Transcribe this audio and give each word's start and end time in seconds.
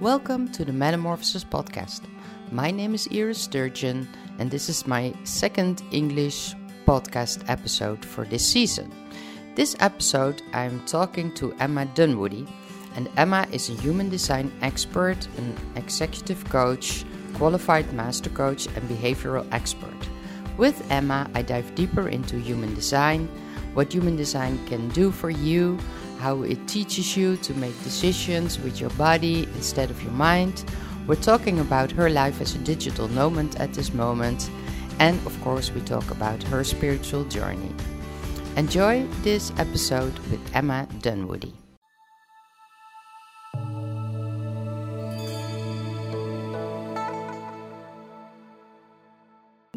Welcome 0.00 0.50
to 0.50 0.64
the 0.64 0.72
Metamorphosis 0.72 1.44
podcast. 1.44 2.00
My 2.50 2.72
name 2.72 2.94
is 2.94 3.08
Iris 3.12 3.38
Sturgeon, 3.38 4.08
and 4.40 4.50
this 4.50 4.68
is 4.68 4.88
my 4.88 5.14
second 5.22 5.84
English 5.92 6.56
podcast 6.84 7.44
episode 7.48 8.04
for 8.04 8.24
this 8.24 8.44
season. 8.44 8.90
This 9.54 9.76
episode, 9.78 10.42
I'm 10.52 10.84
talking 10.84 11.32
to 11.34 11.54
Emma 11.60 11.86
Dunwoody, 11.94 12.44
and 12.96 13.08
Emma 13.16 13.46
is 13.52 13.70
a 13.70 13.74
human 13.74 14.08
design 14.10 14.50
expert, 14.62 15.28
an 15.38 15.56
executive 15.76 16.44
coach, 16.50 17.04
qualified 17.34 17.92
master 17.92 18.30
coach, 18.30 18.66
and 18.66 18.88
behavioral 18.88 19.46
expert. 19.52 20.08
With 20.58 20.90
Emma, 20.90 21.30
I 21.34 21.42
dive 21.42 21.72
deeper 21.76 22.08
into 22.08 22.36
human 22.40 22.74
design, 22.74 23.28
what 23.74 23.92
human 23.92 24.16
design 24.16 24.58
can 24.66 24.88
do 24.88 25.12
for 25.12 25.30
you 25.30 25.78
how 26.18 26.42
it 26.42 26.66
teaches 26.68 27.16
you 27.16 27.36
to 27.38 27.54
make 27.54 27.74
decisions 27.82 28.58
with 28.58 28.80
your 28.80 28.90
body 28.90 29.44
instead 29.54 29.90
of 29.90 30.02
your 30.02 30.12
mind. 30.12 30.64
We're 31.06 31.16
talking 31.16 31.60
about 31.60 31.90
her 31.92 32.08
life 32.08 32.40
as 32.40 32.54
a 32.54 32.58
digital 32.58 33.08
nomad 33.08 33.56
at 33.56 33.74
this 33.74 33.92
moment, 33.92 34.50
and 34.98 35.18
of 35.26 35.38
course, 35.42 35.70
we 35.70 35.80
talk 35.82 36.10
about 36.10 36.42
her 36.44 36.64
spiritual 36.64 37.24
journey. 37.24 37.74
Enjoy 38.56 39.06
this 39.22 39.52
episode 39.58 40.16
with 40.30 40.40
Emma 40.54 40.86
Dunwoody. 41.00 41.54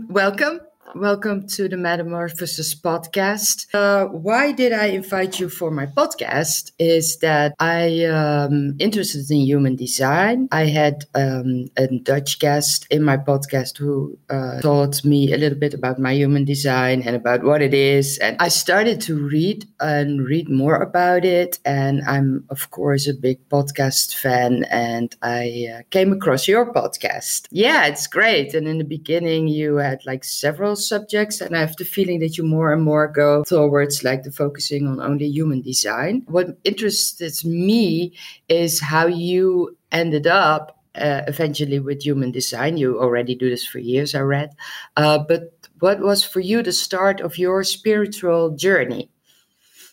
Welcome 0.10 0.67
Welcome 0.96 1.48
to 1.50 1.68
the 1.68 1.76
Metamorphosis 1.76 2.74
podcast. 2.74 3.68
Uh, 3.74 4.06
why 4.06 4.54
did 4.54 4.72
I 4.72 4.86
invite 4.86 5.38
you 5.38 5.50
for 5.50 5.70
my 5.70 5.86
podcast? 5.86 6.72
Is 6.80 7.18
that 7.18 7.54
I 7.60 8.06
am 8.08 8.54
um, 8.54 8.76
interested 8.80 9.30
in 9.30 9.42
human 9.42 9.76
design. 9.76 10.48
I 10.50 10.68
had 10.68 11.04
um, 11.14 11.68
a 11.76 11.88
Dutch 11.88 12.40
guest 12.40 12.88
in 12.90 13.04
my 13.04 13.18
podcast 13.18 13.78
who 13.78 14.18
uh, 14.30 14.62
taught 14.62 15.04
me 15.04 15.34
a 15.34 15.38
little 15.38 15.60
bit 15.60 15.74
about 15.74 16.00
my 16.00 16.14
human 16.14 16.46
design 16.46 17.02
and 17.02 17.18
about 17.18 17.44
what 17.44 17.62
it 17.62 17.74
is. 17.74 18.18
And 18.20 18.38
I 18.40 18.48
started 18.48 19.02
to 19.02 19.28
read 19.28 19.68
and 19.82 20.26
read 20.26 20.48
more 20.48 20.78
about 20.78 21.26
it. 21.26 21.60
And 21.66 22.02
I'm, 22.08 22.46
of 22.50 22.72
course, 22.72 23.08
a 23.08 23.14
big 23.14 23.48
podcast 23.50 24.16
fan. 24.16 24.64
And 24.72 25.14
I 25.22 25.68
uh, 25.74 25.82
came 25.90 26.14
across 26.14 26.48
your 26.48 26.72
podcast. 26.72 27.48
Yeah, 27.52 27.88
it's 27.88 28.08
great. 28.08 28.54
And 28.54 28.70
in 28.70 28.78
the 28.78 28.86
beginning, 28.86 29.50
you 29.50 29.76
had 29.76 30.06
like 30.06 30.24
several 30.24 30.77
subjects 30.78 31.42
and 31.42 31.56
i 31.56 31.60
have 31.60 31.76
the 31.78 31.86
feeling 31.86 32.20
that 32.20 32.38
you 32.38 32.44
more 32.44 32.72
and 32.72 32.84
more 32.84 33.08
go 33.08 33.44
towards 33.44 34.04
like 34.04 34.24
the 34.24 34.32
focusing 34.32 34.88
on 34.88 35.02
only 35.02 35.26
human 35.28 35.62
design. 35.62 36.24
What 36.28 36.58
interests 36.64 37.46
me 37.46 38.14
is 38.50 38.80
how 38.80 39.08
you 39.08 39.78
ended 39.92 40.28
up 40.28 40.80
uh, 40.96 41.22
eventually 41.28 41.80
with 41.80 42.02
human 42.02 42.32
design. 42.32 42.78
You 42.78 43.00
already 43.00 43.36
do 43.36 43.50
this 43.50 43.66
for 43.66 43.80
years 43.80 44.16
i 44.16 44.20
read. 44.20 44.52
Uh, 44.96 45.20
but 45.20 45.54
what 45.80 46.00
was 46.00 46.24
for 46.24 46.40
you 46.40 46.64
the 46.64 46.72
start 46.72 47.22
of 47.22 47.38
your 47.38 47.64
spiritual 47.64 48.52
journey 48.52 49.10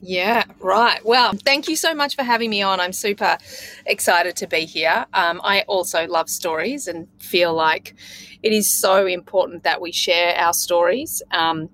yeah, 0.07 0.45
right. 0.61 1.03
Well, 1.03 1.33
thank 1.33 1.67
you 1.67 1.77
so 1.77 1.95
much 1.95 2.15
for 2.15 2.23
having 2.23 2.51
me 2.51 2.61
on. 2.61 2.79
I'm 2.79 2.93
super 2.93 3.39
excited 3.87 4.37
to 4.37 4.47
be 4.47 4.67
here. 4.67 5.07
Um, 5.15 5.41
I 5.43 5.63
also 5.63 6.07
love 6.07 6.29
stories 6.29 6.87
and 6.87 7.09
feel 7.19 7.55
like 7.55 7.95
it 8.43 8.53
is 8.53 8.71
so 8.71 9.07
important 9.07 9.63
that 9.63 9.81
we 9.81 9.93
share 9.93 10.37
our 10.37 10.53
stories 10.53 11.23
um, 11.31 11.71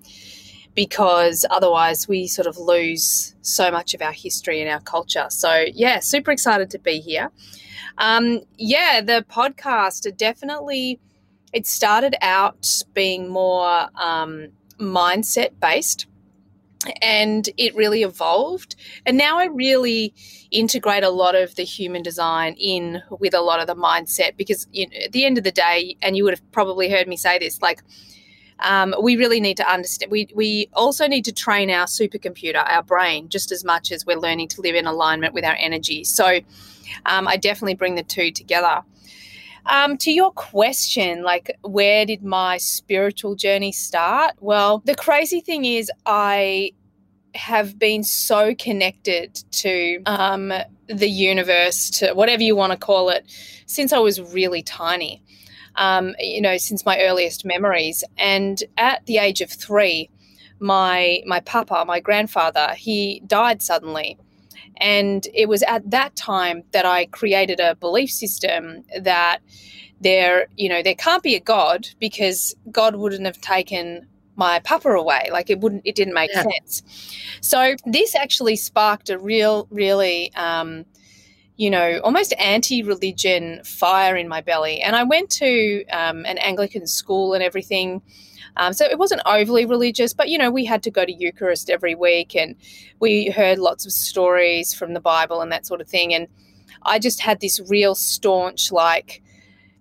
because 0.77 1.45
otherwise 1.51 2.06
we 2.06 2.28
sort 2.28 2.47
of 2.47 2.56
lose 2.56 3.34
so 3.42 3.73
much 3.73 3.95
of 3.95 4.01
our 4.01 4.12
history 4.12 4.61
and 4.61 4.70
our 4.70 4.81
culture. 4.81 5.27
So, 5.31 5.64
yeah, 5.75 5.98
super 5.98 6.31
excited 6.31 6.70
to 6.70 6.78
be 6.78 7.01
here. 7.01 7.33
Um, 7.98 8.42
yeah, 8.56 9.01
the 9.01 9.25
podcast 9.28 10.17
definitely 10.17 11.01
it 11.53 11.67
started 11.67 12.14
out 12.23 12.69
being 12.95 13.28
more 13.28 13.89
um, 13.97 14.51
mindset 14.79 15.58
based 15.61 16.07
and 17.02 17.48
it 17.57 17.74
really 17.74 18.02
evolved. 18.02 18.77
And 19.05 19.18
now 19.18 19.39
I 19.39 19.46
really 19.46 20.14
integrate 20.51 21.05
a 21.05 21.11
lot 21.11 21.35
of 21.35 21.55
the 21.55 21.64
human 21.64 22.02
design 22.02 22.55
in 22.55 23.02
with 23.11 23.35
a 23.35 23.41
lot 23.41 23.61
of 23.61 23.67
the 23.67 23.77
mindset 23.77 24.36
because 24.36 24.67
you 24.73 24.89
know, 24.89 24.96
at 25.05 25.13
the 25.13 25.24
end 25.24 25.39
of 25.39 25.45
the 25.45 25.52
day, 25.52 25.96
and 26.02 26.17
you 26.17 26.24
would 26.24 26.35
have 26.35 26.52
probably 26.52 26.91
heard 26.91 27.07
me 27.07 27.17
say 27.17 27.39
this, 27.39 27.61
like 27.61 27.83
um, 28.61 28.95
we 29.01 29.17
really 29.17 29.41
need 29.41 29.57
to 29.58 29.70
understand. 29.70 30.11
We 30.11 30.29
we 30.35 30.68
also 30.74 31.07
need 31.07 31.24
to 31.27 31.33
train 31.33 31.70
our 31.70 31.86
supercomputer, 31.86 32.63
our 32.67 32.83
brain, 32.83 33.29
just 33.29 33.52
as 33.52 33.64
much 33.64 33.92
as 33.92 34.07
we're 34.07 34.18
learning 34.18 34.48
to 34.48 34.61
live 34.61 34.74
in 34.74 34.86
alignment 34.86 35.35
with 35.35 35.45
our 35.45 35.57
energy. 35.58 36.05
So 36.05 36.41
um, 37.07 37.29
I 37.29 37.36
definitely 37.36 37.74
bring 37.74 37.95
the 37.95 38.02
two 38.02 38.30
together. 38.30 38.83
Um, 39.67 39.97
to 39.98 40.11
your 40.11 40.33
question, 40.33 41.23
like, 41.23 41.57
where 41.63 42.07
did 42.07 42.23
my 42.23 42.59
spiritual 42.59 43.35
journey 43.35 43.73
start? 43.73 44.35
Well, 44.41 44.83
the 44.85 44.95
crazy 44.95 45.41
thing 45.41 45.65
is, 45.65 45.91
I 46.07 46.73
have 47.35 47.79
been 47.79 48.03
so 48.03 48.55
connected 48.55 49.35
to 49.53 50.03
um, 50.07 50.53
the 50.89 51.09
universe, 51.09 51.91
to 51.91 52.13
whatever 52.15 52.43
you 52.43 52.57
want 52.57 52.73
to 52.73 52.79
call 52.79 53.11
it, 53.11 53.25
since 53.67 53.93
I 53.93 53.98
was 53.98 54.21
really 54.21 54.63
tiny. 54.63 55.23
Um, 55.77 56.17
you 56.19 56.41
know, 56.41 56.57
since 56.59 56.85
my 56.85 56.98
earliest 57.01 57.45
memories. 57.45 58.03
And 58.19 58.61
at 58.77 59.07
the 59.07 59.19
age 59.19 59.41
of 59.41 59.51
three, 59.51 60.11
my 60.59 61.23
my 61.27 61.41
papa, 61.41 61.85
my 61.87 62.01
grandfather, 62.01 62.75
he 62.77 63.23
died 63.27 63.63
suddenly. 63.63 64.19
And 64.80 65.27
it 65.35 65.48
was 65.48 65.63
at 65.64 65.91
that 65.91 66.17
time 66.17 66.63
that 66.73 66.86
I 66.86 67.07
created 67.07 67.61
a 67.61 67.74
belief 67.74 68.11
system 68.11 68.85
that 68.98 69.41
there, 70.01 70.46
you 70.57 70.68
know, 70.68 70.83
there 70.83 70.95
can't 70.95 71.23
be 71.23 71.35
a 71.35 71.41
God 71.41 71.89
because 71.98 72.55
God 72.70 72.96
wouldn't 72.96 73.27
have 73.27 73.41
taken 73.41 74.07
my 74.36 74.58
papa 74.61 74.89
away. 74.89 75.29
Like 75.30 75.51
it 75.51 75.61
wouldn't, 75.61 75.83
it 75.85 75.95
didn't 75.95 76.14
make 76.14 76.30
yeah. 76.33 76.45
sense. 76.45 76.83
So 77.42 77.74
this 77.85 78.14
actually 78.14 78.57
sparked 78.57 79.11
a 79.11 79.18
real, 79.18 79.68
really, 79.70 80.33
um, 80.35 80.86
you 81.57 81.68
know, 81.68 82.01
almost 82.02 82.33
anti-religion 82.39 83.62
fire 83.64 84.17
in 84.17 84.29
my 84.29 84.41
belly. 84.41 84.80
And 84.80 84.97
I 84.97 85.02
went 85.02 85.29
to 85.33 85.85
um, 85.89 86.24
an 86.24 86.39
Anglican 86.39 86.86
school 86.86 87.35
and 87.35 87.42
everything. 87.42 88.01
Um, 88.56 88.72
so 88.72 88.84
it 88.84 88.98
wasn't 88.98 89.22
overly 89.27 89.64
religious, 89.66 90.12
but 90.12 90.28
you 90.28 90.38
know, 90.38 90.50
we 90.50 90.64
had 90.64 90.83
to 90.84 90.90
go 90.90 91.05
to 91.05 91.12
Eucharist 91.12 91.70
every 91.70 91.94
week 91.94 92.34
and 92.34 92.56
we 93.00 93.30
heard 93.30 93.58
lots 93.58 93.86
of 93.86 93.92
stories 93.92 94.74
from 94.74 94.94
the 94.94 95.00
Bible 95.00 95.40
and 95.40 95.50
that 95.52 95.66
sort 95.66 95.80
of 95.80 95.88
thing. 95.88 96.14
And 96.14 96.28
I 96.83 96.98
just 96.98 97.20
had 97.20 97.40
this 97.40 97.61
real 97.68 97.94
staunch, 97.94 98.72
like, 98.72 99.22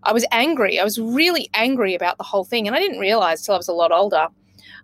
I 0.03 0.13
was 0.13 0.25
angry. 0.31 0.80
I 0.80 0.84
was 0.84 1.00
really 1.00 1.50
angry 1.53 1.94
about 1.94 2.18
the 2.18 2.24
whole 2.24 2.46
thing. 2.46 2.68
And 2.68 2.75
I 2.75 2.80
didn't 2.80 3.00
realize 3.00 3.41
till 3.41 3.56
I 3.56 3.57
was 3.57 3.68
a 3.68 3.74
lot 3.74 3.91
older. 3.91 4.28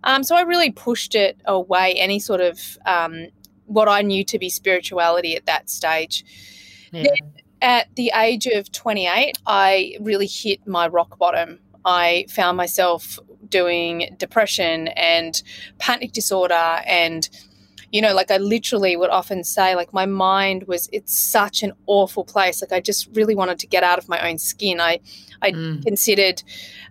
Um, 0.03 0.23
so 0.23 0.35
I 0.35 0.41
really 0.41 0.72
pushed 0.72 1.16
it 1.16 1.40
away, 1.46 1.94
any 1.94 2.19
sort 2.19 2.41
of 2.41 2.78
um, 2.85 3.28
what 3.66 3.88
I 3.88 4.02
knew 4.02 4.23
to 4.25 4.40
be 4.40 4.50
spirituality 4.50 5.35
at 5.35 5.46
that 5.46 5.69
stage. 5.69 6.25
Yeah. 6.91 7.03
Then 7.03 7.34
at 7.62 7.96
the 7.96 8.12
age 8.16 8.46
of 8.46 8.72
28, 8.72 9.38
I 9.46 9.97
really 10.00 10.28
hit 10.28 10.67
my 10.67 10.88
rock 10.88 11.17
bottom. 11.17 11.59
I 11.84 12.25
found 12.29 12.57
myself 12.57 13.19
doing 13.50 14.16
depression 14.18 14.88
and 14.90 15.42
panic 15.80 16.12
disorder 16.12 16.82
and 16.86 17.30
you 17.92 18.02
know 18.02 18.14
like 18.14 18.30
i 18.30 18.38
literally 18.38 18.98
would 18.98 19.10
often 19.10 19.44
say 19.44 19.76
like 19.76 19.94
my 19.94 20.06
mind 20.06 20.64
was 20.68 20.90
it's 20.92 21.18
such 21.18 21.64
an 21.64 21.72
awful 21.88 22.26
place. 22.26 22.62
Like 22.62 22.74
i 22.74 22.82
just 22.82 23.08
really 23.14 23.36
wanted 23.36 23.60
to 23.60 23.68
get 23.68 23.84
out 23.84 23.98
of 23.98 24.10
my 24.10 24.20
own 24.30 24.38
skin. 24.38 24.82
I 24.82 25.00
i 25.42 25.52
mm. 25.52 25.84
considered 25.84 26.44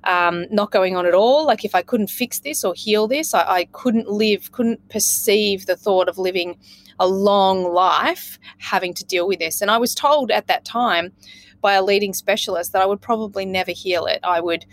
um, 0.05 0.47
not 0.51 0.71
going 0.71 0.97
on 0.97 1.07
at 1.07 1.15
all. 1.15 1.47
Like 1.47 1.65
if 1.65 1.75
i 1.75 1.83
couldn't 1.83 2.09
fix 2.09 2.41
this 2.41 2.65
or 2.65 2.75
heal 2.75 3.07
this 3.07 3.35
I, 3.35 3.43
I 3.61 3.65
couldn't 3.73 4.09
live 4.09 4.53
couldn't 4.53 4.89
perceive 4.89 5.67
the 5.67 5.77
thought 5.77 6.09
of 6.09 6.17
living 6.17 6.57
a 6.99 7.09
long 7.09 7.65
life 7.73 8.39
having 8.59 8.95
to 8.95 9.05
deal 9.05 9.27
with 9.29 9.41
this. 9.41 9.61
And 9.61 9.71
i 9.71 9.79
was 9.79 9.95
told 9.95 10.31
at 10.31 10.47
that 10.47 10.65
time 10.65 11.13
by 11.61 11.75
a 11.75 11.83
leading 11.83 12.15
specialist 12.15 12.73
that 12.73 12.83
i 12.83 12.87
would 12.87 13.01
probably 13.01 13.45
never 13.45 13.73
heal 13.73 14.07
it. 14.07 14.21
I 14.23 14.41
would 14.41 14.65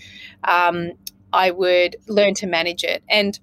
um, 0.46 0.94
I 1.34 1.52
would 1.52 1.96
learn 2.08 2.34
to 2.36 2.48
manage 2.48 2.84
it. 2.84 3.04
And 3.10 3.40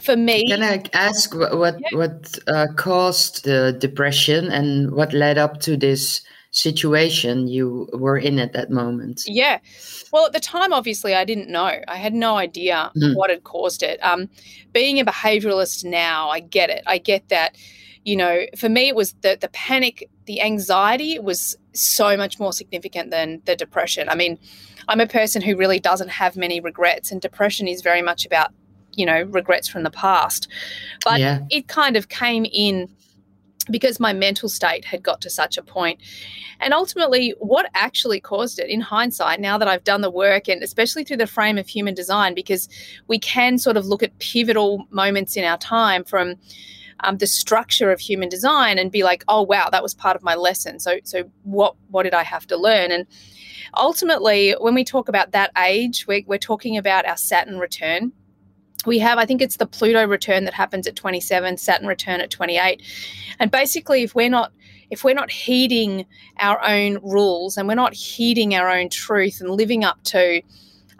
for 0.00 0.16
me, 0.16 0.48
can 0.48 0.62
I 0.62 0.82
ask 0.92 1.34
what 1.34 1.58
what, 1.58 1.78
yeah. 1.78 1.98
what 1.98 2.38
uh, 2.48 2.66
caused 2.76 3.44
the 3.44 3.76
depression 3.78 4.50
and 4.50 4.92
what 4.92 5.12
led 5.12 5.38
up 5.38 5.60
to 5.60 5.76
this 5.76 6.22
situation 6.50 7.48
you 7.48 7.88
were 7.92 8.18
in 8.18 8.38
at 8.38 8.52
that 8.52 8.70
moment? 8.70 9.22
Yeah, 9.26 9.58
well, 10.12 10.26
at 10.26 10.32
the 10.32 10.40
time, 10.40 10.72
obviously, 10.72 11.14
I 11.14 11.24
didn't 11.24 11.48
know. 11.48 11.80
I 11.88 11.96
had 11.96 12.14
no 12.14 12.36
idea 12.36 12.90
mm. 12.96 13.16
what 13.16 13.30
had 13.30 13.44
caused 13.44 13.82
it. 13.82 13.98
Um, 14.04 14.28
being 14.72 15.00
a 15.00 15.04
behavioralist 15.04 15.84
now, 15.84 16.28
I 16.28 16.40
get 16.40 16.68
it. 16.68 16.82
I 16.86 16.98
get 16.98 17.28
that. 17.28 17.56
You 18.04 18.16
know, 18.16 18.40
for 18.56 18.68
me, 18.68 18.88
it 18.88 18.96
was 18.96 19.12
the 19.22 19.38
the 19.40 19.48
panic, 19.48 20.10
the 20.26 20.42
anxiety 20.42 21.18
was 21.18 21.56
so 21.72 22.16
much 22.16 22.40
more 22.40 22.52
significant 22.52 23.10
than 23.10 23.40
the 23.44 23.54
depression. 23.54 24.08
I 24.08 24.14
mean 24.14 24.38
I'm 24.88 25.00
a 25.00 25.06
person 25.06 25.42
who 25.42 25.56
really 25.56 25.78
doesn't 25.78 26.10
have 26.10 26.36
many 26.36 26.60
regrets, 26.60 27.10
and 27.10 27.20
depression 27.20 27.68
is 27.68 27.82
very 27.82 28.02
much 28.02 28.26
about, 28.26 28.50
you 28.94 29.06
know, 29.06 29.22
regrets 29.22 29.68
from 29.68 29.82
the 29.82 29.90
past. 29.90 30.48
But 31.04 31.20
yeah. 31.20 31.40
it 31.50 31.68
kind 31.68 31.96
of 31.96 32.08
came 32.08 32.46
in 32.52 32.88
because 33.70 34.00
my 34.00 34.12
mental 34.12 34.48
state 34.48 34.84
had 34.84 35.02
got 35.02 35.20
to 35.20 35.30
such 35.30 35.56
a 35.56 35.62
point. 35.62 36.00
And 36.60 36.74
ultimately, 36.74 37.34
what 37.38 37.66
actually 37.74 38.20
caused 38.20 38.58
it 38.58 38.68
in 38.68 38.80
hindsight, 38.80 39.40
now 39.40 39.58
that 39.58 39.68
I've 39.68 39.84
done 39.84 40.00
the 40.00 40.10
work, 40.10 40.48
and 40.48 40.62
especially 40.62 41.04
through 41.04 41.18
the 41.18 41.26
frame 41.26 41.58
of 41.58 41.68
human 41.68 41.94
design, 41.94 42.34
because 42.34 42.68
we 43.08 43.18
can 43.18 43.58
sort 43.58 43.76
of 43.76 43.86
look 43.86 44.02
at 44.02 44.18
pivotal 44.18 44.86
moments 44.90 45.36
in 45.36 45.44
our 45.44 45.58
time 45.58 46.04
from 46.04 46.36
um, 47.00 47.18
the 47.18 47.26
structure 47.26 47.90
of 47.90 48.00
human 48.00 48.28
design 48.28 48.78
and 48.78 48.90
be 48.92 49.02
like, 49.02 49.24
oh 49.28 49.42
wow, 49.42 49.68
that 49.70 49.82
was 49.82 49.94
part 49.94 50.16
of 50.16 50.22
my 50.22 50.34
lesson. 50.34 50.78
So 50.78 50.98
so 51.04 51.30
what 51.42 51.74
what 51.90 52.04
did 52.04 52.14
I 52.14 52.22
have 52.22 52.46
to 52.48 52.56
learn? 52.56 52.92
And 52.92 53.06
ultimately, 53.74 54.54
when 54.60 54.74
we 54.74 54.84
talk 54.84 55.08
about 55.08 55.32
that 55.32 55.50
age, 55.58 56.06
we're, 56.06 56.22
we're 56.26 56.38
talking 56.38 56.76
about 56.76 57.06
our 57.06 57.16
Saturn 57.16 57.58
return. 57.58 58.12
We 58.84 58.98
have, 58.98 59.18
I 59.18 59.26
think 59.26 59.40
it's 59.40 59.56
the 59.56 59.66
Pluto 59.66 60.06
return 60.06 60.44
that 60.44 60.54
happens 60.54 60.86
at 60.86 60.96
27, 60.96 61.56
Saturn 61.56 61.86
return 61.86 62.20
at 62.20 62.30
28. 62.30 62.82
And 63.38 63.50
basically, 63.50 64.02
if 64.02 64.14
we're 64.14 64.30
not 64.30 64.52
if 64.90 65.04
we're 65.04 65.14
not 65.14 65.30
heeding 65.30 66.04
our 66.38 66.62
own 66.62 66.98
rules 67.02 67.56
and 67.56 67.66
we're 67.66 67.74
not 67.74 67.94
heeding 67.94 68.54
our 68.54 68.68
own 68.68 68.90
truth 68.90 69.40
and 69.40 69.48
living 69.48 69.84
up 69.84 70.02
to 70.04 70.42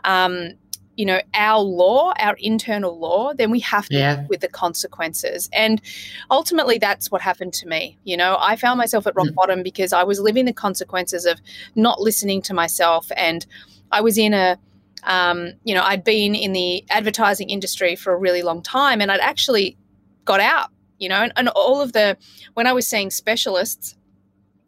um, 0.05 0.53
you 0.97 1.07
know 1.07 1.21
our 1.35 1.61
law 1.61 2.13
our 2.19 2.37
internal 2.39 2.99
law 2.99 3.33
then 3.35 3.51
we 3.51 3.61
have 3.61 3.89
to 3.89 3.97
yeah. 3.97 4.27
with 4.29 4.41
the 4.41 4.49
consequences 4.49 5.49
and 5.53 5.81
ultimately 6.31 6.79
that's 6.79 7.11
what 7.11 7.21
happened 7.21 7.53
to 7.53 7.67
me 7.67 7.99
you 8.05 8.17
know 8.17 8.37
i 8.41 8.57
found 8.57 8.79
myself 8.79 9.07
at 9.07 9.15
rock 9.17 9.29
mm. 9.29 9.35
bottom 9.35 9.63
because 9.63 9.93
i 9.93 10.03
was 10.03 10.21
living 10.21 10.45
the 10.45 10.53
consequences 10.53 11.25
of 11.25 11.41
not 11.75 12.01
listening 12.01 12.43
to 12.43 12.53
myself 12.53 13.11
and 13.17 13.47
i 13.91 14.01
was 14.01 14.19
in 14.19 14.35
a 14.35 14.59
um, 15.05 15.53
you 15.65 15.75
know 15.75 15.83
i'd 15.83 16.05
been 16.05 16.35
in 16.35 16.53
the 16.53 16.85
advertising 16.91 17.51
industry 17.51 17.97
for 17.97 18.13
a 18.13 18.17
really 18.17 18.43
long 18.43 18.63
time 18.63 19.01
and 19.01 19.11
i'd 19.11 19.21
actually 19.21 19.77
got 20.25 20.41
out 20.41 20.71
you 20.99 21.09
know 21.09 21.23
and, 21.23 21.33
and 21.37 21.49
all 21.51 21.81
of 21.81 21.93
the 21.93 22.17
when 22.55 22.67
i 22.67 22.73
was 22.73 22.87
seeing 22.87 23.11
specialists 23.11 23.97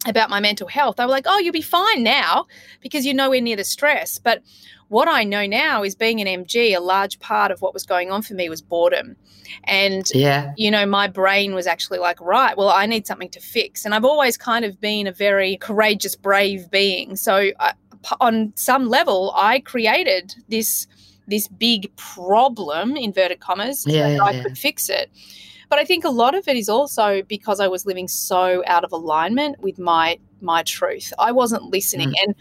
about 0.07 0.31
my 0.31 0.41
mental 0.41 0.69
health, 0.69 0.97
they 0.97 1.05
were 1.05 1.11
like, 1.11 1.27
oh, 1.27 1.39
you'll 1.39 1.53
be 1.53 1.63
fine 1.63 2.03
now 2.03 2.47
because 2.81 3.05
you're 3.05 3.15
nowhere 3.15 3.41
near 3.41 3.57
the 3.57 3.65
stress. 3.65 4.19
But 4.19 4.43
what 4.89 5.09
I 5.09 5.25
know 5.25 5.47
now 5.47 5.83
is 5.83 5.95
being 5.95 6.21
an 6.21 6.45
MG, 6.45 6.77
a 6.77 6.81
large 6.81 7.19
part 7.21 7.51
of 7.51 7.63
what 7.63 7.75
was 7.75 7.85
going 7.85 8.11
on 8.11 8.23
for 8.23 8.35
me 8.35 8.49
was 8.49 8.63
boredom. 8.63 9.17
And, 9.65 10.09
yeah. 10.15 10.53
you 10.57 10.71
know, 10.71 10.87
my 10.87 11.07
brain 11.07 11.55
was 11.55 11.67
actually 11.67 11.99
like, 11.99 12.21
right, 12.21 12.57
well, 12.57 12.71
I 12.71 12.87
need 12.87 13.07
something 13.07 13.31
to 13.31 13.41
fix. 13.41 13.85
And 13.85 13.95
I've 13.95 14.05
always 14.05 14.37
kind 14.37 14.65
of 14.65 14.81
been 14.81 15.07
a 15.07 15.13
very 15.13 15.57
courageous, 15.57 16.17
brave 16.17 16.71
being. 16.71 17.17
So, 17.17 17.51
uh, 17.61 17.73
I, 17.73 18.17
on 18.21 18.53
some 18.57 18.89
level, 18.89 19.33
I 19.35 19.61
created 19.61 20.35
this 20.49 20.87
this 21.27 21.49
big 21.49 21.95
problem 21.97 22.99
inverted 22.99 23.41
commas 23.41 23.87
yeah, 23.87 24.09
yeah 24.09 24.23
I 24.23 24.33
yeah. 24.33 24.43
could 24.43 24.59
fix 24.59 24.91
it 24.91 25.11
but 25.69 25.79
I 25.79 25.85
think 25.85 26.05
a 26.05 26.11
lot 26.11 26.35
of 26.35 26.47
it 26.49 26.57
is 26.57 26.69
also 26.69 27.23
because 27.23 27.61
I 27.61 27.69
was 27.69 27.87
living 27.87 28.09
so 28.09 28.63
out 28.67 28.85
of 28.85 28.93
alignment 28.93 29.61
with 29.61 29.79
my 29.79 30.19
my 30.41 30.63
truth. 30.63 31.13
I 31.19 31.33
wasn't 31.33 31.65
listening. 31.65 32.11
Mm. 32.11 32.23
And 32.23 32.35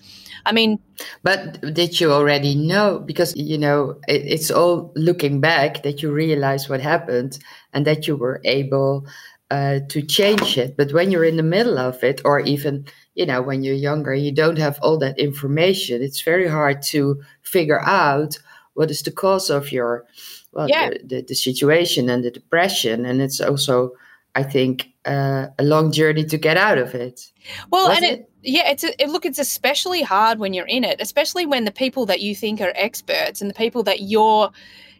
I 0.46 0.52
mean, 0.52 0.80
but 1.24 1.62
did 1.74 2.00
you 2.00 2.12
already 2.12 2.54
know? 2.54 3.00
Because, 3.00 3.36
you 3.36 3.58
know, 3.58 4.00
it, 4.08 4.22
it's 4.25 4.52
all 4.52 4.92
looking 4.96 5.40
back 5.40 5.84
that 5.84 6.04
you 6.04 6.12
realize 6.12 6.70
what 6.70 6.81
happened 6.81 7.40
and 7.72 7.88
that 7.88 8.08
you 8.08 8.16
were 8.16 8.42
able 8.44 9.08
uh, 9.50 9.80
to 9.90 10.02
change 10.02 10.58
it. 10.58 10.75
But 10.78 10.94
when 10.94 11.12
you're 11.12 11.24
in 11.24 11.38
the 11.38 11.44
middle 11.44 11.78
of 11.78 12.04
it, 12.04 12.22
or 12.25 12.40
even, 12.42 12.86
you 13.16 13.25
know, 13.25 13.42
when 13.42 13.64
you're 13.64 13.75
younger, 13.75 14.14
you 14.14 14.31
don't 14.31 14.58
have 14.58 14.80
all 14.81 14.98
that 15.00 15.18
information. 15.18 16.02
It's 16.02 16.22
very 16.22 16.48
hard 16.48 16.81
to 16.94 17.22
figure 17.42 17.81
out 17.81 18.38
what 18.74 18.92
is 18.92 19.04
the 19.04 19.12
cause 19.12 19.50
of 19.50 19.72
your 19.72 20.06
well, 20.54 20.70
yeah. 20.70 20.90
the, 20.90 21.00
the, 21.04 21.22
the, 21.22 21.36
situation 21.36 22.10
and 22.10 22.24
the 22.24 22.32
depression. 22.32 23.06
And 23.06 23.22
it's 23.22 23.42
also, 23.42 23.92
I 24.36 24.44
think, 24.44 24.90
uh, 25.06 25.48
a 25.58 25.64
long 25.64 25.92
journey 25.92 26.24
to 26.26 26.38
get 26.38 26.58
out 26.58 26.78
of 26.78 26.96
it. 26.96 27.32
Well, 27.70 27.90
Was 27.90 27.98
and 27.98 28.06
it, 28.06 28.20
it, 28.20 28.32
yeah, 28.44 28.70
it's 28.70 28.84
a, 28.84 29.04
it, 29.04 29.10
look, 29.10 29.26
it's 29.26 29.40
especially 29.40 30.02
hard 30.02 30.40
when 30.40 30.54
you're 30.54 30.68
in 30.68 30.84
it, 30.84 31.02
especially 31.02 31.46
when 31.46 31.66
the 31.66 31.72
people 31.72 32.06
that 32.06 32.22
you 32.22 32.36
think 32.36 32.62
are 32.62 32.74
experts 32.76 33.42
and 33.42 33.50
the 33.50 33.56
people 33.56 33.84
that 33.84 34.02
you're, 34.02 34.52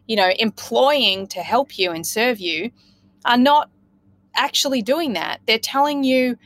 you 0.06 0.16
know, 0.16 0.30
employing 0.38 1.26
to 1.28 1.40
help 1.40 1.78
you 1.78 1.90
and 1.90 2.06
serve 2.06 2.38
you 2.38 2.70
are 3.24 3.38
not 3.38 3.70
actually 4.34 4.82
doing 4.82 5.14
that. 5.14 5.40
They're 5.46 5.58
telling 5.58 6.04
you 6.04 6.36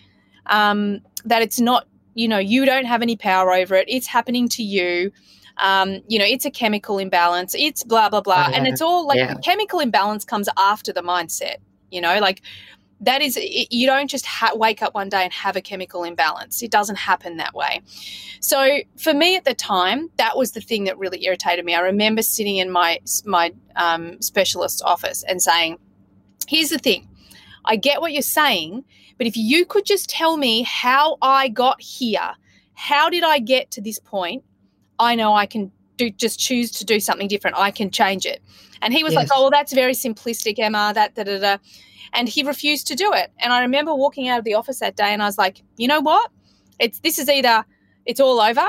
um, 0.46 1.00
that 1.24 1.42
it's 1.42 1.58
not, 1.58 1.86
you 2.14 2.28
know, 2.28 2.38
you 2.38 2.64
don't 2.64 2.84
have 2.84 3.02
any 3.02 3.16
power 3.16 3.52
over 3.52 3.74
it. 3.74 3.86
It's 3.88 4.06
happening 4.06 4.48
to 4.50 4.62
you 4.62 5.12
um, 5.58 6.00
you 6.06 6.18
know, 6.18 6.24
it's 6.24 6.44
a 6.44 6.50
chemical 6.50 6.98
imbalance, 6.98 7.54
it's 7.56 7.84
blah, 7.84 8.08
blah, 8.08 8.20
blah. 8.20 8.46
Oh, 8.46 8.50
yeah. 8.50 8.56
And 8.56 8.66
it's 8.66 8.80
all 8.80 9.06
like 9.06 9.18
yeah. 9.18 9.34
chemical 9.42 9.80
imbalance 9.80 10.24
comes 10.24 10.48
after 10.56 10.92
the 10.92 11.02
mindset, 11.02 11.56
you 11.90 12.00
know, 12.00 12.18
like 12.20 12.42
that 13.00 13.22
is, 13.22 13.36
it, 13.36 13.72
you 13.72 13.86
don't 13.86 14.08
just 14.08 14.26
ha- 14.26 14.54
wake 14.54 14.82
up 14.82 14.94
one 14.94 15.08
day 15.08 15.22
and 15.22 15.32
have 15.32 15.56
a 15.56 15.60
chemical 15.60 16.04
imbalance. 16.04 16.62
It 16.62 16.70
doesn't 16.70 16.96
happen 16.96 17.36
that 17.36 17.54
way. 17.54 17.80
So 18.40 18.78
for 18.96 19.14
me 19.14 19.36
at 19.36 19.44
the 19.44 19.54
time, 19.54 20.10
that 20.16 20.36
was 20.36 20.52
the 20.52 20.60
thing 20.60 20.84
that 20.84 20.98
really 20.98 21.24
irritated 21.24 21.64
me. 21.64 21.74
I 21.74 21.80
remember 21.80 22.22
sitting 22.22 22.56
in 22.56 22.70
my, 22.70 22.98
my 23.24 23.52
um, 23.76 24.20
specialist 24.20 24.82
office 24.84 25.22
and 25.28 25.40
saying, 25.40 25.78
here's 26.48 26.70
the 26.70 26.78
thing. 26.78 27.08
I 27.64 27.76
get 27.76 28.00
what 28.00 28.12
you're 28.12 28.22
saying, 28.22 28.84
but 29.16 29.26
if 29.26 29.36
you 29.36 29.64
could 29.66 29.84
just 29.84 30.08
tell 30.08 30.36
me 30.36 30.62
how 30.62 31.18
I 31.20 31.48
got 31.48 31.80
here, 31.80 32.32
how 32.74 33.10
did 33.10 33.24
I 33.24 33.40
get 33.40 33.70
to 33.72 33.80
this 33.80 33.98
point? 33.98 34.44
I 34.98 35.14
know 35.14 35.34
I 35.34 35.46
can 35.46 35.72
do 35.96 36.10
just 36.10 36.38
choose 36.38 36.70
to 36.72 36.84
do 36.84 37.00
something 37.00 37.28
different. 37.28 37.56
I 37.58 37.70
can 37.70 37.90
change 37.90 38.24
it. 38.24 38.42
And 38.80 38.94
he 38.94 39.02
was 39.02 39.12
yes. 39.12 39.22
like, 39.22 39.28
Oh, 39.32 39.42
well, 39.42 39.50
that's 39.50 39.72
very 39.72 39.92
simplistic, 39.92 40.58
Emma, 40.58 40.92
that 40.94 41.14
da 41.14 41.24
da 41.24 41.38
da. 41.38 41.56
And 42.12 42.28
he 42.28 42.42
refused 42.42 42.86
to 42.86 42.94
do 42.94 43.12
it. 43.12 43.30
And 43.38 43.52
I 43.52 43.60
remember 43.60 43.94
walking 43.94 44.28
out 44.28 44.38
of 44.38 44.44
the 44.44 44.54
office 44.54 44.80
that 44.80 44.96
day 44.96 45.12
and 45.12 45.22
I 45.22 45.26
was 45.26 45.36
like, 45.36 45.62
you 45.76 45.88
know 45.88 46.00
what? 46.00 46.30
It's 46.78 47.00
this 47.00 47.18
is 47.18 47.28
either 47.28 47.64
it's 48.06 48.20
all 48.20 48.40
over 48.40 48.66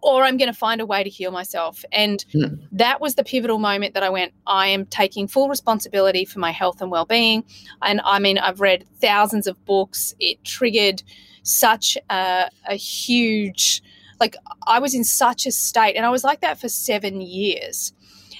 or 0.00 0.22
I'm 0.24 0.36
going 0.36 0.50
to 0.50 0.58
find 0.58 0.80
a 0.80 0.86
way 0.86 1.04
to 1.04 1.10
heal 1.10 1.30
myself. 1.30 1.84
And 1.92 2.24
mm. 2.34 2.58
that 2.72 3.00
was 3.00 3.14
the 3.14 3.24
pivotal 3.24 3.58
moment 3.58 3.94
that 3.94 4.02
I 4.02 4.10
went, 4.10 4.32
I 4.46 4.68
am 4.68 4.86
taking 4.86 5.28
full 5.28 5.48
responsibility 5.48 6.24
for 6.24 6.38
my 6.38 6.50
health 6.50 6.80
and 6.80 6.90
well 6.90 7.04
being. 7.04 7.44
And 7.82 8.00
I 8.04 8.18
mean, 8.18 8.38
I've 8.38 8.60
read 8.60 8.86
thousands 9.00 9.46
of 9.46 9.62
books. 9.64 10.14
It 10.18 10.42
triggered 10.44 11.02
such 11.42 11.98
a, 12.08 12.50
a 12.66 12.74
huge 12.74 13.82
like 14.22 14.36
I 14.68 14.78
was 14.78 14.94
in 14.94 15.02
such 15.02 15.46
a 15.46 15.52
state, 15.52 15.96
and 15.96 16.06
I 16.06 16.10
was 16.10 16.22
like 16.22 16.40
that 16.42 16.60
for 16.60 16.68
seven 16.68 17.20
years. 17.20 17.92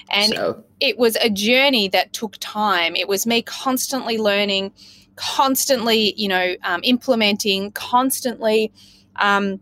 And 0.09 0.33
so. 0.33 0.63
it 0.79 0.97
was 0.97 1.17
a 1.17 1.29
journey 1.29 1.89
that 1.89 2.13
took 2.13 2.37
time. 2.39 2.95
It 2.95 3.07
was 3.07 3.25
me 3.25 3.41
constantly 3.41 4.17
learning, 4.17 4.71
constantly, 5.17 6.13
you 6.15 6.29
know, 6.29 6.55
um, 6.63 6.79
implementing, 6.83 7.71
constantly 7.71 8.71
um, 9.17 9.59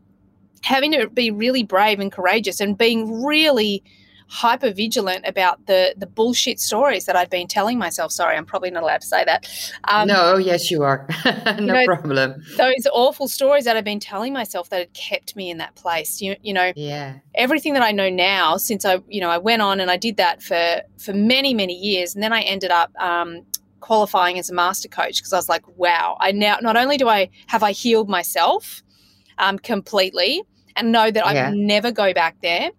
having 0.62 0.92
to 0.92 1.10
be 1.10 1.32
really 1.32 1.64
brave 1.64 2.00
and 2.00 2.12
courageous 2.12 2.60
and 2.60 2.78
being 2.78 3.24
really 3.24 3.84
hyper 4.32 4.72
vigilant 4.72 5.28
about 5.28 5.66
the 5.68 5.94
the 5.98 6.08
bullshit 6.08 6.58
stories 6.58 7.06
that 7.06 7.18
I'd 7.18 7.30
been 7.30 7.48
telling 7.48 7.78
myself. 7.78 8.14
Sorry, 8.14 8.38
I'm 8.38 8.46
probably 8.46 8.72
not 8.72 8.82
allowed 8.82 9.02
to 9.02 9.08
say 9.08 9.26
that. 9.26 9.48
Um, 9.90 10.08
no, 10.08 10.38
yes, 10.38 10.72
you 10.72 10.84
are. 10.84 11.06
no 11.26 11.56
you 11.60 11.66
know, 11.66 11.86
problem. 11.86 12.42
Those 12.56 12.88
awful 12.94 13.28
stories 13.28 13.66
that 13.66 13.76
I've 13.76 13.84
been 13.84 14.00
telling 14.00 14.32
myself 14.32 14.70
that 14.70 14.80
had 14.80 14.94
kept 14.94 15.36
me 15.36 15.50
in 15.50 15.58
that 15.58 15.76
place. 15.76 16.22
You, 16.22 16.38
you 16.42 16.54
know, 16.54 16.72
yeah. 16.78 17.16
Everything 17.36 17.74
that 17.74 17.84
I 17.84 17.92
know 17.92 18.10
now, 18.10 18.56
since 18.56 18.86
I, 18.86 19.00
you 19.10 19.20
know, 19.20 19.30
I 19.30 19.38
went 19.38 19.62
on 19.62 19.82
and 19.82 19.92
I 19.92 19.98
did 19.98 20.16
that 20.16 20.42
for 20.42 20.82
for 20.98 21.14
many 21.14 21.54
many 21.54 21.74
years, 21.74 22.16
and 22.16 22.24
then 22.24 22.34
I 22.34 22.42
ended 22.42 22.72
up. 22.72 22.92
Um, 23.00 23.46
qualifying 23.82 24.38
as 24.38 24.48
a 24.48 24.54
master 24.54 24.88
coach 24.88 25.18
because 25.18 25.34
I 25.34 25.38
was 25.38 25.50
like, 25.50 25.64
wow, 25.76 26.16
I 26.20 26.32
now 26.32 26.60
not 26.62 26.78
only 26.78 26.98
do 26.98 27.10
I 27.10 27.30
have 27.48 27.64
I 27.64 27.72
healed 27.72 28.08
myself 28.08 28.84
um, 29.40 29.58
completely 29.58 30.44
and 30.76 30.92
know 30.92 31.10
that 31.10 31.34
yeah. 31.34 31.48
I 31.48 31.50
will 31.50 31.58
never 31.58 31.92
go 31.92 32.14
back 32.14 32.38
there, 32.44 32.70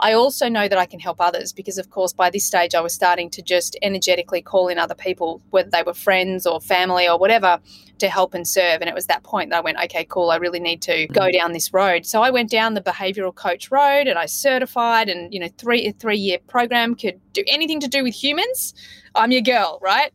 I 0.00 0.12
also 0.12 0.48
know 0.48 0.68
that 0.68 0.78
I 0.78 0.84
can 0.84 1.00
help 1.00 1.20
others 1.20 1.52
because, 1.52 1.78
of 1.78 1.90
course, 1.90 2.12
by 2.12 2.28
this 2.28 2.44
stage, 2.44 2.74
I 2.74 2.80
was 2.80 2.92
starting 2.92 3.30
to 3.30 3.42
just 3.42 3.76
energetically 3.80 4.42
call 4.42 4.68
in 4.68 4.78
other 4.78 4.94
people, 4.94 5.40
whether 5.50 5.70
they 5.70 5.82
were 5.82 5.94
friends 5.94 6.46
or 6.46 6.60
family 6.60 7.08
or 7.08 7.18
whatever, 7.18 7.58
to 7.98 8.08
help 8.08 8.34
and 8.34 8.46
serve. 8.46 8.82
And 8.82 8.90
it 8.90 8.94
was 8.94 9.06
that 9.06 9.22
point 9.22 9.50
that 9.50 9.58
I 9.58 9.60
went, 9.60 9.78
okay, 9.84 10.04
cool, 10.04 10.30
I 10.30 10.36
really 10.36 10.60
need 10.60 10.82
to 10.82 11.06
mm. 11.06 11.12
go 11.12 11.30
down 11.30 11.52
this 11.52 11.72
road. 11.72 12.04
So 12.04 12.22
I 12.22 12.30
went 12.30 12.50
down 12.50 12.74
the 12.74 12.82
behavioral 12.82 13.34
coach 13.34 13.70
road 13.70 14.06
and 14.06 14.18
I 14.18 14.26
certified 14.26 15.08
and, 15.08 15.32
you 15.32 15.40
know, 15.40 15.48
three, 15.56 15.86
a 15.86 15.92
three 15.92 16.18
year 16.18 16.38
program 16.46 16.94
could 16.94 17.18
do 17.32 17.42
anything 17.48 17.80
to 17.80 17.88
do 17.88 18.02
with 18.02 18.14
humans. 18.14 18.74
I'm 19.14 19.32
your 19.32 19.42
girl, 19.42 19.78
right? 19.80 20.12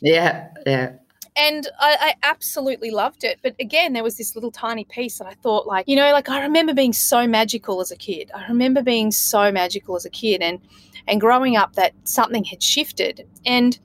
Yeah, 0.00 0.48
yeah 0.64 0.92
and 1.38 1.68
I, 1.78 1.96
I, 2.00 2.14
absolutely 2.24 2.90
loved 2.90 3.22
it. 3.22 3.38
But 3.42 3.54
again, 3.60 3.92
there 3.92 4.02
was 4.02 4.16
this 4.16 4.34
little 4.34 4.50
tiny 4.50 4.84
piece 4.84 5.18
that 5.18 5.26
I 5.26 5.34
thought, 5.34 5.66
like, 5.66 5.86
you 5.88 5.94
know, 5.94 6.12
like 6.12 6.28
I 6.28 6.42
remember 6.42 6.74
being 6.74 6.92
so 6.92 7.26
magical 7.26 7.80
as 7.80 7.92
a 7.92 7.96
kid. 7.96 8.30
I 8.34 8.46
remember 8.48 8.82
being 8.82 9.12
so 9.12 9.52
magical 9.52 9.94
as 9.94 10.04
a 10.04 10.10
kid, 10.10 10.42
and 10.42 10.60
and 11.06 11.20
growing 11.20 11.56
up, 11.56 11.74
that 11.74 11.94
something 12.04 12.44
had 12.44 12.62
shifted. 12.62 13.26
And 13.46 13.78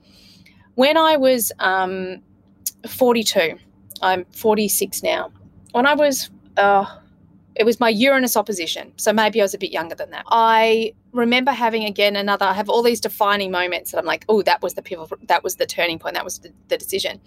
when 0.74 0.96
I 0.96 1.16
was 1.16 1.52
um, 1.60 2.22
42, 2.86 3.56
I'm 4.02 4.24
46 4.32 5.02
now. 5.02 5.30
When 5.72 5.86
I 5.86 5.94
was 5.94 6.30
uh, 6.56 6.84
it 7.56 7.64
was 7.64 7.78
my 7.78 7.88
Uranus 7.88 8.36
opposition. 8.36 8.92
So 8.96 9.12
maybe 9.12 9.40
I 9.40 9.44
was 9.44 9.54
a 9.54 9.58
bit 9.58 9.70
younger 9.70 9.94
than 9.94 10.10
that. 10.10 10.24
I 10.28 10.92
remember 11.12 11.52
having 11.52 11.84
again 11.84 12.16
another, 12.16 12.46
I 12.46 12.52
have 12.52 12.68
all 12.68 12.82
these 12.82 13.00
defining 13.00 13.50
moments 13.50 13.92
that 13.92 13.98
I'm 13.98 14.04
like, 14.04 14.24
oh, 14.28 14.42
that 14.42 14.60
was 14.60 14.74
the 14.74 14.82
pivot, 14.82 15.10
that 15.28 15.44
was 15.44 15.56
the 15.56 15.66
turning 15.66 15.98
point, 15.98 16.14
that 16.14 16.24
was 16.24 16.40
the, 16.40 16.52
the 16.68 16.76
decision. 16.76 17.20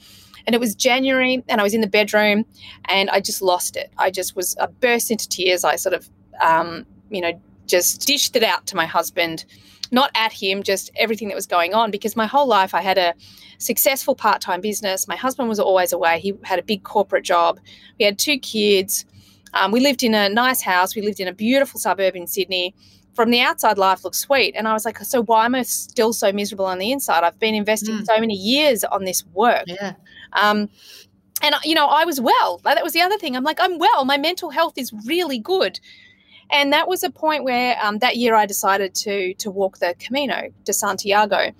And 0.45 0.53
it 0.53 0.59
was 0.59 0.75
January 0.75 1.43
and 1.47 1.61
I 1.61 1.63
was 1.63 1.73
in 1.73 1.81
the 1.81 1.87
bedroom 1.87 2.45
and 2.85 3.09
I 3.09 3.19
just 3.21 3.41
lost 3.41 3.77
it. 3.77 3.91
I 3.97 4.11
just 4.11 4.35
was, 4.35 4.55
I 4.57 4.67
burst 4.67 5.11
into 5.11 5.27
tears. 5.27 5.63
I 5.63 5.75
sort 5.75 5.95
of, 5.95 6.09
um, 6.41 6.85
you 7.09 7.21
know, 7.21 7.39
just 7.65 8.05
dished 8.05 8.35
it 8.35 8.43
out 8.43 8.65
to 8.67 8.75
my 8.75 8.85
husband, 8.85 9.45
not 9.91 10.09
at 10.15 10.31
him, 10.31 10.63
just 10.63 10.89
everything 10.95 11.27
that 11.29 11.35
was 11.35 11.45
going 11.45 11.73
on 11.73 11.91
because 11.91 12.15
my 12.15 12.25
whole 12.25 12.47
life 12.47 12.73
I 12.73 12.81
had 12.81 12.97
a 12.97 13.13
successful 13.59 14.15
part 14.15 14.41
time 14.41 14.61
business. 14.61 15.07
My 15.07 15.15
husband 15.15 15.47
was 15.49 15.59
always 15.59 15.93
away. 15.93 16.19
He 16.19 16.33
had 16.43 16.59
a 16.59 16.63
big 16.63 16.83
corporate 16.83 17.23
job. 17.23 17.59
We 17.99 18.05
had 18.05 18.19
two 18.19 18.39
kids 18.39 19.05
um, 19.53 19.71
we 19.71 19.79
lived 19.79 20.03
in 20.03 20.13
a 20.13 20.29
nice 20.29 20.61
house. 20.61 20.95
We 20.95 21.01
lived 21.01 21.19
in 21.19 21.27
a 21.27 21.33
beautiful 21.33 21.79
suburb 21.79 22.15
in 22.15 22.27
Sydney. 22.27 22.75
From 23.13 23.31
the 23.31 23.41
outside, 23.41 23.77
life 23.77 24.03
looked 24.03 24.15
sweet. 24.15 24.55
And 24.55 24.67
I 24.67 24.73
was 24.73 24.85
like, 24.85 24.99
so 24.99 25.23
why 25.23 25.45
am 25.45 25.55
I 25.55 25.63
still 25.63 26.13
so 26.13 26.31
miserable 26.31 26.65
on 26.65 26.77
the 26.77 26.91
inside? 26.91 27.23
I've 27.23 27.39
been 27.39 27.55
investing 27.55 27.95
mm. 27.95 28.05
so 28.05 28.19
many 28.19 28.35
years 28.35 28.83
on 28.83 29.05
this 29.05 29.25
work. 29.33 29.63
Yeah. 29.65 29.93
Um, 30.33 30.69
and, 31.41 31.55
you 31.63 31.73
know, 31.75 31.87
I 31.87 32.05
was 32.05 32.21
well. 32.21 32.61
That 32.63 32.83
was 32.83 32.93
the 32.93 33.01
other 33.01 33.17
thing. 33.17 33.35
I'm 33.35 33.43
like, 33.43 33.59
I'm 33.59 33.79
well. 33.79 34.05
My 34.05 34.17
mental 34.17 34.49
health 34.51 34.73
is 34.77 34.93
really 35.05 35.39
good. 35.39 35.79
And 36.49 36.71
that 36.73 36.87
was 36.87 37.03
a 37.03 37.09
point 37.09 37.43
where 37.43 37.77
um, 37.81 37.99
that 37.99 38.17
year 38.17 38.35
I 38.35 38.45
decided 38.45 38.95
to 38.95 39.33
to 39.35 39.51
walk 39.51 39.79
the 39.79 39.95
Camino 39.99 40.49
de 40.63 40.73
Santiago, 40.73 41.51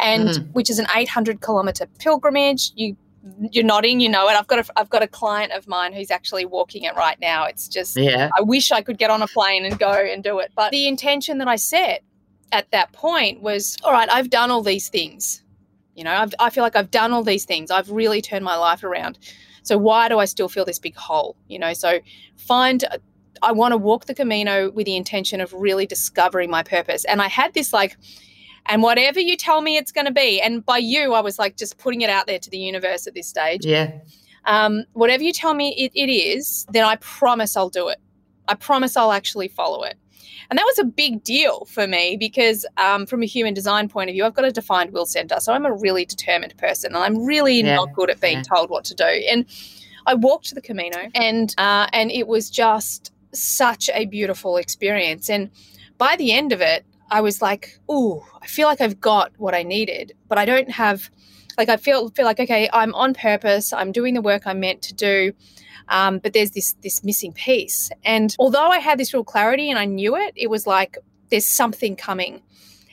and 0.00 0.28
mm. 0.28 0.52
which 0.52 0.70
is 0.70 0.78
an 0.78 0.86
800 0.94 1.40
kilometer 1.40 1.86
pilgrimage. 1.98 2.72
You 2.74 2.96
you're 3.52 3.64
nodding, 3.64 4.00
you 4.00 4.08
know 4.08 4.28
it. 4.28 4.32
I've 4.32 4.46
got 4.46 4.58
a 4.68 4.78
I've 4.78 4.90
got 4.90 5.02
a 5.02 5.08
client 5.08 5.52
of 5.52 5.66
mine 5.66 5.92
who's 5.92 6.10
actually 6.10 6.44
walking 6.44 6.82
it 6.82 6.94
right 6.94 7.18
now. 7.20 7.44
It's 7.44 7.68
just 7.68 7.96
yeah. 7.96 8.30
I 8.38 8.42
wish 8.42 8.70
I 8.70 8.82
could 8.82 8.98
get 8.98 9.10
on 9.10 9.22
a 9.22 9.26
plane 9.28 9.64
and 9.64 9.78
go 9.78 9.92
and 9.92 10.22
do 10.22 10.38
it. 10.40 10.52
But 10.54 10.70
the 10.72 10.86
intention 10.86 11.38
that 11.38 11.48
I 11.48 11.56
set 11.56 12.02
at 12.52 12.70
that 12.70 12.92
point 12.92 13.40
was, 13.40 13.76
all 13.82 13.92
right, 13.92 14.08
I've 14.10 14.30
done 14.30 14.50
all 14.50 14.62
these 14.62 14.88
things. 14.88 15.42
You 15.94 16.04
know, 16.04 16.12
I've, 16.12 16.34
I 16.38 16.50
feel 16.50 16.62
like 16.62 16.76
I've 16.76 16.90
done 16.90 17.12
all 17.12 17.22
these 17.22 17.44
things. 17.44 17.70
I've 17.70 17.90
really 17.90 18.20
turned 18.20 18.44
my 18.44 18.56
life 18.56 18.84
around. 18.84 19.18
So 19.62 19.78
why 19.78 20.08
do 20.08 20.18
I 20.18 20.24
still 20.26 20.48
feel 20.48 20.64
this 20.64 20.78
big 20.78 20.96
hole? 20.96 21.36
You 21.48 21.58
know, 21.58 21.72
so 21.72 22.00
find 22.36 22.84
I 23.42 23.52
want 23.52 23.72
to 23.72 23.78
walk 23.78 24.06
the 24.06 24.14
Camino 24.14 24.70
with 24.70 24.86
the 24.86 24.96
intention 24.96 25.40
of 25.40 25.52
really 25.52 25.86
discovering 25.86 26.50
my 26.50 26.62
purpose. 26.62 27.04
And 27.04 27.22
I 27.22 27.28
had 27.28 27.54
this 27.54 27.72
like 27.72 27.96
and 28.66 28.82
whatever 28.82 29.20
you 29.20 29.36
tell 29.36 29.60
me 29.60 29.76
it's 29.76 29.92
going 29.92 30.06
to 30.06 30.12
be 30.12 30.40
and 30.40 30.64
by 30.64 30.78
you 30.78 31.14
i 31.14 31.20
was 31.20 31.38
like 31.38 31.56
just 31.56 31.78
putting 31.78 32.00
it 32.00 32.10
out 32.10 32.26
there 32.26 32.38
to 32.38 32.50
the 32.50 32.58
universe 32.58 33.06
at 33.06 33.14
this 33.14 33.28
stage. 33.28 33.64
Yeah. 33.64 33.92
Um, 34.46 34.84
whatever 34.92 35.22
you 35.22 35.32
tell 35.32 35.54
me 35.54 35.74
it, 35.74 35.92
it 35.94 36.10
is 36.12 36.66
then 36.70 36.84
i 36.84 36.96
promise 36.96 37.56
i'll 37.56 37.70
do 37.70 37.88
it. 37.88 37.98
I 38.48 38.54
promise 38.54 38.96
i'll 38.96 39.12
actually 39.12 39.48
follow 39.48 39.82
it. 39.84 39.96
And 40.50 40.58
that 40.58 40.64
was 40.64 40.78
a 40.78 40.84
big 40.84 41.24
deal 41.24 41.64
for 41.64 41.86
me 41.86 42.16
because 42.18 42.66
um, 42.76 43.06
from 43.06 43.22
a 43.22 43.26
human 43.26 43.54
design 43.54 43.88
point 43.88 44.10
of 44.10 44.14
view 44.14 44.24
i've 44.24 44.34
got 44.34 44.44
a 44.44 44.52
defined 44.52 44.92
will 44.92 45.06
center 45.06 45.40
so 45.40 45.52
i'm 45.52 45.64
a 45.66 45.72
really 45.72 46.04
determined 46.04 46.56
person 46.58 46.94
and 46.94 47.02
i'm 47.02 47.24
really 47.24 47.60
yeah. 47.60 47.76
not 47.76 47.92
good 47.94 48.10
at 48.10 48.20
being 48.20 48.38
yeah. 48.38 48.42
told 48.42 48.70
what 48.70 48.84
to 48.84 48.94
do. 48.94 49.04
And 49.04 49.46
i 50.06 50.14
walked 50.14 50.46
to 50.46 50.54
the 50.54 50.62
camino 50.62 50.98
and 51.14 51.54
uh, 51.58 51.86
and 51.92 52.10
it 52.10 52.26
was 52.26 52.50
just 52.50 53.12
such 53.32 53.90
a 53.92 54.06
beautiful 54.06 54.56
experience. 54.56 55.28
And 55.28 55.50
by 55.98 56.16
the 56.16 56.32
end 56.32 56.52
of 56.52 56.60
it 56.60 56.84
I 57.10 57.20
was 57.20 57.42
like, 57.42 57.78
"Ooh, 57.90 58.22
I 58.42 58.46
feel 58.46 58.68
like 58.68 58.80
I've 58.80 59.00
got 59.00 59.32
what 59.38 59.54
I 59.54 59.62
needed, 59.62 60.14
but 60.28 60.38
I 60.38 60.44
don't 60.44 60.70
have." 60.70 61.10
Like 61.56 61.68
I 61.68 61.76
feel 61.76 62.10
feel 62.10 62.24
like 62.24 62.40
okay, 62.40 62.68
I'm 62.72 62.94
on 62.94 63.14
purpose. 63.14 63.72
I'm 63.72 63.92
doing 63.92 64.14
the 64.14 64.22
work 64.22 64.42
I'm 64.44 64.58
meant 64.60 64.82
to 64.82 64.94
do, 64.94 65.32
um, 65.88 66.18
but 66.18 66.32
there's 66.32 66.50
this 66.50 66.74
this 66.82 67.04
missing 67.04 67.32
piece. 67.32 67.90
And 68.04 68.34
although 68.38 68.68
I 68.68 68.78
had 68.78 68.98
this 68.98 69.14
real 69.14 69.24
clarity 69.24 69.70
and 69.70 69.78
I 69.78 69.84
knew 69.84 70.16
it, 70.16 70.32
it 70.36 70.50
was 70.50 70.66
like 70.66 70.98
there's 71.30 71.46
something 71.46 71.96
coming. 71.96 72.42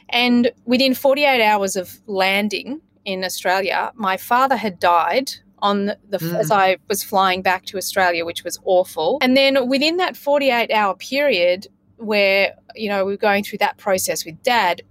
And 0.10 0.52
within 0.66 0.94
48 0.94 1.42
hours 1.42 1.76
of 1.76 2.00
landing 2.06 2.82
in 3.06 3.24
Australia, 3.24 3.92
my 3.96 4.18
father 4.18 4.58
had 4.58 4.80
died 4.80 5.32
on 5.60 5.86
the 6.10 6.18
mm. 6.18 6.40
as 6.40 6.52
I 6.52 6.78
was 6.88 7.04
flying 7.04 7.42
back 7.42 7.66
to 7.68 7.78
Australia, 7.78 8.26
which 8.26 8.44
was 8.44 8.60
awful. 8.66 9.20
And 9.22 9.38
then 9.38 9.70
within 9.70 9.98
that 9.98 10.18
48 10.18 10.72
hour 10.72 10.96
period, 10.96 11.68
where 12.02 12.56
you 12.76 12.90
know 12.90 13.06
we 13.06 13.14
were 13.14 13.18
going 13.18 13.44
through 13.44 13.60
that 13.60 13.78
process 13.78 14.26
with 14.26 14.42
dad 14.44 14.82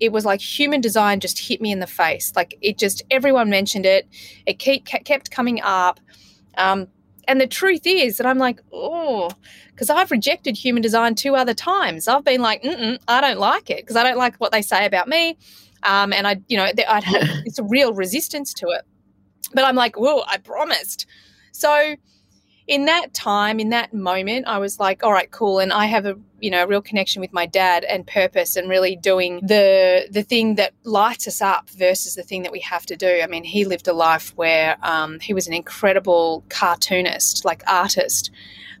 it 0.00 0.12
was 0.12 0.24
like 0.24 0.40
human 0.40 0.80
design 0.80 1.20
just 1.20 1.38
hit 1.38 1.60
me 1.60 1.70
in 1.70 1.78
the 1.78 1.86
face. 1.86 2.32
Like 2.34 2.56
it 2.62 2.78
just 2.78 3.02
everyone 3.10 3.50
mentioned 3.50 3.86
it. 3.86 4.08
It 4.46 4.58
keep, 4.58 4.86
kept 4.86 5.30
coming 5.30 5.60
up. 5.62 6.00
Um, 6.56 6.88
and 7.28 7.40
the 7.40 7.46
truth 7.46 7.82
is 7.84 8.16
that 8.16 8.26
i'm 8.26 8.38
like 8.38 8.60
oh 8.72 9.30
because 9.68 9.88
i've 9.88 10.10
rejected 10.10 10.56
human 10.56 10.82
design 10.82 11.14
two 11.14 11.36
other 11.36 11.54
times. 11.54 12.08
I've 12.08 12.24
been 12.24 12.40
like 12.40 12.62
mm-mm, 12.62 12.98
i 13.06 13.20
don't 13.20 13.38
like 13.38 13.70
it 13.70 13.82
because 13.82 13.94
i 13.94 14.02
don't 14.02 14.16
like 14.16 14.36
what 14.38 14.50
they 14.50 14.62
say 14.62 14.84
about 14.84 15.06
me. 15.06 15.38
Um, 15.84 16.12
and 16.12 16.26
i 16.26 16.40
you 16.48 16.56
know 16.56 16.64
i'd 16.64 17.04
had 17.04 17.22
it's 17.44 17.58
a 17.58 17.62
real 17.64 17.92
resistance 17.92 18.52
to 18.54 18.68
it. 18.68 18.82
But 19.54 19.64
i'm 19.64 19.76
like 19.76 19.96
whoa 19.96 20.22
i 20.26 20.38
promised. 20.38 21.06
So 21.52 21.94
in 22.70 22.84
that 22.84 23.12
time, 23.12 23.58
in 23.58 23.70
that 23.70 23.92
moment, 23.92 24.46
I 24.46 24.58
was 24.58 24.78
like, 24.78 25.02
all 25.02 25.12
right, 25.12 25.28
cool. 25.28 25.58
And 25.58 25.72
I 25.72 25.86
have 25.86 26.06
a, 26.06 26.16
you 26.38 26.52
know, 26.52 26.62
a 26.62 26.68
real 26.68 26.80
connection 26.80 27.20
with 27.20 27.32
my 27.32 27.44
dad 27.44 27.82
and 27.82 28.06
purpose 28.06 28.54
and 28.54 28.68
really 28.68 28.94
doing 28.94 29.40
the 29.42 30.06
the 30.08 30.22
thing 30.22 30.54
that 30.54 30.72
lights 30.84 31.26
us 31.26 31.42
up 31.42 31.68
versus 31.70 32.14
the 32.14 32.22
thing 32.22 32.44
that 32.44 32.52
we 32.52 32.60
have 32.60 32.86
to 32.86 32.94
do. 32.94 33.22
I 33.24 33.26
mean, 33.26 33.42
he 33.42 33.64
lived 33.64 33.88
a 33.88 33.92
life 33.92 34.32
where 34.36 34.76
um, 34.82 35.18
he 35.18 35.34
was 35.34 35.48
an 35.48 35.52
incredible 35.52 36.44
cartoonist, 36.48 37.44
like 37.44 37.64
artist. 37.66 38.30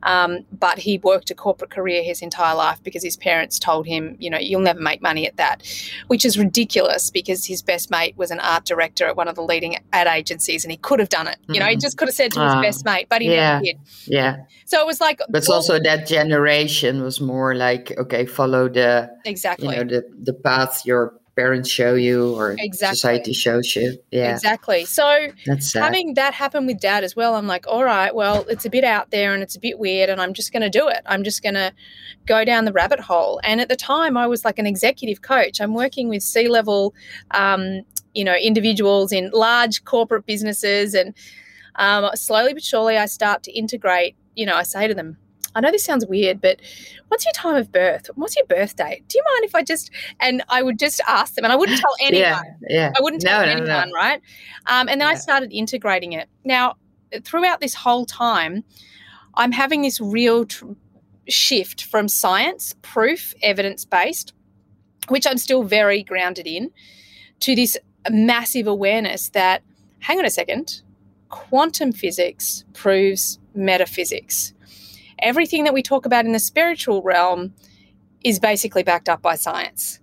Um, 0.02 0.44
but 0.52 0.78
he 0.78 0.98
worked 0.98 1.30
a 1.30 1.34
corporate 1.34 1.70
career 1.70 2.02
his 2.02 2.22
entire 2.22 2.54
life 2.54 2.82
because 2.82 3.02
his 3.02 3.16
parents 3.16 3.58
told 3.58 3.86
him, 3.86 4.16
you 4.18 4.30
know, 4.30 4.38
you'll 4.38 4.60
never 4.60 4.80
make 4.80 5.02
money 5.02 5.26
at 5.26 5.36
that, 5.36 5.62
which 6.06 6.24
is 6.24 6.38
ridiculous 6.38 7.10
because 7.10 7.46
his 7.46 7.62
best 7.62 7.90
mate 7.90 8.16
was 8.16 8.30
an 8.30 8.40
art 8.40 8.64
director 8.64 9.06
at 9.06 9.16
one 9.16 9.28
of 9.28 9.34
the 9.34 9.42
leading 9.42 9.76
ad 9.92 10.06
agencies 10.06 10.64
and 10.64 10.70
he 10.70 10.78
could 10.78 11.00
have 11.00 11.08
done 11.08 11.28
it. 11.28 11.36
You 11.48 11.60
know, 11.60 11.66
he 11.66 11.72
mm-hmm. 11.72 11.80
just 11.80 11.96
could 11.98 12.08
have 12.08 12.14
said 12.14 12.32
to 12.32 12.40
his 12.40 12.54
uh, 12.54 12.60
best 12.62 12.84
mate, 12.84 13.06
but 13.08 13.22
he 13.22 13.28
yeah, 13.28 13.52
never 13.54 13.64
did. 13.64 13.78
Yeah. 14.06 14.36
So 14.66 14.80
it 14.80 14.86
was 14.86 15.00
like. 15.00 15.20
But 15.28 15.44
well, 15.48 15.56
also 15.56 15.78
that 15.78 16.06
generation 16.06 17.02
was 17.02 17.20
more 17.20 17.54
like, 17.54 17.92
okay, 17.98 18.26
follow 18.26 18.68
the. 18.68 19.10
Exactly. 19.24 19.68
You 19.68 19.76
know, 19.76 19.84
the, 19.84 20.04
the 20.22 20.32
path 20.32 20.86
your 20.86 21.19
parents 21.36 21.70
show 21.70 21.94
you 21.94 22.34
or 22.34 22.52
exactly. 22.58 22.96
society 22.96 23.32
shows 23.32 23.74
you. 23.76 23.96
Yeah. 24.10 24.32
Exactly. 24.32 24.84
So 24.84 25.28
having 25.74 26.14
that 26.14 26.34
happen 26.34 26.66
with 26.66 26.80
dad 26.80 27.04
as 27.04 27.16
well, 27.16 27.34
I'm 27.34 27.46
like, 27.46 27.66
all 27.66 27.84
right, 27.84 28.14
well, 28.14 28.44
it's 28.48 28.64
a 28.64 28.70
bit 28.70 28.84
out 28.84 29.10
there 29.10 29.32
and 29.32 29.42
it's 29.42 29.56
a 29.56 29.60
bit 29.60 29.78
weird 29.78 30.10
and 30.10 30.20
I'm 30.20 30.34
just 30.34 30.52
going 30.52 30.62
to 30.62 30.70
do 30.70 30.88
it. 30.88 31.00
I'm 31.06 31.24
just 31.24 31.42
going 31.42 31.54
to 31.54 31.72
go 32.26 32.44
down 32.44 32.64
the 32.64 32.72
rabbit 32.72 33.00
hole. 33.00 33.40
And 33.44 33.60
at 33.60 33.68
the 33.68 33.76
time, 33.76 34.16
I 34.16 34.26
was 34.26 34.44
like 34.44 34.58
an 34.58 34.66
executive 34.66 35.22
coach. 35.22 35.60
I'm 35.60 35.74
working 35.74 36.08
with 36.08 36.22
C 36.22 36.48
level, 36.48 36.94
um, 37.30 37.82
you 38.14 38.24
know, 38.24 38.34
individuals 38.34 39.12
in 39.12 39.30
large 39.32 39.84
corporate 39.84 40.26
businesses. 40.26 40.94
And 40.94 41.14
um, 41.76 42.10
slowly 42.14 42.52
but 42.52 42.62
surely, 42.62 42.96
I 42.96 43.06
start 43.06 43.42
to 43.44 43.52
integrate, 43.52 44.16
you 44.34 44.46
know, 44.46 44.56
I 44.56 44.64
say 44.64 44.88
to 44.88 44.94
them, 44.94 45.16
I 45.54 45.60
know 45.60 45.70
this 45.70 45.84
sounds 45.84 46.06
weird, 46.06 46.40
but 46.40 46.60
what's 47.08 47.24
your 47.24 47.32
time 47.32 47.56
of 47.56 47.72
birth? 47.72 48.10
What's 48.14 48.36
your 48.36 48.46
birth 48.46 48.76
date? 48.76 49.06
Do 49.08 49.18
you 49.18 49.24
mind 49.34 49.44
if 49.44 49.54
I 49.54 49.62
just 49.62 49.90
and 50.20 50.42
I 50.48 50.62
would 50.62 50.78
just 50.78 51.00
ask 51.06 51.34
them, 51.34 51.44
and 51.44 51.52
I 51.52 51.56
wouldn't 51.56 51.80
tell 51.80 51.94
anyone. 52.00 52.22
yeah, 52.22 52.42
yeah. 52.68 52.92
I 52.96 53.02
wouldn't 53.02 53.22
tell 53.22 53.40
no, 53.40 53.48
anyone, 53.50 53.68
no, 53.68 53.84
no. 53.84 53.92
right? 53.92 54.20
Um, 54.66 54.88
and 54.88 55.00
then 55.00 55.08
yeah. 55.08 55.08
I 55.08 55.14
started 55.14 55.52
integrating 55.52 56.12
it. 56.12 56.28
Now, 56.44 56.76
throughout 57.24 57.60
this 57.60 57.74
whole 57.74 58.06
time, 58.06 58.64
I'm 59.34 59.52
having 59.52 59.82
this 59.82 60.00
real 60.00 60.44
tr- 60.44 60.72
shift 61.28 61.84
from 61.84 62.08
science, 62.08 62.74
proof, 62.82 63.34
evidence 63.42 63.84
based, 63.84 64.32
which 65.08 65.26
I'm 65.26 65.38
still 65.38 65.62
very 65.62 66.02
grounded 66.02 66.46
in, 66.46 66.70
to 67.40 67.54
this 67.54 67.76
massive 68.10 68.66
awareness 68.66 69.30
that, 69.30 69.62
hang 70.00 70.18
on 70.18 70.24
a 70.24 70.30
second, 70.30 70.82
quantum 71.28 71.92
physics 71.92 72.64
proves 72.72 73.38
metaphysics 73.54 74.52
everything 75.22 75.64
that 75.64 75.74
we 75.74 75.82
talk 75.82 76.06
about 76.06 76.24
in 76.24 76.32
the 76.32 76.38
spiritual 76.38 77.02
realm 77.02 77.54
is 78.24 78.38
basically 78.38 78.82
backed 78.82 79.08
up 79.08 79.22
by 79.22 79.36
science. 79.36 80.00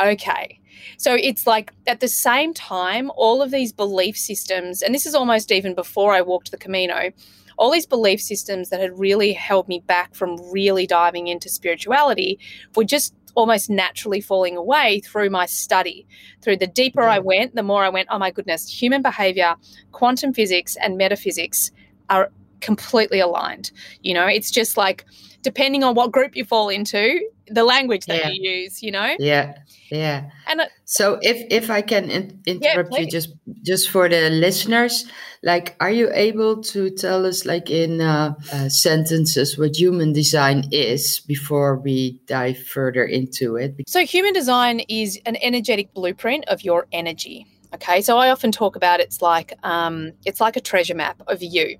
Okay. 0.00 0.60
So 0.96 1.14
it's 1.14 1.46
like 1.46 1.72
at 1.86 2.00
the 2.00 2.08
same 2.08 2.54
time, 2.54 3.10
all 3.16 3.42
of 3.42 3.50
these 3.50 3.72
belief 3.72 4.16
systems, 4.16 4.82
and 4.82 4.94
this 4.94 5.06
is 5.06 5.14
almost 5.14 5.52
even 5.52 5.74
before 5.74 6.12
I 6.12 6.22
walked 6.22 6.50
the 6.50 6.56
Camino, 6.56 7.12
all 7.58 7.70
these 7.70 7.86
belief 7.86 8.20
systems 8.20 8.70
that 8.70 8.80
had 8.80 8.98
really 8.98 9.34
held 9.34 9.68
me 9.68 9.80
back 9.86 10.14
from 10.14 10.38
really 10.50 10.86
diving 10.86 11.26
into 11.26 11.50
spirituality 11.50 12.38
were 12.74 12.84
just 12.84 13.14
almost 13.34 13.70
naturally 13.70 14.20
falling 14.20 14.56
away 14.56 15.00
through 15.00 15.30
my 15.30 15.46
study. 15.46 16.06
Through 16.40 16.56
the 16.56 16.66
deeper 16.66 17.02
I 17.02 17.18
went, 17.18 17.54
the 17.54 17.62
more 17.62 17.84
I 17.84 17.90
went, 17.90 18.08
oh 18.10 18.18
my 18.18 18.30
goodness, 18.30 18.68
human 18.68 19.02
behavior, 19.02 19.54
quantum 19.92 20.32
physics, 20.32 20.76
and 20.76 20.96
metaphysics 20.96 21.70
are 22.08 22.32
completely 22.60 23.20
aligned. 23.20 23.70
You 24.02 24.14
know, 24.14 24.26
it's 24.26 24.50
just 24.50 24.76
like 24.76 25.04
depending 25.42 25.84
on 25.84 25.94
what 25.94 26.12
group 26.12 26.36
you 26.36 26.44
fall 26.44 26.68
into, 26.68 27.20
the 27.48 27.64
language 27.64 28.06
that 28.06 28.24
yeah. 28.24 28.30
you 28.30 28.50
use, 28.50 28.82
you 28.82 28.90
know? 28.90 29.14
Yeah. 29.18 29.54
Yeah. 29.90 30.30
And 30.46 30.60
uh, 30.60 30.66
so 30.84 31.18
if 31.20 31.44
if 31.50 31.68
I 31.68 31.82
can 31.82 32.10
in, 32.10 32.40
interrupt 32.46 32.92
yeah, 32.92 33.00
you 33.00 33.10
just 33.10 33.30
just 33.64 33.90
for 33.90 34.08
the 34.08 34.30
listeners, 34.30 35.04
like 35.42 35.74
are 35.80 35.90
you 35.90 36.10
able 36.12 36.62
to 36.62 36.90
tell 36.90 37.26
us 37.26 37.44
like 37.44 37.70
in 37.70 38.00
uh, 38.00 38.34
uh, 38.52 38.68
sentences 38.68 39.58
what 39.58 39.76
human 39.76 40.12
design 40.12 40.68
is 40.70 41.18
before 41.18 41.76
we 41.76 42.20
dive 42.26 42.58
further 42.58 43.04
into 43.04 43.56
it? 43.56 43.74
So 43.88 44.06
human 44.06 44.32
design 44.32 44.80
is 44.88 45.18
an 45.26 45.36
energetic 45.42 45.92
blueprint 45.92 46.44
of 46.46 46.62
your 46.62 46.86
energy. 46.92 47.46
Okay, 47.74 48.00
so 48.00 48.16
I 48.18 48.30
often 48.30 48.52
talk 48.52 48.76
about 48.76 49.00
it's 49.00 49.22
like 49.22 49.54
um, 49.64 50.12
it's 50.24 50.40
like 50.40 50.56
a 50.56 50.60
treasure 50.60 50.94
map 50.94 51.20
of 51.26 51.42
you. 51.42 51.78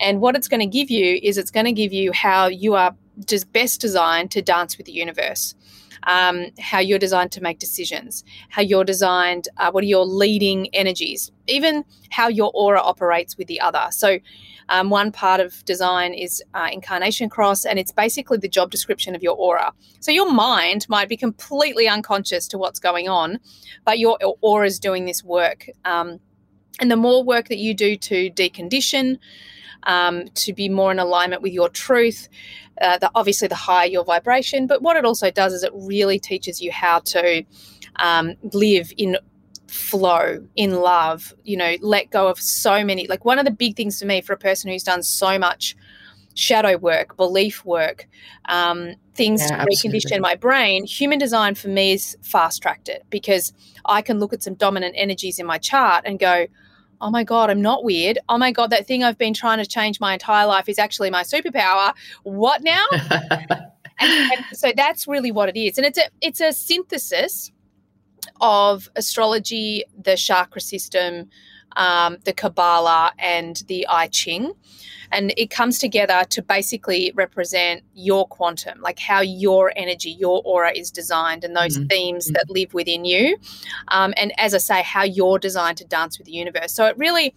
And 0.00 0.20
what 0.20 0.36
it's 0.36 0.48
going 0.48 0.60
to 0.60 0.66
give 0.66 0.90
you 0.90 1.18
is 1.22 1.38
it's 1.38 1.50
going 1.50 1.66
to 1.66 1.72
give 1.72 1.92
you 1.92 2.12
how 2.12 2.46
you 2.46 2.74
are 2.74 2.94
just 3.26 3.52
best 3.52 3.80
designed 3.80 4.30
to 4.32 4.42
dance 4.42 4.76
with 4.76 4.86
the 4.86 4.92
universe. 4.92 5.54
Um, 6.06 6.48
how 6.60 6.80
you're 6.80 6.98
designed 6.98 7.32
to 7.32 7.40
make 7.40 7.58
decisions, 7.58 8.24
how 8.50 8.60
you're 8.60 8.84
designed, 8.84 9.48
uh, 9.56 9.70
what 9.70 9.82
are 9.84 9.86
your 9.86 10.04
leading 10.04 10.68
energies, 10.74 11.32
even 11.46 11.82
how 12.10 12.28
your 12.28 12.50
aura 12.52 12.80
operates 12.82 13.38
with 13.38 13.46
the 13.46 13.58
other. 13.58 13.86
So, 13.90 14.18
um, 14.68 14.90
one 14.90 15.12
part 15.12 15.40
of 15.40 15.64
design 15.64 16.12
is 16.12 16.42
uh, 16.52 16.68
incarnation 16.70 17.30
cross, 17.30 17.64
and 17.64 17.78
it's 17.78 17.92
basically 17.92 18.36
the 18.36 18.48
job 18.48 18.70
description 18.70 19.14
of 19.14 19.22
your 19.22 19.34
aura. 19.34 19.72
So, 20.00 20.10
your 20.10 20.30
mind 20.30 20.86
might 20.90 21.08
be 21.08 21.16
completely 21.16 21.88
unconscious 21.88 22.48
to 22.48 22.58
what's 22.58 22.80
going 22.80 23.08
on, 23.08 23.38
but 23.86 23.98
your 23.98 24.18
aura 24.42 24.66
is 24.66 24.78
doing 24.78 25.06
this 25.06 25.24
work. 25.24 25.70
Um, 25.86 26.20
and 26.80 26.90
the 26.90 26.96
more 26.96 27.22
work 27.24 27.48
that 27.48 27.58
you 27.58 27.72
do 27.72 27.96
to 27.96 28.30
decondition, 28.30 29.18
um, 29.84 30.28
to 30.34 30.52
be 30.52 30.68
more 30.68 30.90
in 30.90 30.98
alignment 30.98 31.42
with 31.42 31.52
your 31.52 31.68
truth. 31.68 32.28
Uh, 32.80 32.98
the, 32.98 33.10
obviously, 33.14 33.46
the 33.46 33.54
higher 33.54 33.86
your 33.86 34.04
vibration, 34.04 34.66
but 34.66 34.82
what 34.82 34.96
it 34.96 35.04
also 35.04 35.30
does 35.30 35.52
is 35.52 35.62
it 35.62 35.72
really 35.74 36.18
teaches 36.18 36.60
you 36.60 36.72
how 36.72 36.98
to 36.98 37.44
um, 37.96 38.34
live 38.52 38.92
in 38.96 39.16
flow, 39.68 40.44
in 40.56 40.74
love, 40.74 41.34
you 41.44 41.56
know, 41.56 41.76
let 41.80 42.10
go 42.10 42.28
of 42.28 42.40
so 42.40 42.84
many. 42.84 43.06
Like, 43.06 43.24
one 43.24 43.38
of 43.38 43.44
the 43.44 43.50
big 43.50 43.76
things 43.76 44.00
for 44.00 44.06
me, 44.06 44.20
for 44.20 44.32
a 44.32 44.38
person 44.38 44.70
who's 44.70 44.82
done 44.82 45.02
so 45.02 45.38
much 45.38 45.76
shadow 46.34 46.76
work, 46.76 47.16
belief 47.16 47.64
work, 47.64 48.08
um, 48.46 48.94
things 49.14 49.40
yeah, 49.40 49.64
to 49.64 49.66
recondition 49.66 50.20
my 50.20 50.34
brain, 50.34 50.84
human 50.84 51.18
design 51.18 51.54
for 51.54 51.68
me 51.68 51.92
is 51.92 52.16
fast 52.22 52.60
tracked 52.60 52.88
it 52.88 53.04
because 53.08 53.52
I 53.84 54.02
can 54.02 54.18
look 54.18 54.32
at 54.32 54.42
some 54.42 54.54
dominant 54.54 54.94
energies 54.98 55.38
in 55.38 55.46
my 55.46 55.58
chart 55.58 56.04
and 56.04 56.18
go, 56.18 56.46
oh 57.04 57.10
my 57.10 57.22
God, 57.22 57.50
I'm 57.50 57.60
not 57.60 57.84
weird. 57.84 58.18
Oh 58.30 58.38
my 58.38 58.50
God, 58.50 58.70
that 58.70 58.86
thing 58.86 59.04
I've 59.04 59.18
been 59.18 59.34
trying 59.34 59.58
to 59.58 59.66
change 59.66 60.00
my 60.00 60.14
entire 60.14 60.46
life 60.46 60.70
is 60.70 60.78
actually 60.78 61.10
my 61.10 61.22
superpower. 61.22 61.92
What 62.22 62.62
now? 62.62 62.86
and, 63.20 63.60
and 64.00 64.44
so 64.54 64.72
that's 64.74 65.06
really 65.06 65.30
what 65.30 65.50
it 65.50 65.60
is. 65.60 65.76
And 65.76 65.86
it's 65.86 65.98
a 65.98 66.04
it's 66.22 66.40
a 66.40 66.50
synthesis 66.50 67.52
of 68.40 68.88
astrology, 68.96 69.84
the 70.02 70.16
chakra 70.16 70.62
system, 70.62 71.28
um, 71.76 72.18
the 72.24 72.32
Kabbalah, 72.32 73.12
and 73.18 73.62
the 73.68 73.86
I 73.88 74.08
Ching. 74.08 74.52
And 75.12 75.32
it 75.36 75.50
comes 75.50 75.78
together 75.78 76.24
to 76.30 76.42
basically 76.42 77.12
represent 77.14 77.84
your 77.94 78.26
quantum 78.26 78.80
like 78.80 78.98
how 78.98 79.20
your 79.20 79.72
energy 79.76 80.10
your 80.10 80.42
aura 80.44 80.72
is 80.74 80.90
designed 80.90 81.44
and 81.44 81.54
those 81.54 81.78
mm-hmm. 81.78 81.86
themes 81.86 82.26
that 82.28 82.46
live 82.48 82.74
within 82.74 83.04
you. 83.04 83.36
Um, 83.88 84.12
and 84.16 84.32
as 84.38 84.54
i 84.54 84.58
say 84.58 84.82
how 84.82 85.04
you're 85.04 85.38
designed 85.38 85.78
to 85.78 85.84
dance 85.84 86.18
with 86.18 86.26
the 86.26 86.32
universe. 86.32 86.72
So 86.72 86.86
it 86.86 86.98
really 86.98 87.34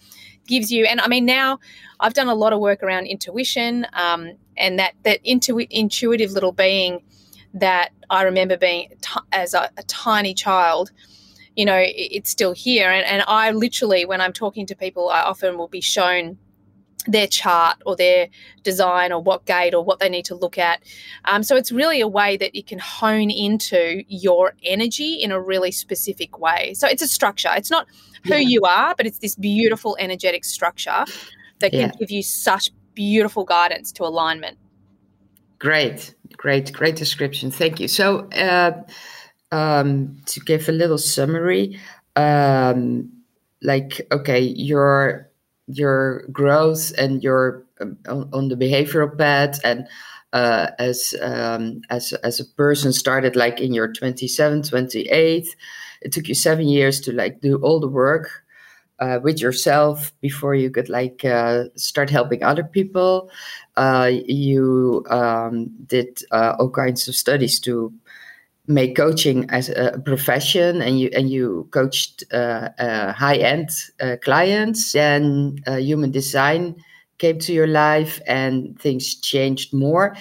gives 0.48 0.72
you 0.72 0.86
and 0.86 1.00
i 1.01 1.08
mean 1.08 1.25
now 1.25 1.60
i've 2.00 2.13
done 2.13 2.27
a 2.27 2.34
lot 2.34 2.53
of 2.53 2.60
work 2.60 2.82
around 2.82 3.06
intuition 3.06 3.86
um, 3.94 4.32
and 4.56 4.79
that 4.79 4.94
that 5.03 5.20
intu- 5.24 5.67
intuitive 5.70 6.32
little 6.32 6.51
being 6.51 7.03
that 7.53 7.91
i 8.10 8.24
remember 8.24 8.58
being 8.58 8.89
t- 9.01 9.20
as 9.32 9.53
a, 9.53 9.70
a 9.77 9.84
tiny 9.84 10.34
child 10.34 10.91
you 11.58 11.66
know 11.66 11.78
it's 11.78 12.30
still 12.30 12.54
here 12.54 12.90
and, 12.90 13.06
and 13.06 13.24
i 13.28 13.52
literally 13.52 14.06
when 14.06 14.22
i'm 14.22 14.32
talking 14.32 14.66
to 14.66 14.76
people 14.76 15.10
i 15.10 15.22
often 15.22 15.58
will 15.58 15.68
be 15.68 15.82
shown 15.82 16.38
their 17.08 17.28
chart 17.28 17.78
or 17.86 17.96
their 17.96 18.28
design 18.64 19.12
or 19.12 19.22
what 19.22 19.46
gate 19.46 19.74
or 19.74 19.84
what 19.84 20.00
they 20.00 20.10
need 20.10 20.26
to 20.26 20.36
look 20.36 20.58
at. 20.58 20.82
Um, 21.26 21.44
so 21.44 21.56
it's 21.56 21.72
really 21.72 22.02
a 22.02 22.08
way 22.08 22.38
that 22.38 22.54
you 22.54 22.64
can 22.64 22.80
hone 22.80 23.32
into 23.32 24.04
your 24.08 24.54
energy 24.64 25.16
in 25.16 25.32
a 25.32 25.40
really 25.40 25.72
specific 25.72 26.38
way. 26.38 26.74
So 26.74 26.88
it's 26.88 27.02
a 27.02 27.08
structure. 27.08 27.50
It's 27.56 27.72
not 27.72 27.88
who 28.26 28.36
yeah. 28.36 28.40
you 28.40 28.62
are, 28.64 28.94
but 28.96 29.06
it's 29.06 29.20
this 29.20 29.36
beautiful 29.36 29.96
energetic 30.00 30.44
structure 30.44 31.06
that 31.60 31.72
can 31.72 31.80
yeah. 31.80 31.92
give 32.00 32.12
you 32.12 32.24
such 32.24 32.72
beautiful 32.94 33.46
guidance 33.46 33.92
to 33.94 34.04
alignment. 34.04 34.58
Great, 35.60 36.14
great, 36.36 36.72
great 36.72 36.96
description. 36.96 37.50
Thank 37.50 37.80
you. 37.80 37.88
So, 37.88 38.28
uh, 38.30 38.84
um, 39.52 40.18
to 40.26 40.40
give 40.42 40.68
a 40.70 40.72
little 40.72 40.98
summary, 40.98 41.80
um, 42.16 43.12
like, 43.62 44.02
okay, 44.12 44.40
you're 44.40 45.30
your 45.68 46.26
growth 46.32 46.94
and 46.98 47.22
your 47.22 47.66
um, 47.82 47.98
on, 48.08 48.30
on, 48.32 48.48
the 48.48 48.56
behavioral 48.56 49.18
path 49.18 49.60
and 49.66 49.86
uh, 50.32 50.68
as 50.80 51.14
um, 51.22 51.82
as 51.90 52.14
as 52.14 52.40
a 52.40 52.46
person 52.46 52.94
started 52.94 53.36
like 53.36 53.60
in 53.60 53.74
your 53.74 53.92
27 53.92 54.64
28 54.64 55.56
it 56.02 56.12
took 56.14 56.30
you 56.30 56.36
seven 56.36 56.70
years 56.70 57.02
to 57.02 57.12
like 57.12 57.42
do 57.42 57.58
all 57.58 57.82
the 57.82 57.88
work 57.88 58.46
uh, 59.00 59.20
with 59.22 59.40
yourself 59.40 60.12
before 60.22 60.56
you 60.56 60.70
could 60.70 60.90
like 60.90 61.24
uh, 61.24 61.66
start 61.76 62.10
helping 62.10 62.44
other 62.44 62.64
people. 62.64 63.30
Uh, 63.76 64.12
you 64.26 65.06
um, 65.10 65.70
did 65.86 66.20
uh, 66.32 66.56
all 66.60 66.70
kinds 66.70 67.08
of 67.08 67.16
studies 67.16 67.60
to 67.60 67.94
make 68.67 68.95
coaching 68.95 69.49
as 69.49 69.69
a 69.69 70.01
profession 70.06 70.82
and 70.82 70.99
you 70.99 71.10
and 71.15 71.30
you 71.30 71.67
coached 71.71 72.23
uh, 72.34 72.69
uh, 72.77 73.13
high 73.13 73.38
end 73.38 73.69
uh, 74.01 74.17
clients 74.21 74.91
then 74.91 75.56
uh, 75.67 75.77
human 75.77 76.12
design 76.12 76.75
came 77.17 77.39
to 77.39 77.53
your 77.53 77.67
life 77.67 78.19
and 78.27 78.80
things 78.80 79.15
changed 79.15 79.73
more 79.73 80.15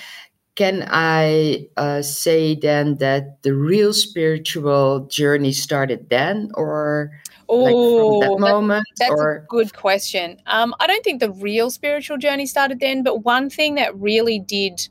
can 0.55 0.87
i 0.91 1.67
uh, 1.77 2.01
say 2.01 2.55
then 2.55 2.97
that 2.99 3.43
the 3.43 3.53
real 3.53 3.93
spiritual 3.93 5.07
journey 5.11 5.53
started 5.53 6.09
then 6.09 6.51
or 6.55 7.11
Oh, 7.49 8.19
like 8.19 8.29
that 8.29 8.41
moment, 8.41 8.85
that's 8.99 9.11
or? 9.11 9.37
a 9.37 9.47
good 9.47 9.73
question. 9.73 10.39
Um, 10.47 10.75
I 10.81 10.87
don't 10.87 11.05
think 11.05 11.21
the 11.21 11.31
real 11.31 11.71
spiritual 11.71 12.19
journey 12.19 12.47
started 12.47 12.81
then, 12.81 13.05
but 13.05 13.25
one 13.25 13.51
thing 13.51 13.77
that 13.77 13.97
really 13.97 14.41
did, 14.41 14.89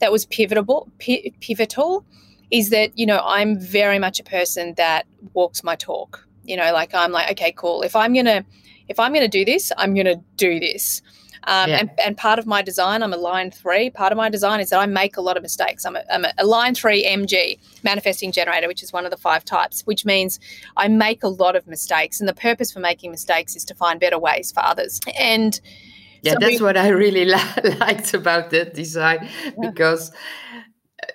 that 0.00 0.12
was 0.12 0.26
pivotal, 0.26 0.90
pivotal, 0.98 2.04
is 2.50 2.70
that, 2.70 2.96
you 2.98 3.06
know, 3.06 3.20
I'm 3.24 3.58
very 3.58 3.98
much 3.98 4.20
a 4.20 4.24
person 4.24 4.74
that 4.76 5.06
walks 5.34 5.62
my 5.62 5.76
talk. 5.76 6.26
You 6.44 6.56
know, 6.56 6.72
like 6.72 6.94
I'm 6.94 7.12
like, 7.12 7.30
okay, 7.32 7.52
cool. 7.52 7.82
If 7.82 7.94
I'm 7.94 8.14
gonna 8.14 8.44
if 8.88 8.98
I'm 8.98 9.12
gonna 9.12 9.28
do 9.28 9.44
this, 9.44 9.70
I'm 9.76 9.94
gonna 9.94 10.16
do 10.36 10.58
this. 10.58 11.02
Um, 11.44 11.70
yeah. 11.70 11.78
and, 11.78 11.90
and, 12.04 12.16
part 12.16 12.38
of 12.38 12.46
my 12.46 12.60
design, 12.60 13.02
I'm 13.02 13.12
a 13.12 13.16
line 13.16 13.50
three. 13.50 13.88
Part 13.88 14.12
of 14.12 14.18
my 14.18 14.28
design 14.28 14.60
is 14.60 14.70
that 14.70 14.80
I 14.80 14.86
make 14.86 15.16
a 15.16 15.22
lot 15.22 15.36
of 15.36 15.42
mistakes. 15.42 15.86
I'm 15.86 15.96
a, 15.96 16.02
I'm 16.12 16.26
a 16.36 16.44
line 16.44 16.74
three 16.74 17.06
MG, 17.06 17.58
manifesting 17.82 18.32
generator, 18.32 18.68
which 18.68 18.82
is 18.82 18.92
one 18.92 19.04
of 19.04 19.10
the 19.10 19.16
five 19.16 19.44
types, 19.44 19.82
which 19.82 20.04
means 20.04 20.40
I 20.76 20.88
make 20.88 21.22
a 21.22 21.28
lot 21.28 21.56
of 21.56 21.66
mistakes. 21.66 22.20
And 22.20 22.28
the 22.28 22.34
purpose 22.34 22.72
for 22.72 22.80
making 22.80 23.12
mistakes 23.12 23.56
is 23.56 23.64
to 23.66 23.74
find 23.74 23.98
better 23.98 24.18
ways 24.18 24.52
for 24.52 24.60
others. 24.60 25.00
And 25.18 25.58
yeah, 26.22 26.32
so 26.32 26.38
that's 26.40 26.60
we, 26.60 26.64
what 26.64 26.76
I 26.76 26.88
really 26.88 27.24
liked 27.78 28.12
about 28.14 28.50
that 28.50 28.74
design 28.74 29.28
yeah. 29.44 29.70
because 29.70 30.12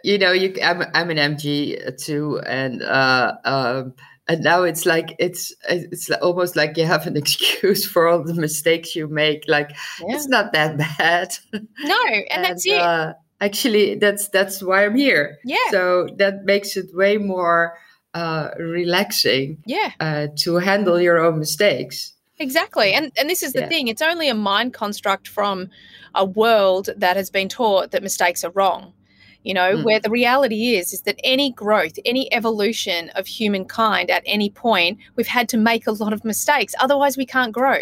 you 0.03 0.17
know, 0.17 0.33
you 0.33 0.53
I'm 0.61 0.83
I'm 0.93 1.09
an 1.09 1.17
MG 1.17 1.97
too, 1.97 2.39
and 2.45 2.83
uh, 2.83 3.33
um, 3.45 3.93
and 4.27 4.43
now 4.43 4.63
it's 4.63 4.85
like 4.85 5.15
it's 5.17 5.53
it's 5.69 6.11
almost 6.11 6.55
like 6.55 6.77
you 6.77 6.85
have 6.85 7.07
an 7.07 7.17
excuse 7.23 7.85
for 7.85 8.07
all 8.07 8.23
the 8.23 8.33
mistakes 8.33 8.95
you 8.95 9.07
make. 9.07 9.45
Like 9.47 9.71
yeah. 10.01 10.15
it's 10.15 10.27
not 10.27 10.53
that 10.53 10.77
bad. 10.77 11.35
No, 11.79 11.97
and, 12.07 12.25
and 12.31 12.43
that's 12.43 12.65
it. 12.65 12.79
Uh, 12.79 13.13
actually, 13.39 13.95
that's 13.95 14.27
that's 14.27 14.61
why 14.61 14.85
I'm 14.85 14.95
here. 14.95 15.37
Yeah. 15.45 15.71
So 15.71 16.07
that 16.17 16.43
makes 16.43 16.75
it 16.75 16.93
way 16.93 17.17
more 17.17 17.77
uh, 18.13 18.49
relaxing. 18.59 19.63
Yeah. 19.65 19.91
Uh, 20.01 20.27
to 20.39 20.55
handle 20.55 20.99
your 20.99 21.19
own 21.19 21.39
mistakes. 21.39 22.13
Exactly. 22.39 22.91
And 22.91 23.13
and 23.17 23.29
this 23.29 23.41
is 23.41 23.53
the 23.53 23.61
yeah. 23.61 23.69
thing. 23.69 23.87
It's 23.87 24.01
only 24.01 24.27
a 24.27 24.35
mind 24.35 24.73
construct 24.73 25.29
from 25.29 25.69
a 26.13 26.25
world 26.25 26.89
that 26.97 27.15
has 27.15 27.29
been 27.29 27.47
taught 27.47 27.91
that 27.91 28.03
mistakes 28.03 28.43
are 28.43 28.51
wrong 28.51 28.93
you 29.43 29.53
know 29.53 29.75
mm. 29.75 29.83
where 29.83 29.99
the 29.99 30.09
reality 30.09 30.75
is 30.75 30.93
is 30.93 31.01
that 31.01 31.19
any 31.23 31.51
growth 31.51 31.93
any 32.05 32.31
evolution 32.33 33.09
of 33.15 33.27
humankind 33.27 34.09
at 34.09 34.23
any 34.25 34.49
point 34.49 34.97
we've 35.15 35.27
had 35.27 35.47
to 35.49 35.57
make 35.57 35.87
a 35.87 35.91
lot 35.91 36.13
of 36.13 36.23
mistakes. 36.23 36.73
Otherwise 36.79 37.17
we 37.17 37.25
can't 37.25 37.51
grow. 37.51 37.77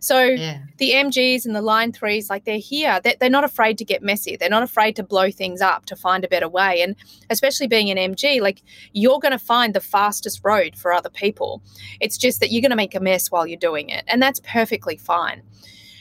So 0.00 0.22
yeah. 0.24 0.58
the 0.78 0.90
mgs 0.92 1.44
and 1.46 1.54
the 1.54 1.62
line 1.62 1.92
threes 1.92 2.28
like 2.28 2.44
they're 2.44 2.58
here. 2.58 3.00
They're, 3.02 3.14
they're 3.20 3.30
not 3.30 3.44
afraid 3.44 3.78
to 3.78 3.84
get 3.84 4.02
messy. 4.02 4.36
They're 4.36 4.48
not 4.48 4.62
afraid 4.62 4.96
to 4.96 5.02
blow 5.02 5.30
things 5.30 5.60
up 5.60 5.86
to 5.86 5.96
find 5.96 6.24
a 6.24 6.28
better 6.28 6.48
way. 6.48 6.82
And 6.82 6.96
especially 7.30 7.66
being 7.66 7.90
an 7.90 8.14
mg 8.14 8.40
like 8.40 8.62
you're 8.92 9.20
going 9.20 9.32
to 9.32 9.38
find 9.38 9.74
the 9.74 9.80
fastest 9.80 10.40
road 10.44 10.76
for 10.76 10.92
other 10.92 11.10
people. 11.10 11.62
It's 12.00 12.18
just 12.18 12.40
that 12.40 12.50
you're 12.50 12.62
going 12.62 12.70
to 12.70 12.76
make 12.76 12.94
a 12.94 13.00
mess 13.00 13.30
while 13.30 13.46
you're 13.46 13.58
doing 13.58 13.90
it. 13.90 14.04
And 14.08 14.20
that's 14.20 14.40
perfectly 14.40 14.96
fine. 14.96 15.42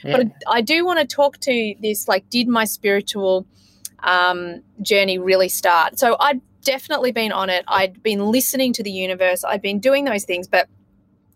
Yeah. 0.04 0.18
But 0.18 0.28
I 0.48 0.62
do 0.62 0.86
want 0.86 1.00
to 1.00 1.06
talk 1.06 1.40
to 1.42 1.76
this 1.80 2.08
like, 2.08 2.30
did 2.30 2.48
my 2.48 2.66
spiritual 2.66 3.46
um, 4.04 4.62
journey 4.82 5.18
really 5.18 5.50
start? 5.50 6.00
So 6.00 6.18
I'd 6.20 6.42
definitely 6.64 7.12
been 7.12 7.32
on 7.32 7.50
it. 7.50 7.66
I'd 7.68 8.02
been 8.04 8.26
listening 8.32 8.74
to 8.74 8.84
the 8.84 8.92
universe, 8.92 9.44
I'd 9.44 9.62
been 9.62 9.80
doing 9.80 10.06
those 10.06 10.26
things. 10.26 10.48
But 10.48 10.70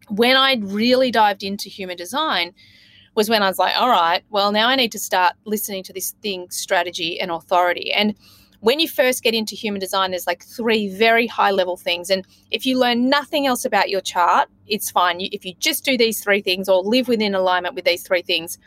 when 0.09 0.35
I 0.35 0.55
really 0.61 1.11
dived 1.11 1.43
into 1.43 1.69
human 1.69 1.97
design, 1.97 2.53
was 3.15 3.29
when 3.29 3.41
I 3.41 3.47
was 3.47 3.57
like, 3.57 3.73
all 3.77 3.89
right, 3.89 4.23
well, 4.29 4.51
now 4.51 4.67
I 4.67 4.75
need 4.75 4.91
to 4.91 4.99
start 4.99 5.35
listening 5.45 5.83
to 5.83 5.93
this 5.93 6.11
thing, 6.21 6.49
strategy 6.49 7.19
and 7.19 7.31
authority. 7.31 7.91
And 7.91 8.13
when 8.59 8.79
you 8.79 8.87
first 8.87 9.23
get 9.23 9.33
into 9.33 9.55
human 9.55 9.79
design, 9.79 10.11
there's 10.11 10.27
like 10.27 10.43
three 10.43 10.89
very 10.89 11.27
high 11.27 11.51
level 11.51 11.77
things. 11.77 12.09
And 12.09 12.25
if 12.51 12.65
you 12.65 12.77
learn 12.77 13.09
nothing 13.09 13.47
else 13.47 13.63
about 13.63 13.89
your 13.89 14.01
chart, 14.01 14.49
it's 14.67 14.91
fine. 14.91 15.21
If 15.21 15.45
you 15.45 15.53
just 15.59 15.85
do 15.85 15.97
these 15.97 16.21
three 16.21 16.41
things 16.41 16.67
or 16.67 16.81
live 16.81 17.07
within 17.07 17.35
alignment 17.35 17.75
with 17.75 17.85
these 17.85 18.03
three 18.03 18.21
things, 18.21 18.57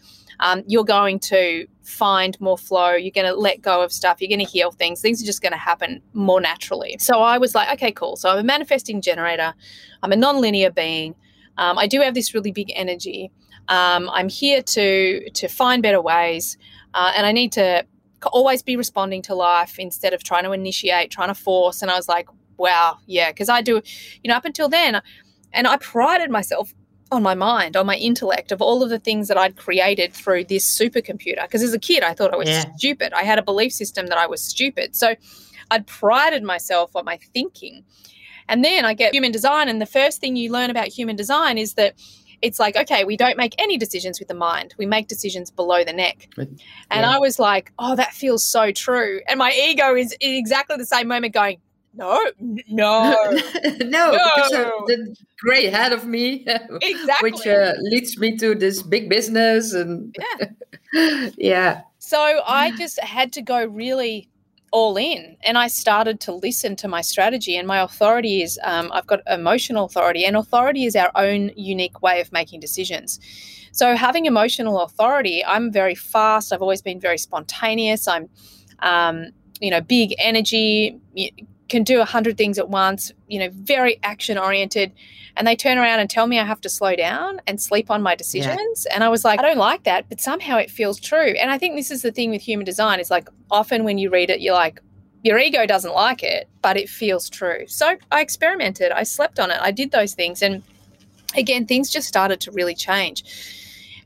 um, 0.40 0.62
you're 0.66 0.84
going 0.84 1.18
to 1.20 1.66
find 1.88 2.38
more 2.40 2.58
flow. 2.58 2.92
You're 2.92 3.10
going 3.10 3.26
to 3.26 3.34
let 3.34 3.62
go 3.62 3.82
of 3.82 3.92
stuff. 3.92 4.20
You're 4.20 4.28
going 4.28 4.44
to 4.44 4.50
heal 4.50 4.70
things. 4.70 5.00
Things 5.00 5.22
are 5.22 5.26
just 5.26 5.42
going 5.42 5.52
to 5.52 5.58
happen 5.58 6.02
more 6.12 6.40
naturally. 6.40 6.96
So 7.00 7.20
I 7.20 7.38
was 7.38 7.54
like, 7.54 7.72
okay, 7.74 7.92
cool. 7.92 8.16
So 8.16 8.30
I'm 8.30 8.38
a 8.38 8.42
manifesting 8.42 9.00
generator. 9.00 9.54
I'm 10.02 10.12
a 10.12 10.16
non-linear 10.16 10.70
being. 10.70 11.14
Um, 11.56 11.78
I 11.78 11.86
do 11.86 12.00
have 12.00 12.14
this 12.14 12.34
really 12.34 12.52
big 12.52 12.70
energy. 12.76 13.30
Um, 13.68 14.08
I'm 14.10 14.28
here 14.28 14.62
to 14.62 15.30
to 15.30 15.48
find 15.48 15.82
better 15.82 16.00
ways, 16.00 16.56
uh, 16.94 17.12
and 17.14 17.26
I 17.26 17.32
need 17.32 17.52
to 17.52 17.84
always 18.32 18.62
be 18.62 18.76
responding 18.76 19.22
to 19.22 19.34
life 19.34 19.78
instead 19.78 20.14
of 20.14 20.24
trying 20.24 20.44
to 20.44 20.52
initiate, 20.52 21.10
trying 21.10 21.28
to 21.28 21.34
force. 21.34 21.82
And 21.82 21.90
I 21.90 21.96
was 21.96 22.08
like, 22.08 22.28
wow, 22.56 22.98
yeah, 23.06 23.30
because 23.30 23.48
I 23.48 23.60
do, 23.60 23.82
you 24.22 24.28
know, 24.28 24.36
up 24.36 24.44
until 24.44 24.68
then, 24.68 25.02
and 25.52 25.66
I 25.66 25.76
prided 25.76 26.30
myself 26.30 26.72
on 27.10 27.22
my 27.22 27.34
mind, 27.34 27.76
on 27.76 27.86
my 27.86 27.96
intellect, 27.96 28.52
of 28.52 28.60
all 28.60 28.82
of 28.82 28.90
the 28.90 28.98
things 28.98 29.28
that 29.28 29.36
I'd 29.36 29.56
created 29.56 30.12
through 30.12 30.44
this 30.44 30.78
supercomputer. 30.78 31.42
Because 31.42 31.62
as 31.62 31.72
a 31.72 31.78
kid, 31.78 32.02
I 32.02 32.14
thought 32.14 32.32
I 32.32 32.36
was 32.36 32.48
yeah. 32.48 32.64
stupid. 32.76 33.12
I 33.12 33.22
had 33.22 33.38
a 33.38 33.42
belief 33.42 33.72
system 33.72 34.06
that 34.08 34.18
I 34.18 34.26
was 34.26 34.42
stupid. 34.42 34.94
So 34.94 35.14
I'd 35.70 35.86
prided 35.86 36.42
myself 36.42 36.94
on 36.94 37.04
my 37.04 37.18
thinking. 37.32 37.84
And 38.48 38.64
then 38.64 38.84
I 38.84 38.94
get 38.94 39.14
human 39.14 39.30
design, 39.30 39.68
and 39.68 39.80
the 39.80 39.86
first 39.86 40.20
thing 40.20 40.34
you 40.34 40.50
learn 40.50 40.70
about 40.70 40.88
human 40.88 41.16
design 41.16 41.58
is 41.58 41.74
that 41.74 41.94
it's 42.40 42.58
like, 42.58 42.76
okay, 42.76 43.04
we 43.04 43.16
don't 43.16 43.36
make 43.36 43.54
any 43.58 43.76
decisions 43.76 44.18
with 44.18 44.28
the 44.28 44.34
mind. 44.34 44.74
We 44.78 44.86
make 44.86 45.08
decisions 45.08 45.50
below 45.50 45.84
the 45.84 45.92
neck. 45.92 46.28
And. 46.36 47.04
I 47.04 47.18
was 47.18 47.38
like, 47.38 47.72
oh, 47.78 47.96
that 47.96 48.14
feels 48.14 48.44
so 48.44 48.70
true. 48.70 49.20
And 49.28 49.38
my 49.38 49.52
ego 49.52 49.94
is 49.94 50.12
in 50.20 50.34
exactly 50.34 50.76
the 50.76 50.86
same 50.86 51.08
moment 51.08 51.34
going, 51.34 51.58
no, 51.94 52.30
no, 52.38 52.62
no, 52.68 53.12
no, 53.84 54.12
because 54.12 54.50
the 54.86 55.16
gray 55.40 55.66
head 55.66 55.92
of 55.92 56.06
me, 56.06 56.46
exactly, 56.82 57.30
which 57.30 57.46
uh, 57.46 57.72
leads 57.80 58.18
me 58.18 58.36
to 58.36 58.54
this 58.54 58.82
big 58.82 59.08
business 59.08 59.72
and 59.72 60.14
yeah, 60.92 61.30
yeah. 61.36 61.80
So 61.98 62.40
I 62.46 62.76
just 62.76 63.00
had 63.00 63.32
to 63.34 63.42
go 63.42 63.64
really 63.64 64.28
all 64.70 64.96
in 64.96 65.36
and 65.42 65.56
I 65.56 65.66
started 65.66 66.20
to 66.20 66.32
listen 66.32 66.76
to 66.76 66.88
my 66.88 67.00
strategy. 67.00 67.56
And 67.56 67.66
my 67.66 67.80
authority 67.80 68.42
is 68.42 68.58
um, 68.62 68.90
I've 68.92 69.06
got 69.06 69.20
emotional 69.26 69.86
authority, 69.86 70.24
and 70.24 70.36
authority 70.36 70.84
is 70.84 70.96
our 70.96 71.10
own 71.14 71.50
unique 71.56 72.02
way 72.02 72.20
of 72.20 72.32
making 72.32 72.60
decisions. 72.60 73.18
So, 73.72 73.94
having 73.96 74.26
emotional 74.26 74.80
authority, 74.80 75.44
I'm 75.44 75.70
very 75.70 75.94
fast. 75.94 76.52
I've 76.52 76.62
always 76.62 76.82
been 76.82 77.00
very 77.00 77.18
spontaneous. 77.18 78.08
I'm, 78.08 78.28
um, 78.80 79.26
you 79.60 79.70
know, 79.70 79.80
big 79.80 80.14
energy, 80.18 80.98
can 81.68 81.84
do 81.84 82.00
a 82.00 82.04
hundred 82.04 82.38
things 82.38 82.58
at 82.58 82.68
once, 82.68 83.12
you 83.26 83.38
know, 83.38 83.48
very 83.52 83.98
action 84.02 84.38
oriented 84.38 84.92
and 85.38 85.46
they 85.46 85.54
turn 85.54 85.78
around 85.78 86.00
and 86.00 86.10
tell 86.10 86.26
me 86.26 86.40
I 86.40 86.44
have 86.44 86.60
to 86.62 86.68
slow 86.68 86.96
down 86.96 87.40
and 87.46 87.60
sleep 87.60 87.90
on 87.90 88.02
my 88.02 88.16
decisions. 88.16 88.86
Yeah. 88.88 88.96
And 88.96 89.04
I 89.04 89.08
was 89.08 89.24
like, 89.24 89.38
I 89.38 89.42
don't 89.42 89.56
like 89.58 89.84
that, 89.84 90.08
but 90.08 90.20
somehow 90.20 90.56
it 90.56 90.68
feels 90.68 90.98
true. 90.98 91.34
And 91.38 91.50
I 91.50 91.58
think 91.58 91.76
this 91.76 91.92
is 91.92 92.02
the 92.02 92.10
thing 92.10 92.30
with 92.30 92.42
human 92.42 92.64
design 92.64 92.98
is 92.98 93.08
like 93.08 93.28
often 93.50 93.84
when 93.84 93.98
you 93.98 94.10
read 94.10 94.30
it, 94.30 94.40
you're 94.40 94.54
like, 94.54 94.80
your 95.22 95.38
ego 95.38 95.64
doesn't 95.64 95.94
like 95.94 96.24
it, 96.24 96.48
but 96.60 96.76
it 96.76 96.88
feels 96.88 97.30
true. 97.30 97.66
So 97.68 97.96
I 98.10 98.20
experimented, 98.20 98.90
I 98.90 99.04
slept 99.04 99.38
on 99.38 99.50
it, 99.50 99.58
I 99.60 99.70
did 99.70 99.92
those 99.92 100.14
things. 100.14 100.42
And 100.42 100.62
again, 101.36 101.66
things 101.66 101.90
just 101.90 102.08
started 102.08 102.40
to 102.40 102.50
really 102.50 102.74
change. 102.74 103.24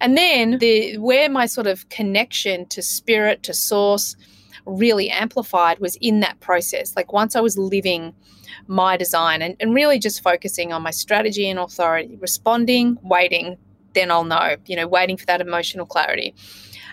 And 0.03 0.19
then 0.19 0.59
the 0.59 0.99
where 0.99 1.31
my 1.31 1.47
sort 1.47 1.67
of 1.67 1.89
connection 1.89 2.67
to 2.67 2.83
spirit, 2.83 3.43
to 3.45 3.55
source, 3.55 4.17
really 4.67 5.11
amplified 5.11 5.79
was 5.79 5.97
in 6.01 6.21
that 6.21 6.41
process. 6.41 6.95
Like 6.97 7.13
once 7.13 7.37
I 7.37 7.41
was 7.41 7.59
living 7.59 8.15
my 8.67 8.97
design 8.97 9.43
and, 9.43 9.57
and 9.61 9.75
really 9.75 9.99
just 9.99 10.23
focusing 10.23 10.73
on 10.73 10.83
my 10.83 10.91
strategy 10.91 11.49
and 11.49 11.59
authority, 11.59 12.17
responding, 12.21 12.99
waiting, 13.03 13.57
then 13.95 14.11
I'll 14.11 14.25
know, 14.25 14.57
you 14.67 14.77
know, 14.77 14.87
waiting 14.87 15.17
for 15.17 15.27
that 15.27 15.41
emotional 15.41 15.87
clarity. 15.87 16.35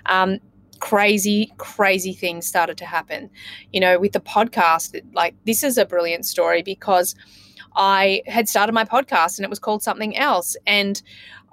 Um, 0.05 0.39
crazy, 0.79 1.53
crazy 1.57 2.13
things 2.13 2.47
started 2.47 2.77
to 2.77 2.85
happen. 2.85 3.29
You 3.71 3.79
know, 3.79 3.99
with 3.99 4.13
the 4.13 4.19
podcast, 4.19 4.99
like 5.13 5.35
this 5.45 5.63
is 5.63 5.77
a 5.77 5.85
brilliant 5.85 6.25
story 6.25 6.61
because 6.63 7.15
I 7.75 8.23
had 8.25 8.49
started 8.49 8.73
my 8.73 8.85
podcast 8.85 9.37
and 9.37 9.45
it 9.45 9.49
was 9.49 9.59
called 9.59 9.83
something 9.83 10.17
else. 10.17 10.57
And 10.65 11.01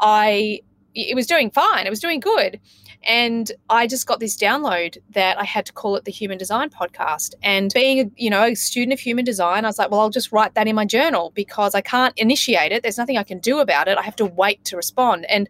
I, 0.01 0.61
it 0.95 1.15
was 1.15 1.27
doing 1.27 1.51
fine, 1.51 1.87
it 1.87 1.91
was 1.91 2.01
doing 2.01 2.21
good. 2.21 2.61
And 3.07 3.53
I 3.71 3.87
just 3.87 4.07
got 4.07 4.19
this 4.19 4.37
download 4.37 4.99
that 5.11 5.39
I 5.39 5.45
had 5.45 5.65
to 5.67 5.73
call 5.73 5.95
it 5.95 6.05
the 6.05 6.11
Human 6.11 6.39
Design 6.39 6.71
Podcast. 6.71 7.35
And 7.41 7.73
being, 7.73 8.01
a, 8.01 8.11
you 8.17 8.31
know, 8.31 8.43
a 8.43 8.55
student 8.57 8.93
of 8.93 8.99
human 8.99 9.25
design, 9.25 9.65
I 9.65 9.69
was 9.69 9.79
like, 9.79 9.93
well, 9.93 10.01
I'll 10.01 10.11
just 10.11 10.33
write 10.33 10.55
that 10.55 10.67
in 10.67 10.75
my 10.75 10.85
journal 10.85 11.33
because 11.35 11.77
I 11.77 11.83
can't 11.83 12.13
initiate 12.17 12.73
it. 12.73 12.83
There's 12.83 12.99
nothing 12.99 13.17
I 13.17 13.23
can 13.23 13.39
do 13.39 13.61
about 13.61 13.87
it. 13.87 13.97
I 13.97 14.03
have 14.03 14.17
to 14.17 14.27
wait 14.27 14.65
to 14.65 14.77
respond. 14.77 15.25
And 15.27 15.49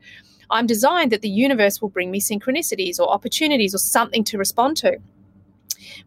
I'm 0.50 0.66
designed 0.66 1.12
that 1.12 1.22
the 1.22 1.30
universe 1.30 1.80
will 1.80 1.88
bring 1.88 2.10
me 2.10 2.20
synchronicities 2.20 3.00
or 3.00 3.08
opportunities 3.08 3.74
or 3.74 3.78
something 3.78 4.22
to 4.24 4.38
respond 4.38 4.76
to. 4.78 4.98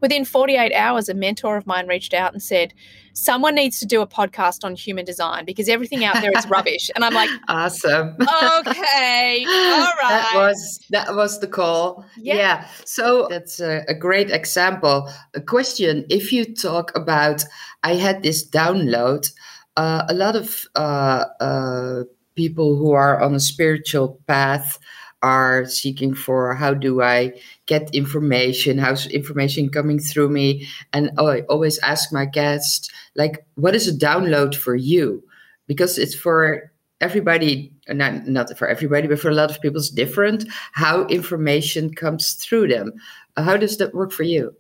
Within 0.02 0.26
48 0.26 0.74
hours, 0.74 1.10
a 1.10 1.14
mentor 1.14 1.58
of 1.58 1.66
mine 1.66 1.88
reached 1.88 2.14
out 2.14 2.32
and 2.32 2.42
said, 2.44 2.74
Someone 3.20 3.56
needs 3.56 3.80
to 3.80 3.86
do 3.86 4.02
a 4.02 4.08
podcast 4.08 4.64
on 4.64 4.76
human 4.76 5.04
design 5.04 5.44
because 5.44 5.68
everything 5.68 6.06
out 6.06 6.22
there 6.22 6.32
is 6.38 6.48
rubbish. 6.50 6.90
And 6.96 7.04
I'm 7.04 7.14
like, 7.14 7.30
Awesome. 7.50 8.16
Okay. 8.22 9.46
All 9.48 9.94
right. 10.02 10.10
That 10.10 10.32
was 10.36 10.88
that 10.90 11.16
was 11.16 11.40
the 11.40 11.48
call. 11.48 12.06
Yeah. 12.18 12.36
yeah. 12.36 12.68
So 12.86 13.28
that's 13.30 13.60
a, 13.60 13.84
a 13.90 13.94
great 13.94 14.32
example. 14.32 15.12
A 15.34 15.42
question 15.42 16.06
if 16.10 16.32
you 16.32 16.46
talk 16.56 16.96
about 16.96 17.44
I 17.84 17.96
had 17.96 18.24
this 18.24 18.50
download, 18.50 19.32
uh, 19.76 20.04
a 20.08 20.14
lot 20.14 20.38
of 20.38 20.66
uh, 20.76 21.26
uh, 21.42 22.04
people 22.36 22.78
who 22.78 22.94
are 22.94 23.22
on 23.22 23.36
a 23.36 23.40
spiritual 23.40 24.20
path 24.28 24.80
are 25.22 25.66
seeking 25.66 26.14
for 26.14 26.56
how 26.56 26.74
do 26.74 27.02
I 27.02 27.34
get 27.66 27.94
information, 27.94 28.78
how's 28.78 29.08
information 29.08 29.70
coming 29.70 30.00
through 30.00 30.30
me. 30.30 30.68
And 30.94 31.12
oh, 31.18 31.28
I 31.28 31.42
always 31.42 31.78
ask 31.80 32.14
my 32.14 32.26
guests, 32.26 32.90
like, 33.16 33.46
what 33.56 33.76
is 33.76 33.88
a 33.88 33.94
download 33.94 34.56
for 34.56 34.76
you? 34.76 35.24
Because 35.68 35.98
it's 35.98 36.16
for 36.16 36.72
everybody, 37.02 37.72
not, 37.88 38.28
not 38.28 38.58
for 38.58 38.68
everybody, 38.68 39.08
but 39.08 39.20
for 39.20 39.30
a 39.30 39.36
lot 39.36 39.52
of 39.52 39.62
people, 39.62 39.80
it's 39.80 39.90
different 39.90 40.46
how 40.74 41.06
information 41.08 41.94
comes 41.94 42.34
through 42.34 42.68
them. 42.68 42.94
How 43.38 43.58
does 43.58 43.78
that 43.78 43.94
work 43.94 44.12
for 44.12 44.24
you? 44.24 44.56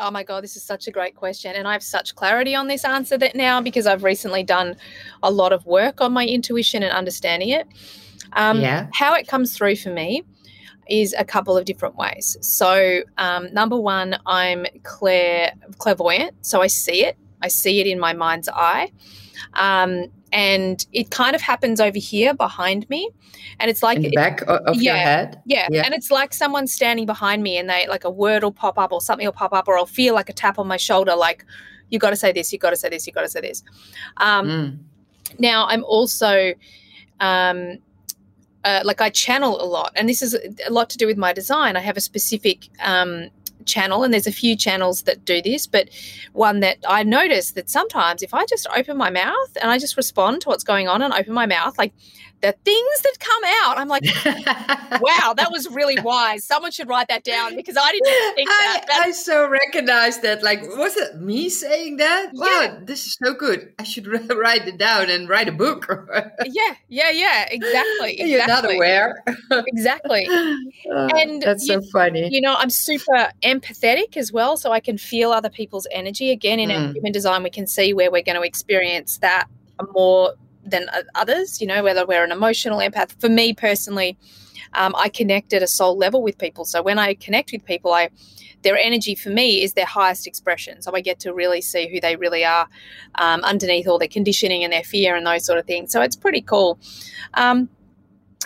Oh 0.00 0.12
my 0.12 0.22
God, 0.22 0.44
this 0.44 0.56
is 0.56 0.62
such 0.62 0.86
a 0.86 0.92
great 0.92 1.16
question. 1.16 1.56
And 1.56 1.66
I 1.66 1.72
have 1.72 1.82
such 1.82 2.14
clarity 2.14 2.54
on 2.54 2.68
this 2.68 2.84
answer 2.84 3.18
that 3.18 3.34
now 3.34 3.60
because 3.60 3.86
I've 3.86 4.04
recently 4.04 4.44
done 4.44 4.76
a 5.24 5.30
lot 5.30 5.52
of 5.52 5.66
work 5.66 6.00
on 6.00 6.12
my 6.12 6.24
intuition 6.24 6.84
and 6.84 6.92
understanding 6.92 7.48
it. 7.48 7.66
Um, 8.32 8.60
yeah. 8.60 8.88
How 8.92 9.14
it 9.14 9.26
comes 9.26 9.56
through 9.56 9.76
for 9.76 9.90
me 9.90 10.24
is 10.88 11.14
a 11.18 11.24
couple 11.24 11.56
of 11.56 11.64
different 11.64 11.96
ways. 11.96 12.36
So, 12.40 13.02
um, 13.18 13.52
number 13.52 13.76
one, 13.76 14.18
I'm 14.26 14.66
clair 14.82 15.52
clairvoyant, 15.78 16.34
so 16.46 16.62
I 16.62 16.66
see 16.66 17.04
it. 17.04 17.16
I 17.42 17.48
see 17.48 17.80
it 17.80 17.86
in 17.86 18.00
my 18.00 18.12
mind's 18.14 18.48
eye, 18.48 18.90
um, 19.54 20.06
and 20.32 20.84
it 20.92 21.10
kind 21.10 21.36
of 21.36 21.42
happens 21.42 21.80
over 21.80 21.98
here 21.98 22.34
behind 22.34 22.88
me, 22.90 23.10
and 23.60 23.70
it's 23.70 23.82
like 23.82 23.96
in 23.96 24.02
the 24.02 24.10
back 24.10 24.42
of 24.48 24.76
yeah, 24.76 24.92
your 24.92 24.96
head. 24.96 25.42
Yeah. 25.46 25.68
yeah, 25.70 25.82
and 25.84 25.94
it's 25.94 26.10
like 26.10 26.34
someone 26.34 26.66
standing 26.66 27.06
behind 27.06 27.42
me, 27.42 27.58
and 27.58 27.68
they 27.68 27.86
like 27.86 28.04
a 28.04 28.10
word 28.10 28.42
will 28.42 28.52
pop 28.52 28.78
up 28.78 28.92
or 28.92 29.00
something 29.00 29.26
will 29.26 29.32
pop 29.32 29.52
up, 29.52 29.68
or 29.68 29.78
I'll 29.78 29.86
feel 29.86 30.14
like 30.14 30.28
a 30.28 30.32
tap 30.32 30.58
on 30.58 30.66
my 30.66 30.78
shoulder, 30.78 31.14
like 31.14 31.44
you 31.90 31.98
got 31.98 32.10
to 32.10 32.16
say 32.16 32.32
this, 32.32 32.52
you 32.52 32.58
got 32.58 32.70
to 32.70 32.76
say 32.76 32.88
this, 32.88 33.06
you 33.06 33.12
got 33.12 33.22
to 33.22 33.28
say 33.28 33.40
this. 33.40 33.62
Um, 34.18 34.46
mm. 34.48 34.78
Now, 35.38 35.66
I'm 35.66 35.84
also 35.84 36.54
um, 37.20 37.78
uh, 38.64 38.82
like 38.84 39.00
I 39.00 39.10
channel 39.10 39.60
a 39.60 39.64
lot, 39.64 39.92
and 39.96 40.08
this 40.08 40.22
is 40.22 40.36
a 40.66 40.70
lot 40.70 40.90
to 40.90 40.98
do 40.98 41.06
with 41.06 41.16
my 41.16 41.32
design. 41.32 41.76
I 41.76 41.80
have 41.80 41.96
a 41.96 42.00
specific 42.00 42.68
um, 42.80 43.28
channel, 43.64 44.02
and 44.02 44.12
there's 44.12 44.26
a 44.26 44.32
few 44.32 44.56
channels 44.56 45.02
that 45.02 45.24
do 45.24 45.40
this, 45.42 45.66
but 45.66 45.88
one 46.32 46.60
that 46.60 46.78
I 46.88 47.02
notice 47.02 47.52
that 47.52 47.70
sometimes 47.70 48.22
if 48.22 48.34
I 48.34 48.46
just 48.46 48.66
open 48.76 48.96
my 48.96 49.10
mouth 49.10 49.56
and 49.60 49.70
I 49.70 49.78
just 49.78 49.96
respond 49.96 50.42
to 50.42 50.48
what's 50.48 50.64
going 50.64 50.88
on 50.88 51.02
and 51.02 51.12
open 51.12 51.32
my 51.34 51.46
mouth, 51.46 51.78
like 51.78 51.92
the 52.40 52.52
things 52.64 53.02
that 53.02 53.18
come 53.18 53.42
out. 53.64 53.78
I'm 53.78 53.88
like, 53.88 54.04
wow, 55.00 55.34
that 55.36 55.48
was 55.50 55.68
really 55.70 56.00
wise. 56.02 56.44
Someone 56.44 56.70
should 56.70 56.88
write 56.88 57.08
that 57.08 57.24
down 57.24 57.56
because 57.56 57.76
I 57.76 57.90
didn't 57.92 58.34
think 58.34 58.48
that. 58.48 58.86
I, 58.92 59.08
I 59.08 59.10
so 59.10 59.48
recognize 59.48 60.20
that. 60.20 60.42
Like, 60.42 60.62
was 60.76 60.96
it 60.96 61.16
me 61.16 61.48
saying 61.48 61.96
that? 61.96 62.30
Yeah. 62.32 62.40
Wow, 62.40 62.78
this 62.82 63.06
is 63.06 63.16
so 63.22 63.34
good. 63.34 63.72
I 63.78 63.82
should 63.82 64.06
write 64.36 64.68
it 64.68 64.78
down 64.78 65.10
and 65.10 65.28
write 65.28 65.48
a 65.48 65.52
book. 65.52 65.86
yeah, 66.46 66.74
yeah, 66.88 67.10
yeah, 67.10 67.46
exactly. 67.50 68.20
exactly. 68.20 68.24
You're 68.30 68.46
not 68.46 68.72
aware. 68.72 69.24
exactly. 69.50 70.26
Oh, 70.28 71.08
and 71.16 71.42
that's 71.42 71.66
so 71.66 71.80
funny. 71.92 72.28
You 72.32 72.40
know, 72.40 72.54
I'm 72.56 72.70
super 72.70 73.30
empathetic 73.42 74.16
as 74.16 74.32
well. 74.32 74.56
So 74.56 74.72
I 74.72 74.80
can 74.80 74.98
feel 74.98 75.32
other 75.32 75.50
people's 75.50 75.86
energy. 75.90 76.30
Again, 76.30 76.60
in 76.60 76.70
mm. 76.70 76.94
human 76.94 77.12
design, 77.12 77.42
we 77.42 77.50
can 77.50 77.66
see 77.66 77.92
where 77.92 78.10
we're 78.10 78.22
going 78.22 78.36
to 78.36 78.42
experience 78.42 79.18
that 79.18 79.48
more 79.92 80.34
than 80.70 80.86
others, 81.14 81.60
you 81.60 81.66
know, 81.66 81.82
whether 81.82 82.06
we're 82.06 82.24
an 82.24 82.32
emotional 82.32 82.78
empath. 82.78 83.18
For 83.20 83.28
me 83.28 83.52
personally, 83.52 84.16
um, 84.74 84.94
I 84.96 85.08
connect 85.08 85.52
at 85.52 85.62
a 85.62 85.66
soul 85.66 85.96
level 85.96 86.22
with 86.22 86.38
people. 86.38 86.64
So 86.64 86.82
when 86.82 86.98
I 86.98 87.14
connect 87.14 87.52
with 87.52 87.64
people, 87.64 87.92
I 87.92 88.10
their 88.62 88.76
energy 88.76 89.14
for 89.14 89.30
me 89.30 89.62
is 89.62 89.74
their 89.74 89.86
highest 89.86 90.26
expression. 90.26 90.82
So 90.82 90.92
I 90.92 91.00
get 91.00 91.20
to 91.20 91.32
really 91.32 91.60
see 91.60 91.88
who 91.88 92.00
they 92.00 92.16
really 92.16 92.44
are 92.44 92.68
um, 93.14 93.42
underneath 93.44 93.86
all 93.86 93.98
their 93.98 94.08
conditioning 94.08 94.64
and 94.64 94.72
their 94.72 94.82
fear 94.82 95.14
and 95.14 95.24
those 95.24 95.46
sort 95.46 95.60
of 95.60 95.66
things. 95.66 95.92
So 95.92 96.02
it's 96.02 96.16
pretty 96.16 96.40
cool. 96.40 96.78
Um, 97.34 97.68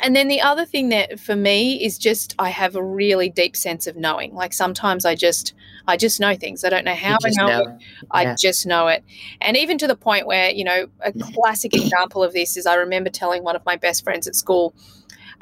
and 0.01 0.17
then 0.17 0.29
the 0.29 0.41
other 0.41 0.65
thing 0.65 0.89
that 0.89 1.21
for 1.21 1.37
me 1.37 1.85
is 1.85 1.99
just 1.99 2.35
I 2.39 2.49
have 2.49 2.77
a 2.77 2.83
really 2.83 3.29
deep 3.29 3.55
sense 3.55 3.87
of 3.87 3.95
knowing. 3.95 4.35
Like 4.35 4.55
sometimes 4.55 5.05
I 5.05 5.15
just 5.15 5.53
I 5.87 5.97
just 5.97 6.19
know 6.19 6.35
things. 6.35 6.65
I 6.65 6.71
don't 6.71 6.85
know 6.85 6.95
how 6.95 7.19
I 7.25 7.31
know, 7.37 7.47
know, 7.47 7.61
it. 7.63 7.83
I 8.11 8.23
yeah. 8.23 8.35
just 8.39 8.67
know 8.67 8.89
it. 8.89 9.05
And 9.41 9.57
even 9.57 9.77
to 9.79 9.87
the 9.87 9.97
point 9.97 10.27
where, 10.27 10.51
you 10.51 10.65
know, 10.65 10.87
a 11.01 11.13
classic 11.35 11.75
example 11.75 12.23
of 12.23 12.33
this 12.33 12.57
is 12.57 12.65
I 12.65 12.77
remember 12.77 13.11
telling 13.11 13.43
one 13.43 13.55
of 13.55 13.65
my 13.67 13.77
best 13.77 14.03
friends 14.03 14.27
at 14.27 14.35
school, 14.35 14.75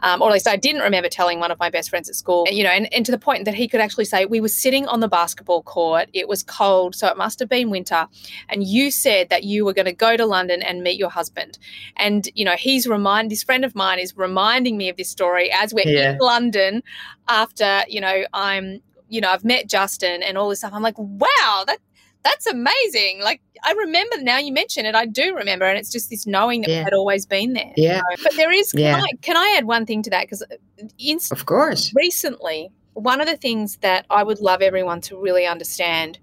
um, 0.02 0.22
or 0.22 0.28
at 0.28 0.32
least 0.34 0.48
I 0.48 0.56
didn't 0.56 0.82
remember 0.82 1.08
telling 1.08 1.40
one 1.40 1.50
of 1.50 1.58
my 1.58 1.70
best 1.70 1.90
friends 1.90 2.08
at 2.08 2.14
school, 2.14 2.46
you 2.50 2.64
know, 2.64 2.70
and, 2.70 2.92
and 2.92 3.04
to 3.06 3.12
the 3.12 3.18
point 3.18 3.44
that 3.44 3.54
he 3.54 3.68
could 3.68 3.80
actually 3.80 4.04
say, 4.04 4.26
We 4.26 4.40
were 4.40 4.48
sitting 4.48 4.86
on 4.86 5.00
the 5.00 5.08
basketball 5.08 5.62
court, 5.62 6.08
it 6.12 6.28
was 6.28 6.42
cold, 6.42 6.94
so 6.94 7.08
it 7.08 7.16
must 7.16 7.38
have 7.40 7.48
been 7.48 7.70
winter, 7.70 8.06
and 8.48 8.64
you 8.64 8.90
said 8.90 9.28
that 9.30 9.44
you 9.44 9.64
were 9.64 9.72
going 9.74 9.86
to 9.86 9.92
go 9.92 10.16
to 10.16 10.26
London 10.26 10.62
and 10.62 10.82
meet 10.82 10.98
your 10.98 11.10
husband. 11.10 11.58
And, 11.96 12.28
you 12.34 12.44
know, 12.44 12.56
he's 12.56 12.86
remind 12.86 13.30
this 13.30 13.42
friend 13.42 13.64
of 13.64 13.74
mine 13.74 13.98
is 13.98 14.16
reminding 14.16 14.76
me 14.76 14.88
of 14.88 14.96
this 14.96 15.10
story 15.10 15.50
as 15.52 15.74
we're 15.74 15.86
yeah. 15.86 16.12
in 16.12 16.18
London 16.18 16.82
after, 17.28 17.82
you 17.88 18.00
know, 18.00 18.24
I'm, 18.32 18.80
you 19.08 19.20
know, 19.20 19.30
I've 19.30 19.44
met 19.44 19.68
Justin 19.68 20.22
and 20.22 20.38
all 20.38 20.48
this 20.48 20.60
stuff. 20.60 20.72
I'm 20.72 20.82
like, 20.82 20.98
wow, 20.98 21.64
that 21.66 21.78
that's 22.22 22.46
amazing. 22.46 23.20
Like 23.22 23.40
I 23.64 23.72
remember 23.72 24.16
now 24.20 24.38
you 24.38 24.52
mention 24.52 24.86
it, 24.86 24.94
I 24.94 25.06
do 25.06 25.34
remember, 25.34 25.64
and 25.64 25.78
it's 25.78 25.90
just 25.90 26.10
this 26.10 26.26
knowing 26.26 26.62
that 26.62 26.70
yeah. 26.70 26.84
had 26.84 26.92
always 26.92 27.26
been 27.26 27.52
there. 27.52 27.72
Yeah. 27.76 27.98
Know? 27.98 28.16
But 28.22 28.36
there 28.36 28.52
is. 28.52 28.72
Can, 28.72 28.80
yeah. 28.80 29.00
I, 29.02 29.08
can 29.22 29.36
I 29.36 29.54
add 29.56 29.66
one 29.66 29.86
thing 29.86 30.02
to 30.02 30.10
that? 30.10 30.22
Because 30.22 30.42
uh, 30.42 31.34
of 31.34 31.46
course, 31.46 31.92
recently, 31.94 32.70
one 32.94 33.20
of 33.20 33.26
the 33.26 33.36
things 33.36 33.78
that 33.78 34.06
I 34.10 34.22
would 34.22 34.40
love 34.40 34.62
everyone 34.62 35.00
to 35.02 35.16
really 35.16 35.46
understand 35.46 36.18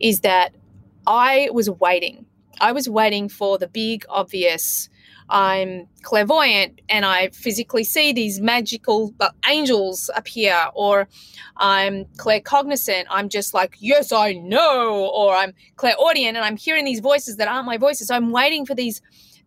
is 0.00 0.20
that 0.20 0.54
I 1.06 1.48
was 1.52 1.68
waiting. 1.68 2.26
I 2.60 2.72
was 2.72 2.88
waiting 2.88 3.28
for 3.28 3.58
the 3.58 3.66
big 3.66 4.04
obvious 4.08 4.88
I'm 5.32 5.88
clairvoyant 6.02 6.82
and 6.90 7.06
I 7.06 7.30
physically 7.30 7.84
see 7.84 8.12
these 8.12 8.38
magical 8.38 9.14
uh, 9.18 9.30
angels 9.48 10.10
appear, 10.14 10.54
or 10.74 11.08
I'm 11.56 12.04
claircognizant. 12.18 13.06
I'm 13.08 13.30
just 13.30 13.54
like, 13.54 13.76
yes, 13.80 14.12
I 14.12 14.34
know, 14.34 15.06
or 15.06 15.34
I'm 15.34 15.54
clairaudient 15.76 16.36
and 16.36 16.44
I'm 16.44 16.58
hearing 16.58 16.84
these 16.84 17.00
voices 17.00 17.36
that 17.36 17.48
aren't 17.48 17.64
my 17.64 17.78
voices. 17.78 18.08
So 18.08 18.14
I'm 18.14 18.30
waiting 18.30 18.66
for 18.66 18.74
these 18.74 19.00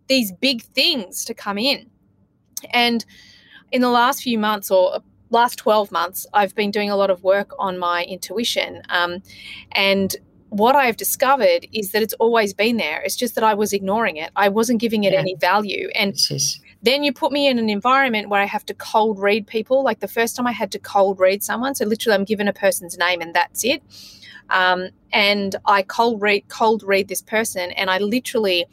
these 0.08 0.32
big 0.32 0.64
things 0.64 1.24
to 1.26 1.36
come 1.36 1.60
in. 1.60 1.88
And 2.72 3.06
in 3.72 3.82
the 3.82 3.90
last 3.90 4.24
few 4.24 4.40
months 4.40 4.72
or 4.72 5.00
last 5.30 5.58
12 5.58 5.92
months, 5.92 6.26
I've 6.34 6.56
been 6.56 6.72
doing 6.72 6.90
a 6.90 6.96
lot 6.96 7.12
of 7.12 7.24
work 7.24 7.52
on 7.60 7.78
my 7.78 8.04
intuition. 8.06 8.82
Um, 8.90 9.22
and 9.74 10.16
what 10.56 10.74
I've 10.74 10.96
discovered 10.96 11.68
is 11.74 11.92
that 11.92 12.02
it's 12.02 12.14
always 12.14 12.54
been 12.54 12.78
there. 12.78 13.02
It's 13.02 13.18
just 13.18 13.36
that 13.36 13.44
I 13.44 13.54
was 13.54 13.74
ignoring 13.74 14.16
it. 14.16 14.32
I 14.38 14.48
wasn't 14.48 14.80
giving 14.80 15.04
it 15.04 15.12
yeah. 15.12 15.20
any 15.20 15.36
value. 15.36 15.90
And 15.96 16.16
then 16.82 17.04
you 17.04 17.12
put 17.12 17.34
me 17.34 17.48
in 17.48 17.60
an 17.60 17.70
environment 17.70 18.30
where 18.30 18.42
I 18.42 18.46
have 18.46 18.66
to 18.68 18.74
cold 18.74 19.20
read 19.20 19.48
people. 19.48 19.84
Like 19.84 20.00
the 20.00 20.08
first 20.08 20.34
time 20.34 20.48
I 20.48 20.54
had 20.54 20.72
to 20.72 20.80
cold 20.80 21.20
read 21.20 21.44
someone. 21.44 21.76
So 21.76 21.86
literally, 21.86 22.16
I'm 22.16 22.24
given 22.24 22.48
a 22.48 22.54
person's 22.54 22.98
name 22.98 23.20
and 23.20 23.34
that's 23.34 23.66
it. 23.66 23.84
Um, 24.50 24.92
and 25.12 25.58
I 25.66 25.82
cold 25.82 26.22
read 26.22 26.48
cold 26.48 26.84
read 26.84 27.10
this 27.10 27.22
person, 27.22 27.72
and 27.72 27.90
I 27.90 27.98
literally. 27.98 28.66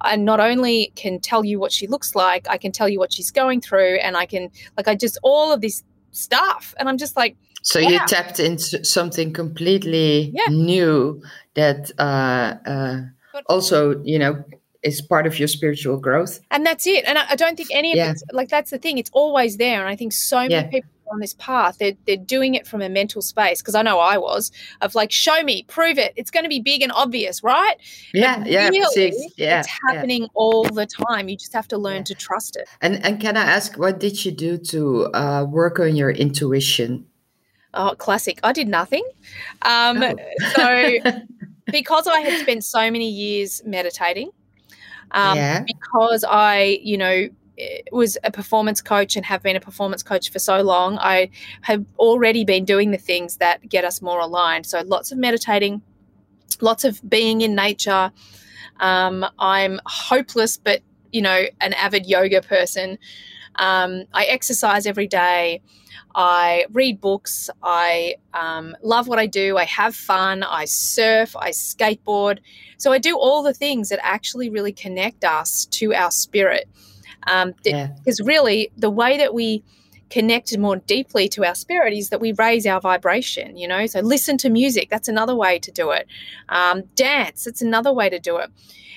I 0.00 0.14
not 0.14 0.38
only 0.38 0.92
can 0.94 1.18
tell 1.18 1.44
you 1.44 1.58
what 1.58 1.72
she 1.72 1.88
looks 1.88 2.14
like, 2.14 2.46
I 2.48 2.56
can 2.56 2.70
tell 2.70 2.88
you 2.88 3.00
what 3.00 3.12
she's 3.12 3.32
going 3.32 3.60
through, 3.60 3.96
and 3.96 4.16
I 4.16 4.26
can 4.26 4.50
like 4.76 4.88
I 4.88 4.94
just 4.94 5.18
all 5.22 5.52
of 5.52 5.60
this 5.60 5.82
stuff, 6.12 6.72
and 6.78 6.88
I'm 6.88 6.98
just 6.98 7.16
like, 7.16 7.36
so 7.68 7.78
yeah. 7.78 7.88
you 7.88 7.98
tapped 8.06 8.40
into 8.40 8.82
something 8.82 9.32
completely 9.34 10.32
yeah. 10.32 10.46
new 10.48 11.22
that 11.54 11.90
uh, 11.98 12.54
uh, 12.66 13.00
also, 13.46 14.02
you 14.04 14.18
know, 14.18 14.42
is 14.82 15.02
part 15.02 15.26
of 15.26 15.38
your 15.38 15.48
spiritual 15.48 15.98
growth. 15.98 16.40
And 16.50 16.64
that's 16.64 16.86
it. 16.86 17.04
And 17.06 17.18
I, 17.18 17.26
I 17.30 17.36
don't 17.36 17.56
think 17.56 17.68
any 17.72 17.92
of 17.92 17.96
yeah. 17.96 18.12
it, 18.12 18.22
like, 18.32 18.48
that's 18.48 18.70
the 18.70 18.78
thing. 18.78 18.96
It's 18.96 19.10
always 19.12 19.58
there. 19.58 19.80
And 19.80 19.88
I 19.88 19.96
think 19.96 20.14
so 20.14 20.48
many 20.48 20.68
people 20.70 20.88
on 21.12 21.20
this 21.20 21.34
path, 21.34 21.76
they're, 21.78 21.92
they're 22.06 22.16
doing 22.16 22.54
it 22.54 22.66
from 22.66 22.80
a 22.80 22.88
mental 22.88 23.20
space. 23.20 23.60
Because 23.60 23.74
I 23.74 23.82
know 23.82 23.98
I 23.98 24.16
was 24.16 24.50
of 24.80 24.94
like, 24.94 25.10
show 25.10 25.42
me, 25.42 25.64
prove 25.64 25.98
it. 25.98 26.14
It's 26.16 26.30
going 26.30 26.44
to 26.44 26.48
be 26.48 26.60
big 26.60 26.80
and 26.80 26.92
obvious, 26.92 27.42
right? 27.42 27.76
Yeah, 28.14 28.44
yeah, 28.46 28.68
really, 28.68 29.12
yeah. 29.36 29.60
It's 29.60 29.68
happening 29.86 30.22
yeah. 30.22 30.28
all 30.34 30.64
the 30.64 30.86
time. 30.86 31.28
You 31.28 31.36
just 31.36 31.52
have 31.52 31.68
to 31.68 31.76
learn 31.76 31.98
yeah. 31.98 32.04
to 32.04 32.14
trust 32.14 32.56
it. 32.56 32.66
And 32.80 33.04
and 33.04 33.20
can 33.20 33.36
I 33.36 33.42
ask, 33.42 33.76
what 33.76 34.00
did 34.00 34.24
you 34.24 34.32
do 34.32 34.56
to 34.56 35.06
uh, 35.12 35.44
work 35.44 35.80
on 35.80 35.96
your 35.96 36.10
intuition? 36.10 37.04
Oh, 37.74 37.94
classic. 37.96 38.40
I 38.42 38.52
did 38.52 38.68
nothing. 38.68 39.04
Um, 39.62 40.02
oh. 40.02 40.16
so, 40.56 40.94
because 41.66 42.06
I 42.06 42.20
had 42.20 42.40
spent 42.40 42.64
so 42.64 42.90
many 42.90 43.08
years 43.10 43.62
meditating, 43.64 44.30
um, 45.10 45.36
yeah. 45.36 45.64
because 45.66 46.24
I, 46.28 46.80
you 46.82 46.96
know, 46.96 47.28
was 47.90 48.16
a 48.24 48.30
performance 48.30 48.80
coach 48.80 49.16
and 49.16 49.24
have 49.26 49.42
been 49.42 49.56
a 49.56 49.60
performance 49.60 50.02
coach 50.02 50.30
for 50.30 50.38
so 50.38 50.62
long, 50.62 50.98
I 50.98 51.30
have 51.62 51.84
already 51.98 52.44
been 52.44 52.64
doing 52.64 52.90
the 52.90 52.98
things 52.98 53.38
that 53.38 53.68
get 53.68 53.84
us 53.84 54.00
more 54.00 54.20
aligned. 54.20 54.66
So, 54.66 54.80
lots 54.82 55.12
of 55.12 55.18
meditating, 55.18 55.82
lots 56.60 56.84
of 56.84 57.00
being 57.08 57.40
in 57.40 57.54
nature. 57.54 58.12
Um, 58.80 59.26
I'm 59.38 59.80
hopeless, 59.86 60.56
but, 60.56 60.82
you 61.12 61.20
know, 61.20 61.44
an 61.60 61.72
avid 61.74 62.06
yoga 62.06 62.42
person. 62.42 62.98
Um, 63.58 64.04
I 64.14 64.24
exercise 64.24 64.86
every 64.86 65.06
day. 65.06 65.62
I 66.14 66.66
read 66.72 67.00
books. 67.00 67.50
I 67.62 68.16
um, 68.32 68.76
love 68.82 69.08
what 69.08 69.18
I 69.18 69.26
do. 69.26 69.56
I 69.56 69.64
have 69.64 69.94
fun. 69.94 70.42
I 70.42 70.64
surf. 70.64 71.36
I 71.36 71.50
skateboard. 71.50 72.38
So 72.76 72.92
I 72.92 72.98
do 72.98 73.16
all 73.16 73.42
the 73.42 73.54
things 73.54 73.90
that 73.90 74.00
actually 74.02 74.48
really 74.48 74.72
connect 74.72 75.24
us 75.24 75.66
to 75.66 75.94
our 75.94 76.10
spirit. 76.10 76.68
Um, 77.26 77.54
yeah. 77.64 77.88
Because 77.98 78.20
really, 78.20 78.70
the 78.76 78.90
way 78.90 79.18
that 79.18 79.34
we 79.34 79.62
connect 80.10 80.56
more 80.56 80.76
deeply 80.76 81.28
to 81.28 81.44
our 81.44 81.54
spirit 81.54 81.92
is 81.92 82.08
that 82.08 82.20
we 82.20 82.32
raise 82.32 82.66
our 82.66 82.80
vibration, 82.80 83.56
you 83.56 83.68
know? 83.68 83.86
So 83.86 84.00
listen 84.00 84.38
to 84.38 84.48
music. 84.48 84.88
That's 84.88 85.08
another 85.08 85.34
way 85.34 85.58
to 85.58 85.70
do 85.70 85.90
it. 85.90 86.06
Um, 86.48 86.84
dance. 86.94 87.44
That's 87.44 87.60
another 87.60 87.92
way 87.92 88.08
to 88.08 88.18
do 88.18 88.38
it. 88.38 88.50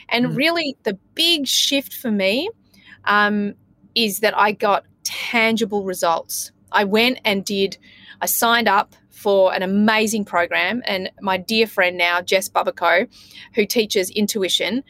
And 0.08 0.28
mm. 0.28 0.38
really, 0.38 0.78
the 0.84 0.98
big 1.16 1.48
shift 1.48 1.94
for 1.94 2.12
me 2.12 2.50
um, 3.06 3.56
is 3.96 4.20
that 4.20 4.38
I 4.38 4.52
got 4.52 4.86
tangible 5.04 5.84
results. 5.84 6.52
I 6.72 6.84
went 6.84 7.20
and 7.26 7.44
did, 7.44 7.78
I 8.22 8.26
signed 8.26 8.68
up 8.68 8.96
for 9.10 9.54
an 9.54 9.62
amazing 9.62 10.26
program. 10.26 10.82
And 10.86 11.12
my 11.22 11.38
dear 11.38 11.68
friend 11.68 11.98
now, 11.98 12.22
Jess 12.22 12.50
Bubico, 12.50 13.08
who 13.54 13.66
teaches 13.66 14.10
intuition. 14.10 14.84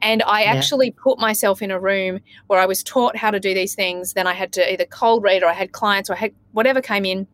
And 0.00 0.22
I 0.22 0.42
yeah. 0.44 0.54
actually 0.54 0.90
put 0.90 1.18
myself 1.18 1.60
in 1.60 1.70
a 1.70 1.78
room 1.78 2.20
where 2.46 2.60
I 2.60 2.66
was 2.66 2.82
taught 2.82 3.16
how 3.16 3.30
to 3.30 3.38
do 3.38 3.52
these 3.52 3.74
things. 3.74 4.14
Then 4.14 4.26
I 4.26 4.32
had 4.32 4.52
to 4.54 4.72
either 4.72 4.86
cold 4.86 5.22
read 5.22 5.42
or 5.42 5.48
I 5.50 5.52
had 5.52 5.72
clients 5.72 6.08
or 6.08 6.14
I 6.14 6.16
had 6.16 6.32
whatever 6.52 6.80
came 6.80 7.04
in. 7.04 7.26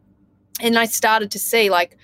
And 0.60 0.76
I 0.76 0.86
started 0.86 1.30
to 1.30 1.38
see, 1.38 1.70
like, 1.70 1.96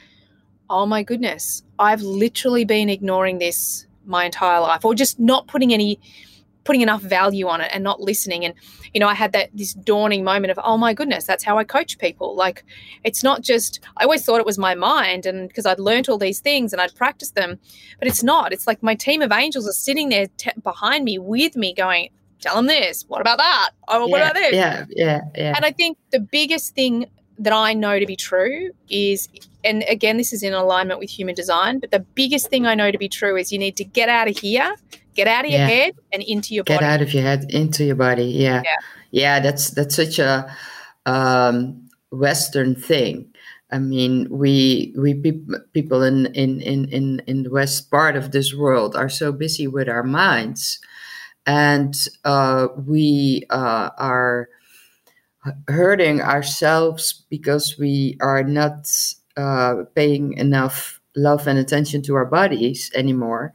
oh 0.70 0.86
my 0.86 1.02
goodness, 1.02 1.62
I've 1.78 2.02
literally 2.02 2.64
been 2.64 2.88
ignoring 2.88 3.38
this 3.38 3.86
my 4.04 4.24
entire 4.24 4.60
life 4.60 4.84
or 4.84 4.94
just 4.94 5.18
not 5.18 5.48
putting 5.48 5.74
any 5.74 5.98
putting 6.66 6.82
enough 6.82 7.00
value 7.00 7.48
on 7.48 7.60
it 7.60 7.70
and 7.72 7.82
not 7.82 8.00
listening. 8.00 8.44
And 8.44 8.54
you 8.92 9.00
know 9.00 9.08
i 9.08 9.14
had 9.14 9.32
that 9.32 9.50
this 9.54 9.72
dawning 9.74 10.24
moment 10.24 10.50
of 10.50 10.58
oh 10.62 10.76
my 10.76 10.94
goodness 10.94 11.24
that's 11.24 11.44
how 11.44 11.58
i 11.58 11.64
coach 11.64 11.98
people. 11.98 12.34
Like 12.34 12.64
it's 13.04 13.22
not 13.22 13.42
just 13.42 13.80
i 13.96 14.04
always 14.04 14.24
thought 14.24 14.40
it 14.40 14.46
was 14.46 14.58
my 14.58 14.74
mind 14.74 15.26
and 15.26 15.48
because 15.48 15.66
i'd 15.66 15.78
learned 15.78 16.08
all 16.08 16.18
these 16.18 16.40
things 16.40 16.72
and 16.72 16.80
i'd 16.82 16.94
practiced 16.94 17.34
them 17.34 17.58
but 17.98 18.08
it's 18.08 18.22
not. 18.22 18.52
It's 18.52 18.66
like 18.66 18.82
my 18.82 18.94
team 18.94 19.22
of 19.22 19.32
angels 19.32 19.66
are 19.68 19.72
sitting 19.72 20.08
there 20.10 20.26
t- 20.36 20.50
behind 20.62 21.04
me 21.04 21.18
with 21.18 21.56
me 21.56 21.72
going 21.72 22.10
tell 22.38 22.56
them 22.56 22.66
this. 22.66 23.04
What 23.08 23.22
about 23.22 23.38
that? 23.38 23.70
Oh 23.88 24.06
what 24.06 24.18
yeah, 24.18 24.24
about 24.24 24.34
this? 24.34 24.54
yeah 24.54 24.84
yeah 24.90 25.20
yeah. 25.34 25.52
And 25.56 25.64
i 25.64 25.70
think 25.70 25.96
the 26.10 26.20
biggest 26.20 26.74
thing 26.74 27.06
that 27.38 27.52
I 27.52 27.74
know 27.74 27.98
to 27.98 28.06
be 28.06 28.16
true 28.16 28.70
is, 28.88 29.28
and 29.64 29.84
again, 29.88 30.16
this 30.16 30.32
is 30.32 30.42
in 30.42 30.54
alignment 30.54 30.98
with 30.98 31.10
human 31.10 31.34
design, 31.34 31.78
but 31.80 31.90
the 31.90 32.00
biggest 32.00 32.48
thing 32.48 32.66
I 32.66 32.74
know 32.74 32.90
to 32.90 32.98
be 32.98 33.08
true 33.08 33.36
is 33.36 33.52
you 33.52 33.58
need 33.58 33.76
to 33.76 33.84
get 33.84 34.08
out 34.08 34.28
of 34.28 34.38
here, 34.38 34.74
get 35.16 35.26
out 35.26 35.44
of 35.44 35.50
yeah. 35.50 35.58
your 35.58 35.66
head 35.66 35.94
and 36.12 36.22
into 36.22 36.54
your 36.54 36.64
get 36.64 36.80
body. 36.80 36.84
Get 36.84 36.92
out 36.92 37.02
of 37.02 37.14
your 37.14 37.22
head 37.22 37.46
into 37.50 37.84
your 37.84 37.96
body. 37.96 38.24
Yeah. 38.26 38.62
yeah. 38.64 38.76
yeah, 39.10 39.40
that's 39.40 39.70
that's 39.70 39.96
such 39.96 40.18
a 40.18 40.54
um, 41.06 41.88
Western 42.12 42.74
thing. 42.74 43.32
I 43.72 43.78
mean, 43.78 44.28
we 44.30 44.94
we 44.96 45.14
pe- 45.14 45.58
people 45.72 46.02
in, 46.02 46.26
in 46.26 46.60
in 46.60 46.88
in 46.90 47.22
in 47.26 47.42
the 47.42 47.50
west 47.50 47.90
part 47.90 48.14
of 48.14 48.30
this 48.30 48.54
world 48.54 48.94
are 48.94 49.08
so 49.08 49.32
busy 49.32 49.66
with 49.66 49.88
our 49.88 50.04
minds, 50.04 50.78
and 51.46 51.94
uh, 52.24 52.68
we 52.86 53.42
uh, 53.50 53.90
are 53.98 54.48
hurting 55.68 56.20
ourselves 56.20 57.24
because 57.30 57.76
we 57.78 58.16
are 58.20 58.44
not 58.44 58.86
uh, 59.36 59.82
paying 59.94 60.34
enough 60.34 61.00
love 61.16 61.46
and 61.46 61.58
attention 61.58 62.02
to 62.02 62.14
our 62.14 62.26
bodies 62.26 62.90
anymore. 62.94 63.52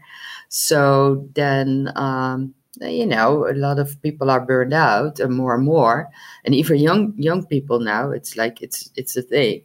So 0.53 1.29
then, 1.33 1.93
um, 1.95 2.53
you 2.81 3.05
know, 3.05 3.47
a 3.49 3.55
lot 3.55 3.79
of 3.79 4.01
people 4.01 4.29
are 4.29 4.45
burned 4.45 4.73
out, 4.73 5.21
and 5.21 5.33
more 5.33 5.55
and 5.55 5.63
more, 5.63 6.09
and 6.43 6.53
even 6.53 6.77
young 6.77 7.13
young 7.15 7.45
people 7.45 7.79
now. 7.79 8.11
It's 8.11 8.35
like 8.35 8.61
it's 8.61 8.89
it's 8.97 9.15
a 9.15 9.21
thing, 9.21 9.63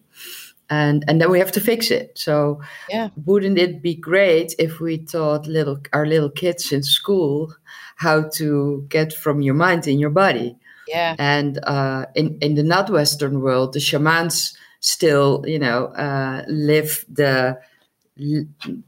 and 0.70 1.05
and 1.09 1.20
then 1.20 1.29
we 1.33 1.40
have 1.40 1.51
to 1.53 1.61
fix 1.61 1.90
it. 1.90 2.12
So, 2.16 2.61
yeah, 2.88 3.09
wouldn't 3.25 3.59
it 3.59 3.83
be 3.83 3.96
great 3.96 4.55
if 4.61 4.79
we 4.79 4.99
taught 4.99 5.49
little 5.49 5.79
our 5.92 6.07
little 6.07 6.31
kids 6.31 6.70
in 6.70 6.85
school 6.85 7.53
how 7.96 8.29
to 8.35 8.87
get 8.88 9.12
from 9.12 9.42
your 9.42 9.55
mind 9.55 9.88
in 9.88 9.99
your 9.99 10.11
body? 10.11 10.57
Yeah, 10.87 11.16
and 11.18 11.59
uh, 11.64 12.07
in 12.14 12.38
in 12.40 12.55
the 12.55 12.62
not 12.62 12.90
Western 12.90 13.40
world, 13.40 13.72
the 13.72 13.81
shamans 13.81 14.57
still, 14.79 15.42
you 15.49 15.59
know, 15.59 15.87
uh, 15.87 16.44
live 16.46 17.05
the 17.09 17.59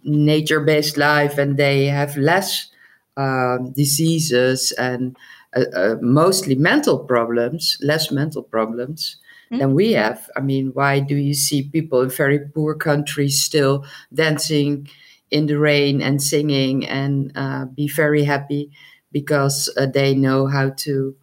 nature 0.04 0.60
based 0.60 0.96
life 0.96 1.38
and 1.38 1.56
they 1.56 1.86
have 1.86 2.16
less 2.16 2.68
um, 3.16 3.72
diseases 3.72 4.72
and 4.72 5.16
uh, 5.54 5.64
uh, 5.74 5.96
mostly 6.00 6.54
mental 6.54 6.98
problems, 6.98 7.78
less 7.82 8.10
mental 8.10 8.42
problems 8.42 9.16
mm-hmm. 9.46 9.58
than 9.58 9.74
we 9.74 9.92
have. 9.92 10.30
I 10.36 10.40
mean, 10.40 10.70
why 10.72 11.00
do 11.00 11.16
you 11.16 11.34
see 11.34 11.62
people 11.62 12.02
in 12.02 12.10
very 12.10 12.38
poor 12.38 12.74
countries 12.74 13.42
still 13.42 13.84
dancing 14.12 14.88
in 15.30 15.46
the 15.46 15.58
rain 15.58 16.00
and 16.00 16.22
singing 16.22 16.86
and 16.86 17.32
uh, 17.34 17.66
be 17.66 17.88
very 17.88 18.24
happy 18.24 18.70
because 19.12 19.68
uh, 19.76 19.86
they 19.86 20.14
know 20.14 20.46
how 20.46 20.70
to, 20.70 21.14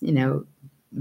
you 0.00 0.12
know, 0.12 0.44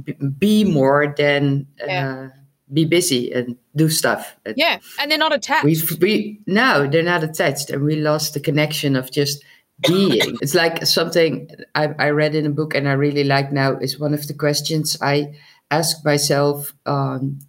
b- 0.03 0.13
be 0.37 0.63
more 0.63 1.13
than. 1.17 1.67
Yeah 1.79 2.27
uh, 2.27 2.29
be 2.71 2.85
busy 2.85 3.31
and 3.31 3.57
do 3.75 3.89
stuff. 3.89 4.35
Yeah, 4.55 4.79
and 4.99 5.11
they're 5.11 5.17
not 5.17 5.33
attached. 5.33 5.65
We, 5.65 5.77
we 5.99 6.39
no, 6.47 6.87
they're 6.87 7.03
not 7.03 7.23
attached, 7.23 7.69
and 7.69 7.83
we 7.83 7.95
lost 7.95 8.33
the 8.33 8.39
connection 8.39 8.95
of 8.95 9.11
just 9.11 9.43
being. 9.87 10.37
it's 10.41 10.55
like 10.55 10.85
something 10.85 11.49
I, 11.75 11.89
I 11.99 12.09
read 12.09 12.35
in 12.35 12.45
a 12.45 12.49
book, 12.49 12.75
and 12.75 12.87
I 12.87 12.93
really 12.93 13.23
like 13.23 13.51
now. 13.51 13.77
Is 13.77 13.99
one 13.99 14.13
of 14.13 14.27
the 14.27 14.33
questions 14.33 14.97
I 15.01 15.35
ask 15.69 16.03
myself 16.05 16.73
um, 16.85 17.39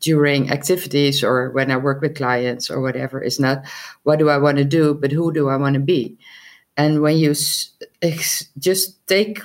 during 0.00 0.50
activities 0.50 1.22
or 1.22 1.50
when 1.50 1.70
I 1.70 1.76
work 1.76 2.00
with 2.00 2.16
clients 2.16 2.70
or 2.70 2.80
whatever. 2.80 3.22
Is 3.22 3.40
not 3.40 3.64
what 4.02 4.18
do 4.18 4.28
I 4.28 4.38
want 4.38 4.58
to 4.58 4.64
do, 4.64 4.94
but 4.94 5.12
who 5.12 5.32
do 5.32 5.48
I 5.48 5.56
want 5.56 5.74
to 5.74 5.80
be. 5.80 6.18
And 6.76 7.02
when 7.02 7.18
you 7.18 7.32
s- 7.32 7.72
just 8.58 9.06
take 9.06 9.40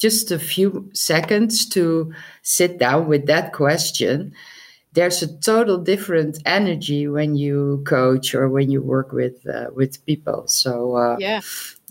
just 0.00 0.30
a 0.30 0.38
few 0.38 0.90
seconds 0.94 1.68
to 1.68 2.12
sit 2.42 2.78
down 2.78 3.06
with 3.06 3.26
that 3.26 3.52
question, 3.52 4.32
there's 4.94 5.22
a 5.22 5.38
total 5.38 5.78
different 5.78 6.38
energy 6.46 7.06
when 7.06 7.36
you 7.36 7.84
coach 7.86 8.34
or 8.34 8.48
when 8.48 8.70
you 8.70 8.82
work 8.82 9.12
with 9.12 9.46
uh, 9.46 9.66
with 9.74 10.04
people. 10.06 10.48
So 10.48 10.96
uh, 10.96 11.16
yeah. 11.20 11.42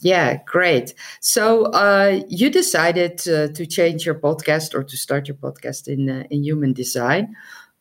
Yeah, 0.01 0.39
great. 0.45 0.93
So 1.19 1.65
uh, 1.65 2.21
you 2.29 2.49
decided 2.49 3.19
uh, 3.27 3.49
to 3.49 3.65
change 3.65 4.05
your 4.05 4.15
podcast 4.15 4.73
or 4.73 4.81
to 4.83 4.97
start 4.97 5.27
your 5.27 5.35
podcast 5.35 5.87
in 5.87 6.09
uh, 6.09 6.23
in 6.29 6.43
human 6.43 6.73
design. 6.73 7.35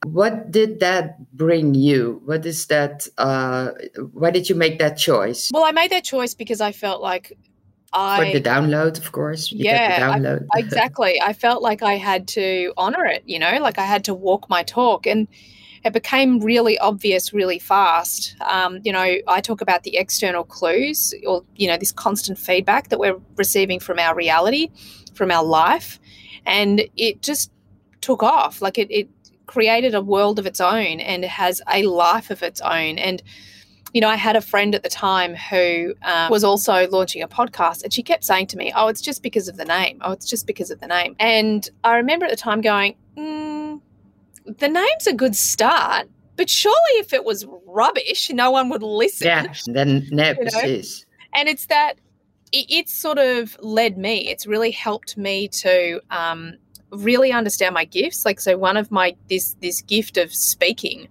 What 0.04 0.50
did 0.50 0.78
that 0.80 1.18
bring 1.32 1.74
you? 1.74 2.20
What 2.24 2.44
is 2.46 2.66
that? 2.66 3.08
Uh, 3.18 3.70
why 4.12 4.30
did 4.30 4.48
you 4.48 4.56
make 4.56 4.78
that 4.78 4.96
choice? 4.96 5.50
Well, 5.52 5.64
I 5.64 5.72
made 5.72 5.90
that 5.90 6.04
choice 6.04 6.34
because 6.34 6.60
I 6.60 6.72
felt 6.72 7.00
like 7.00 7.36
I, 7.92 8.32
for 8.32 8.38
the 8.38 8.48
download, 8.48 8.98
of 8.98 9.12
course. 9.12 9.50
You 9.50 9.64
yeah, 9.64 9.98
download. 9.98 10.46
I, 10.54 10.58
exactly. 10.58 11.20
I 11.20 11.32
felt 11.32 11.62
like 11.62 11.82
I 11.82 11.94
had 11.94 12.28
to 12.28 12.72
honor 12.76 13.04
it, 13.06 13.22
you 13.26 13.38
know, 13.38 13.58
like 13.60 13.78
I 13.78 13.84
had 13.84 14.04
to 14.04 14.14
walk 14.14 14.48
my 14.50 14.62
talk. 14.62 15.06
And 15.06 15.26
it 15.84 15.92
became 15.92 16.40
really 16.40 16.78
obvious 16.78 17.32
really 17.32 17.58
fast. 17.58 18.36
Um, 18.40 18.80
you 18.84 18.92
know, 18.92 19.16
I 19.26 19.40
talk 19.40 19.60
about 19.60 19.84
the 19.84 19.96
external 19.96 20.44
clues 20.44 21.14
or, 21.26 21.44
you 21.56 21.68
know, 21.68 21.76
this 21.76 21.92
constant 21.92 22.38
feedback 22.38 22.88
that 22.88 22.98
we're 22.98 23.18
receiving 23.36 23.80
from 23.80 23.98
our 23.98 24.14
reality, 24.14 24.70
from 25.14 25.30
our 25.30 25.44
life. 25.44 25.98
And 26.44 26.82
it 26.96 27.22
just 27.22 27.50
took 28.00 28.22
off. 28.22 28.60
Like 28.60 28.76
it, 28.76 28.90
it 28.90 29.08
created 29.46 29.94
a 29.94 30.02
world 30.02 30.38
of 30.38 30.46
its 30.46 30.60
own 30.60 31.00
and 31.00 31.24
it 31.24 31.30
has 31.30 31.62
a 31.72 31.84
life 31.84 32.30
of 32.30 32.42
its 32.42 32.60
own. 32.60 32.98
And 32.98 33.22
you 33.92 34.00
know, 34.00 34.08
I 34.08 34.16
had 34.16 34.36
a 34.36 34.40
friend 34.40 34.74
at 34.74 34.82
the 34.82 34.88
time 34.88 35.34
who 35.34 35.94
um, 36.02 36.30
was 36.30 36.44
also 36.44 36.88
launching 36.88 37.22
a 37.22 37.28
podcast, 37.28 37.82
and 37.82 37.92
she 37.92 38.02
kept 38.02 38.24
saying 38.24 38.48
to 38.48 38.56
me, 38.56 38.72
Oh, 38.74 38.88
it's 38.88 39.00
just 39.00 39.22
because 39.22 39.48
of 39.48 39.56
the 39.56 39.64
name. 39.64 39.98
Oh, 40.02 40.12
it's 40.12 40.28
just 40.28 40.46
because 40.46 40.70
of 40.70 40.80
the 40.80 40.86
name. 40.86 41.16
And 41.18 41.68
I 41.84 41.96
remember 41.96 42.26
at 42.26 42.30
the 42.30 42.36
time 42.36 42.60
going, 42.60 42.96
mm, 43.16 43.80
The 44.44 44.68
name's 44.68 45.06
a 45.06 45.14
good 45.14 45.34
start, 45.34 46.08
but 46.36 46.50
surely 46.50 46.92
if 46.94 47.12
it 47.12 47.24
was 47.24 47.46
rubbish, 47.66 48.30
no 48.30 48.50
one 48.50 48.68
would 48.68 48.82
listen. 48.82 49.26
Yeah, 49.26 49.52
then 49.66 50.06
no, 50.12 50.30
you 50.30 50.44
know? 50.44 50.60
is. 50.64 51.06
And 51.34 51.48
it's 51.48 51.66
that 51.66 51.94
it, 52.52 52.66
it's 52.68 52.94
sort 52.94 53.18
of 53.18 53.56
led 53.60 53.96
me, 53.96 54.28
it's 54.28 54.46
really 54.46 54.70
helped 54.70 55.16
me 55.16 55.48
to 55.48 56.00
um, 56.10 56.54
really 56.90 57.32
understand 57.32 57.74
my 57.74 57.84
gifts 57.84 58.24
like 58.24 58.40
so 58.40 58.56
one 58.56 58.76
of 58.76 58.90
my 58.90 59.14
this 59.28 59.54
this 59.60 59.82
gift 59.82 60.16
of 60.16 60.32
speaking 60.32 61.06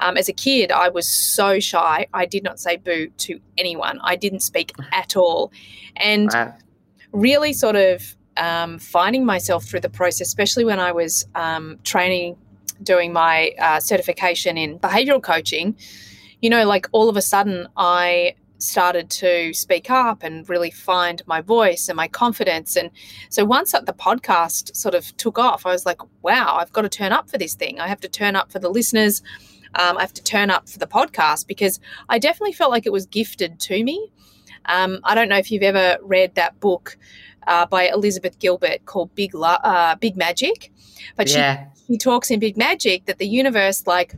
um, 0.00 0.16
as 0.16 0.28
a 0.28 0.32
kid 0.32 0.70
i 0.70 0.88
was 0.88 1.08
so 1.08 1.58
shy 1.58 2.06
i 2.14 2.24
did 2.24 2.42
not 2.42 2.58
say 2.58 2.76
boo 2.76 3.08
to 3.16 3.40
anyone 3.56 4.00
i 4.02 4.16
didn't 4.16 4.40
speak 4.40 4.72
at 4.92 5.16
all 5.16 5.52
and 5.96 6.30
wow. 6.32 6.54
really 7.12 7.52
sort 7.52 7.76
of 7.76 8.14
um, 8.36 8.78
finding 8.78 9.24
myself 9.26 9.64
through 9.64 9.80
the 9.80 9.90
process 9.90 10.26
especially 10.26 10.64
when 10.64 10.78
i 10.80 10.92
was 10.92 11.26
um, 11.34 11.78
training 11.84 12.36
doing 12.82 13.12
my 13.12 13.52
uh, 13.58 13.80
certification 13.80 14.56
in 14.56 14.78
behavioral 14.78 15.22
coaching 15.22 15.76
you 16.40 16.48
know 16.48 16.64
like 16.64 16.86
all 16.92 17.08
of 17.08 17.16
a 17.16 17.22
sudden 17.22 17.66
i 17.76 18.34
started 18.58 19.08
to 19.08 19.54
speak 19.54 19.90
up 19.90 20.22
and 20.22 20.48
really 20.48 20.70
find 20.70 21.22
my 21.26 21.40
voice 21.40 21.88
and 21.88 21.96
my 21.96 22.08
confidence. 22.08 22.76
And 22.76 22.90
so 23.30 23.44
once 23.44 23.72
the 23.72 23.94
podcast 23.96 24.74
sort 24.76 24.94
of 24.94 25.16
took 25.16 25.38
off, 25.38 25.64
I 25.64 25.70
was 25.70 25.86
like, 25.86 26.00
wow, 26.22 26.56
I've 26.58 26.72
got 26.72 26.82
to 26.82 26.88
turn 26.88 27.12
up 27.12 27.30
for 27.30 27.38
this 27.38 27.54
thing. 27.54 27.80
I 27.80 27.88
have 27.88 28.00
to 28.00 28.08
turn 28.08 28.36
up 28.36 28.52
for 28.52 28.58
the 28.58 28.68
listeners. 28.68 29.22
Um, 29.74 29.96
I 29.98 30.00
have 30.00 30.14
to 30.14 30.22
turn 30.22 30.50
up 30.50 30.68
for 30.68 30.78
the 30.78 30.86
podcast 30.86 31.46
because 31.46 31.80
I 32.08 32.18
definitely 32.18 32.52
felt 32.52 32.70
like 32.70 32.86
it 32.86 32.92
was 32.92 33.06
gifted 33.06 33.60
to 33.60 33.84
me. 33.84 34.10
Um, 34.66 35.00
I 35.04 35.14
don't 35.14 35.28
know 35.28 35.38
if 35.38 35.50
you've 35.50 35.62
ever 35.62 35.98
read 36.02 36.34
that 36.34 36.58
book 36.60 36.98
uh, 37.46 37.66
by 37.66 37.88
Elizabeth 37.88 38.38
Gilbert 38.38 38.84
called 38.84 39.14
Big 39.14 39.32
uh, 39.34 39.96
Big 39.96 40.16
Magic, 40.16 40.72
but 41.16 41.30
yeah. 41.30 41.68
she, 41.86 41.94
she 41.94 41.98
talks 41.98 42.30
in 42.30 42.38
Big 42.40 42.56
Magic 42.56 43.06
that 43.06 43.18
the 43.18 43.26
universe 43.26 43.86
like 43.86 44.14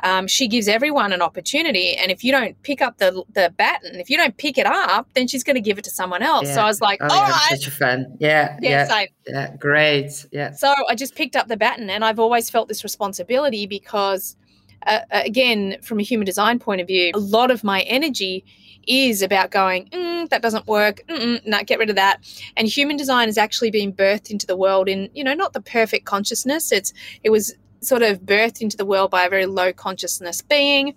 um, 0.00 0.26
she 0.26 0.46
gives 0.46 0.68
everyone 0.68 1.12
an 1.12 1.22
opportunity. 1.22 1.94
And 1.94 2.10
if 2.10 2.22
you 2.22 2.32
don't 2.32 2.60
pick 2.62 2.82
up 2.82 2.98
the 2.98 3.22
the 3.32 3.52
baton, 3.56 3.96
if 3.96 4.10
you 4.10 4.16
don't 4.16 4.36
pick 4.36 4.58
it 4.58 4.66
up, 4.66 5.08
then 5.14 5.26
she's 5.26 5.42
going 5.42 5.54
to 5.54 5.60
give 5.60 5.78
it 5.78 5.84
to 5.84 5.90
someone 5.90 6.22
else. 6.22 6.48
Yeah. 6.48 6.54
So 6.56 6.60
I 6.62 6.66
was 6.66 6.80
like, 6.80 6.98
oh, 7.00 7.08
all 7.08 7.16
yeah, 7.16 7.30
right. 7.30 7.50
such 7.50 7.66
a 7.66 7.70
fan. 7.70 8.16
Yeah. 8.18 8.58
Yeah. 8.60 8.86
Yeah, 8.88 9.06
yeah. 9.26 9.56
Great. 9.56 10.26
Yeah. 10.32 10.52
So 10.52 10.74
I 10.88 10.94
just 10.94 11.14
picked 11.14 11.36
up 11.36 11.48
the 11.48 11.56
baton 11.56 11.88
and 11.88 12.04
I've 12.04 12.18
always 12.18 12.50
felt 12.50 12.68
this 12.68 12.84
responsibility 12.84 13.66
because, 13.66 14.36
uh, 14.86 15.00
uh 15.10 15.22
again, 15.24 15.76
from 15.82 16.00
a 16.00 16.02
human 16.02 16.26
design 16.26 16.58
point 16.58 16.80
of 16.80 16.86
view, 16.86 17.12
a 17.14 17.18
lot 17.18 17.50
of 17.50 17.64
my 17.64 17.82
energy 17.82 18.44
is 18.86 19.22
about 19.22 19.50
going, 19.50 19.86
mm, 19.86 20.28
that 20.30 20.42
doesn't 20.42 20.66
work. 20.66 21.02
Mm-mm, 21.08 21.66
get 21.66 21.78
rid 21.78 21.90
of 21.90 21.96
that. 21.96 22.20
And 22.56 22.68
human 22.68 22.96
design 22.96 23.28
has 23.28 23.38
actually 23.38 23.70
been 23.70 23.92
birthed 23.92 24.30
into 24.30 24.46
the 24.46 24.56
world 24.56 24.88
in, 24.88 25.10
you 25.14 25.24
know, 25.24 25.34
not 25.34 25.52
the 25.52 25.60
perfect 25.60 26.04
consciousness. 26.06 26.72
It's 26.72 26.92
it 27.22 27.30
was 27.30 27.54
sort 27.80 28.02
of 28.02 28.20
birthed 28.20 28.60
into 28.60 28.76
the 28.76 28.86
world 28.86 29.10
by 29.10 29.24
a 29.24 29.30
very 29.30 29.46
low 29.46 29.72
consciousness 29.72 30.40
being. 30.40 30.94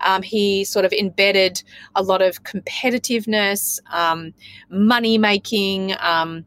Um, 0.00 0.22
he 0.22 0.64
sort 0.64 0.84
of 0.84 0.92
embedded 0.92 1.62
a 1.94 2.02
lot 2.02 2.22
of 2.22 2.44
competitiveness, 2.44 3.80
um, 3.92 4.32
money 4.68 5.18
making. 5.18 5.94
Um, 5.98 6.44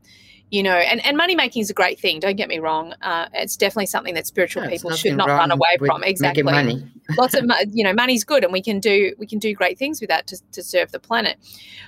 you 0.53 0.61
know, 0.61 0.75
and, 0.75 1.03
and 1.03 1.17
money 1.17 1.35
making 1.35 1.63
is 1.63 1.71
a 1.71 1.73
great 1.73 1.99
thing. 1.99 2.19
Don't 2.19 2.35
get 2.35 2.47
me 2.47 2.59
wrong. 2.59 2.93
Uh, 3.01 3.25
it's 3.33 3.57
definitely 3.57 3.87
something 3.87 4.13
that 4.13 4.27
spiritual 4.27 4.67
people 4.67 4.91
should 4.91 5.17
not 5.17 5.27
run 5.27 5.49
away 5.49 5.77
from. 5.79 6.03
Exactly. 6.03 6.43
Money. 6.43 6.87
Lots 7.17 7.33
of 7.33 7.49
you 7.71 7.83
know, 7.83 7.91
money's 7.91 8.23
good, 8.23 8.43
and 8.43 8.53
we 8.53 8.61
can 8.61 8.79
do 8.79 9.15
we 9.17 9.25
can 9.25 9.39
do 9.39 9.55
great 9.55 9.79
things 9.79 9.99
with 9.99 10.09
that 10.09 10.27
to, 10.27 10.39
to 10.51 10.61
serve 10.61 10.91
the 10.91 10.99
planet. 10.99 11.39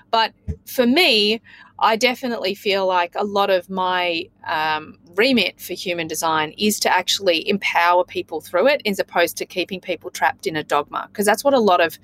But 0.10 0.34
for 0.66 0.88
me, 0.88 1.44
I 1.78 1.96
definitely 1.96 2.56
feel 2.56 2.88
like 2.88 3.14
a 3.16 3.24
lot 3.24 3.52
of 3.52 3.70
my 3.70 4.28
um, 4.48 4.98
remit 5.14 5.62
for 5.62 5.76
human 5.76 6.08
design 6.08 6.56
is 6.58 6.80
to 6.80 6.92
actually 6.92 7.48
empower 7.48 8.04
people 8.04 8.42
through 8.42 8.66
it 8.66 8.82
as 8.88 8.98
opposed 8.98 9.38
to 9.38 9.46
keeping 9.46 9.80
people 9.80 10.10
trapped 10.10 10.48
in 10.48 10.56
a 10.56 10.64
dogma 10.64 11.08
because 11.12 11.28
that's 11.28 11.44
what 11.44 11.54
a 11.54 11.60
lot 11.60 11.82
of 11.82 12.00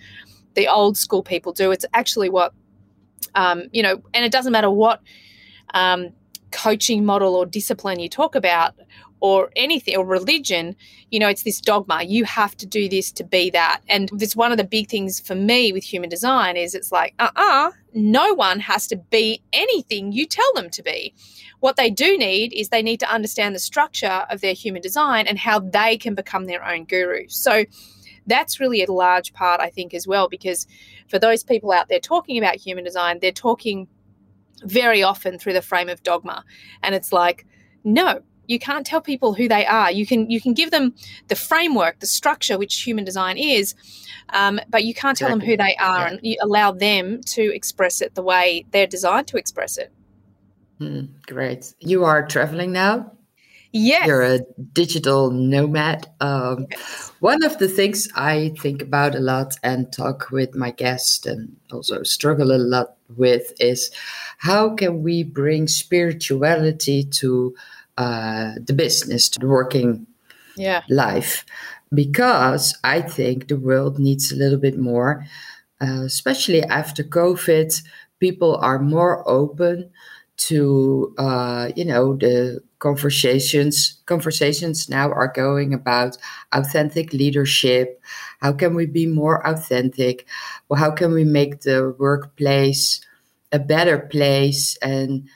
the 0.54 0.68
old 0.68 0.96
school 0.96 1.24
people 1.24 1.52
do 1.52 1.72
it's 1.72 1.86
actually 1.94 2.30
what 2.30 2.54
um, 3.36 3.64
you 3.72 3.82
know 3.82 4.02
and 4.14 4.24
it 4.24 4.32
doesn't 4.32 4.54
matter 4.54 4.70
what 4.70 5.02
um, 5.74 6.12
coaching 6.52 7.06
model 7.06 7.36
or 7.36 7.46
discipline 7.46 8.00
you 8.00 8.10
talk 8.10 8.36
about 8.36 8.74
or 9.20 9.52
anything 9.56 9.96
or 9.96 10.06
religion 10.06 10.76
you 11.12 11.20
know 11.20 11.28
it's 11.28 11.44
this 11.44 11.62
dogma 11.62 12.04
you 12.04 12.26
have 12.26 12.58
to 12.58 12.66
do 12.66 12.90
this 12.90 13.12
to 13.12 13.24
be 13.24 13.50
that. 13.50 13.82
And 13.88 14.10
it's 14.22 14.36
one 14.36 14.52
of 14.52 14.58
the 14.58 14.64
big 14.64 14.90
things 14.90 15.20
for 15.20 15.36
me 15.36 15.72
with 15.72 15.84
human 15.84 16.10
design 16.10 16.58
is 16.58 16.76
it's 16.76 16.92
like 16.92 17.14
uh-uh 17.20 17.72
no 17.94 18.34
one 18.34 18.60
has 18.60 18.88
to 18.88 18.96
be 18.96 19.42
anything 19.54 20.12
you 20.12 20.26
tell 20.26 20.54
them 20.54 20.70
to 20.70 20.82
be. 20.82 21.14
What 21.60 21.76
they 21.76 21.90
do 21.90 22.18
need 22.18 22.54
is 22.54 22.70
they 22.70 22.82
need 22.82 23.00
to 23.02 23.14
understand 23.14 23.54
the 23.54 23.60
structure 23.60 24.26
of 24.30 24.42
their 24.42 24.54
human 24.54 24.82
design 24.82 25.28
and 25.28 25.38
how 25.38 25.60
they 25.60 25.98
can 25.98 26.16
become 26.16 26.46
their 26.46 26.66
own 26.66 26.86
guru. 26.86 27.28
So 27.28 27.66
that's 28.28 28.60
really 28.60 28.84
a 28.84 28.92
large 28.92 29.34
part 29.34 29.60
i 29.60 29.70
think 29.70 29.96
as 29.96 30.06
well 30.06 30.30
because 30.30 30.68
for 31.10 31.18
those 31.18 31.44
people 31.44 31.72
out 31.72 31.90
there 31.90 32.00
talking 32.00 32.38
about 32.38 32.56
human 32.56 32.84
design 32.84 33.18
they're 33.20 33.32
talking 33.32 33.88
very 34.64 35.04
often 35.04 35.38
through 35.38 35.54
the 35.54 35.62
frame 35.62 35.90
of 35.90 36.04
dogma 36.04 36.44
and 36.84 36.96
it's 36.96 37.12
like 37.12 37.46
no 37.84 38.22
you 38.52 38.60
can't 38.60 38.86
tell 38.86 39.02
people 39.02 39.34
who 39.34 39.48
they 39.48 39.66
are. 39.66 39.92
You 39.92 40.06
can 40.06 40.30
you 40.30 40.42
can 40.42 40.54
give 40.54 40.72
them 40.72 40.94
the 41.30 41.36
framework, 41.36 42.00
the 42.00 42.06
structure, 42.06 42.58
which 42.58 42.82
human 42.82 43.06
design 43.06 43.38
is, 43.38 43.74
um, 44.30 44.60
but 44.70 44.84
you 44.84 44.94
can't 44.94 45.18
tell 45.18 45.30
them 45.30 45.40
who 45.40 45.56
they 45.56 45.76
are, 45.78 46.00
yeah. 46.00 46.08
and 46.10 46.20
you 46.22 46.38
allow 46.42 46.72
them 46.72 47.22
to 47.28 47.42
express 47.54 48.02
it 48.02 48.14
the 48.14 48.22
way 48.22 48.66
they're 48.72 48.88
designed 48.88 49.28
to 49.28 49.38
express 49.38 49.78
it. 49.78 49.92
Mm, 50.82 51.10
great. 51.28 51.74
You 51.80 52.04
are 52.04 52.26
traveling 52.28 52.72
now. 52.72 53.12
Yes. 53.74 54.06
You're 54.06 54.24
a 54.24 54.40
digital 54.74 55.32
nomad. 55.32 56.08
Um, 56.20 56.68
yes. 56.70 57.12
One 57.20 57.44
of 57.44 57.58
the 57.58 57.70
things 57.70 58.10
I 58.16 58.54
think 58.60 58.82
about 58.82 59.16
a 59.16 59.20
lot 59.20 59.56
and 59.64 59.92
talk 59.94 60.30
with 60.32 60.56
my 60.56 60.72
guests 60.72 61.26
and 61.26 61.56
also 61.72 62.04
struggle 62.04 62.52
a 62.52 62.58
lot 62.58 62.96
with 63.16 63.54
is 63.62 63.92
how 64.40 64.76
can 64.76 65.04
we 65.04 65.24
bring 65.24 65.68
spirituality 65.68 67.04
to 67.04 67.56
uh, 67.98 68.54
the 68.66 68.74
business, 68.74 69.30
to 69.30 69.40
the 69.40 69.48
working 69.48 70.08
yeah. 70.58 70.82
life, 70.90 71.46
because 71.94 72.78
I 72.84 73.02
think 73.02 73.48
the 73.48 73.58
world 73.58 74.00
needs 74.00 74.32
a 74.32 74.36
little 74.36 74.60
bit 74.60 74.78
more, 74.78 75.26
uh, 75.80 76.04
especially 76.04 76.64
after 76.64 77.04
COVID. 77.04 77.82
People 78.20 78.58
are 78.58 78.80
more 78.80 79.28
open 79.30 79.92
to, 80.38 81.14
uh, 81.18 81.72
you 81.76 81.86
know, 81.86 82.16
the 82.16 82.62
conversations. 82.82 84.02
Conversations 84.06 84.90
now 84.90 85.10
are 85.12 85.32
going 85.34 85.74
about 85.74 86.18
authentic 86.52 87.14
leadership. 87.14 88.02
How 88.42 88.52
can 88.52 88.76
we 88.76 88.86
be 88.86 89.08
more 89.08 89.46
authentic? 89.48 90.28
Well, 90.68 90.80
how 90.80 90.92
can 90.92 91.14
we 91.14 91.24
make 91.24 91.62
the 91.62 91.96
workplace 91.98 93.00
a 93.52 93.60
better 93.60 94.00
place 94.00 94.78
and 94.82 95.28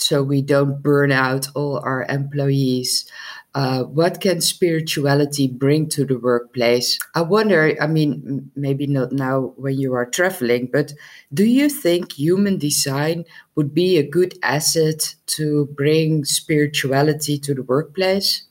so 0.00 0.22
we 0.22 0.42
don't 0.42 0.82
burn 0.82 1.12
out 1.12 1.46
all 1.54 1.78
our 1.84 2.04
employees. 2.08 3.10
Uh, 3.52 3.82
what 3.82 4.20
can 4.20 4.40
spirituality 4.40 5.48
bring 5.48 5.88
to 5.88 6.04
the 6.04 6.18
workplace? 6.18 6.98
I 7.16 7.22
wonder, 7.22 7.74
I 7.80 7.88
mean, 7.88 8.50
maybe 8.54 8.86
not 8.86 9.10
now 9.10 9.54
when 9.56 9.76
you 9.78 9.92
are 9.94 10.06
traveling, 10.06 10.68
but 10.72 10.92
do 11.34 11.44
you 11.44 11.68
think 11.68 12.12
human 12.12 12.58
design 12.58 13.24
would 13.56 13.74
be 13.74 13.98
a 13.98 14.08
good 14.08 14.38
asset 14.44 15.16
to 15.26 15.66
bring 15.74 16.24
spirituality 16.24 17.38
to 17.40 17.54
the 17.54 17.64
workplace? 17.64 18.44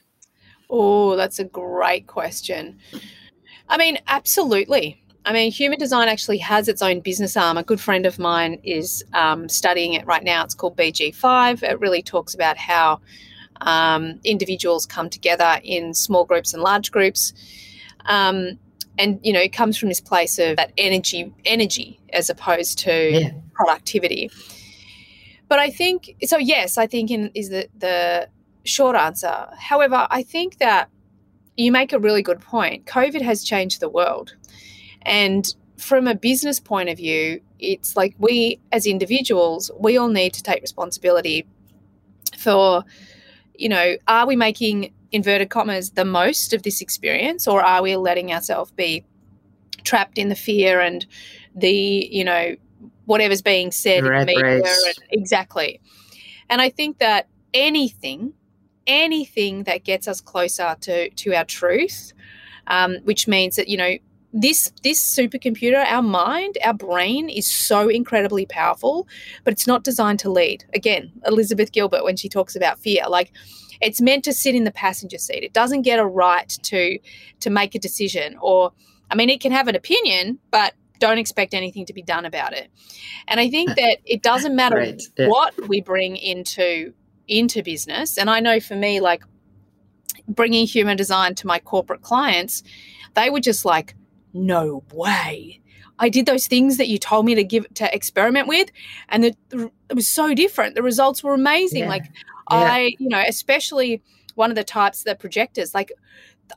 Oh, 0.69 1.15
that's 1.15 1.39
a 1.39 1.45
great 1.45 2.07
question. 2.07 2.77
I 3.69 3.77
mean, 3.77 3.99
absolutely. 4.07 5.01
I 5.25 5.31
mean, 5.31 5.51
human 5.51 5.79
design 5.79 6.09
actually 6.09 6.39
has 6.39 6.67
its 6.67 6.81
own 6.81 6.99
business 6.99 7.37
arm. 7.37 7.57
A 7.57 7.63
good 7.63 7.79
friend 7.79 8.05
of 8.05 8.19
mine 8.19 8.59
is 8.63 9.03
um, 9.13 9.47
studying 9.47 9.93
it 9.93 10.05
right 10.05 10.23
now. 10.23 10.43
It's 10.43 10.55
called 10.55 10.75
BG5. 10.75 11.63
It 11.63 11.79
really 11.79 12.01
talks 12.01 12.33
about 12.33 12.57
how 12.57 12.99
um, 13.61 14.19
individuals 14.23 14.85
come 14.85 15.09
together 15.09 15.59
in 15.63 15.93
small 15.93 16.25
groups 16.25 16.53
and 16.53 16.63
large 16.63 16.91
groups. 16.91 17.33
Um, 18.05 18.59
and 18.97 19.19
you 19.23 19.31
know, 19.31 19.39
it 19.39 19.53
comes 19.53 19.77
from 19.77 19.89
this 19.89 20.01
place 20.01 20.39
of 20.39 20.57
that 20.57 20.73
energy, 20.77 21.33
energy 21.45 21.99
as 22.11 22.29
opposed 22.29 22.79
to 22.79 23.11
yeah. 23.11 23.31
productivity. 23.53 24.29
But 25.47 25.59
I 25.59 25.69
think 25.69 26.15
so. 26.25 26.37
Yes, 26.37 26.77
I 26.77 26.85
think 26.85 27.09
in, 27.09 27.31
is 27.33 27.49
the 27.49 27.67
the 27.77 28.29
short 28.63 28.95
answer. 28.95 29.47
However, 29.57 30.07
I 30.09 30.21
think 30.21 30.59
that 30.59 30.89
you 31.59 31.71
make 31.71 31.91
a 31.91 31.99
really 31.99 32.21
good 32.21 32.39
point. 32.39 32.85
COVID 32.85 33.21
has 33.21 33.43
changed 33.43 33.79
the 33.81 33.89
world. 33.89 34.35
And 35.01 35.53
from 35.77 36.07
a 36.07 36.15
business 36.15 36.59
point 36.59 36.89
of 36.89 36.97
view, 36.97 37.41
it's 37.59 37.97
like 37.97 38.15
we 38.17 38.59
as 38.71 38.85
individuals, 38.85 39.69
we 39.77 39.97
all 39.97 40.07
need 40.07 40.33
to 40.33 40.43
take 40.43 40.61
responsibility 40.61 41.45
for, 42.37 42.83
you 43.59 43.69
know, 43.69 43.95
are 44.07 44.25
we 44.25 44.35
making 44.35 44.93
inverted 45.11 45.49
commas 45.49 45.91
the 45.91 46.05
most 46.05 46.53
of 46.53 46.63
this 46.63 46.81
experience 46.81 47.47
or 47.47 47.61
are 47.61 47.81
we 47.81 47.95
letting 47.95 48.31
ourselves 48.31 48.71
be 48.71 49.03
trapped 49.83 50.17
in 50.17 50.29
the 50.29 50.35
fear 50.35 50.79
and 50.79 51.05
the, 51.55 52.07
you 52.11 52.23
know, 52.23 52.55
whatever's 53.05 53.41
being 53.41 53.71
said 53.71 54.05
in 54.05 54.25
media 54.25 54.63
and, 54.63 54.95
exactly. 55.09 55.81
And 56.49 56.61
I 56.61 56.69
think 56.69 56.99
that 56.99 57.27
anything, 57.53 58.33
anything 58.87 59.63
that 59.63 59.83
gets 59.83 60.07
us 60.07 60.21
closer 60.21 60.75
to 60.81 61.09
to 61.09 61.33
our 61.33 61.45
truth, 61.45 62.13
um, 62.67 62.97
which 63.03 63.27
means 63.27 63.55
that 63.55 63.67
you 63.67 63.77
know 63.77 63.97
this 64.31 64.71
this 64.83 65.01
supercomputer 65.01 65.83
our 65.85 66.03
mind 66.03 66.57
our 66.63 66.73
brain 66.73 67.29
is 67.29 67.49
so 67.51 67.89
incredibly 67.89 68.45
powerful 68.45 69.07
but 69.43 69.51
it's 69.51 69.65
not 69.65 69.83
designed 69.83 70.19
to 70.19 70.29
lead 70.29 70.63
again 70.73 71.11
elizabeth 71.25 71.71
gilbert 71.71 72.03
when 72.03 72.15
she 72.15 72.29
talks 72.29 72.55
about 72.55 72.77
fear 72.77 73.03
like 73.09 73.31
it's 73.81 74.01
meant 74.01 74.23
to 74.23 74.33
sit 74.33 74.53
in 74.53 74.65
the 74.65 74.71
passenger 74.71 75.17
seat 75.17 75.43
it 75.43 75.53
doesn't 75.53 75.81
get 75.81 75.99
a 75.99 76.05
right 76.05 76.49
to 76.61 76.99
to 77.39 77.49
make 77.49 77.73
a 77.73 77.79
decision 77.79 78.37
or 78.39 78.71
i 79.09 79.15
mean 79.15 79.29
it 79.29 79.41
can 79.41 79.51
have 79.51 79.67
an 79.67 79.75
opinion 79.75 80.37
but 80.51 80.73
don't 80.99 81.17
expect 81.17 81.53
anything 81.53 81.85
to 81.85 81.93
be 81.93 82.03
done 82.03 82.25
about 82.25 82.53
it 82.53 82.69
and 83.27 83.39
i 83.39 83.49
think 83.49 83.71
uh, 83.71 83.75
that 83.75 83.97
it 84.05 84.21
doesn't 84.21 84.55
matter 84.55 84.77
right. 84.77 85.01
yeah. 85.17 85.27
what 85.27 85.55
we 85.67 85.81
bring 85.81 86.15
into 86.15 86.93
into 87.27 87.63
business 87.63 88.17
and 88.17 88.29
i 88.29 88.39
know 88.39 88.59
for 88.59 88.75
me 88.75 88.99
like 88.99 89.23
bringing 90.27 90.67
human 90.67 90.95
design 90.95 91.33
to 91.33 91.47
my 91.47 91.57
corporate 91.57 92.03
clients 92.03 92.61
they 93.15 93.31
were 93.31 93.39
just 93.39 93.65
like 93.65 93.95
no 94.33 94.83
way. 94.93 95.61
I 95.99 96.09
did 96.09 96.25
those 96.25 96.47
things 96.47 96.77
that 96.77 96.87
you 96.87 96.97
told 96.97 97.25
me 97.25 97.35
to 97.35 97.43
give 97.43 97.71
to 97.75 97.93
experiment 97.93 98.47
with, 98.47 98.71
and 99.09 99.23
the, 99.25 99.35
the, 99.49 99.71
it 99.89 99.95
was 99.95 100.07
so 100.07 100.33
different. 100.33 100.75
The 100.75 100.81
results 100.81 101.23
were 101.23 101.33
amazing. 101.33 101.83
Yeah. 101.83 101.89
Like 101.89 102.05
yeah. 102.05 102.57
I, 102.57 102.79
you 102.99 103.09
know, 103.09 103.23
especially 103.27 104.01
one 104.35 104.49
of 104.49 104.55
the 104.55 104.63
types, 104.63 105.03
the 105.03 105.15
projectors, 105.15 105.73
like 105.73 105.91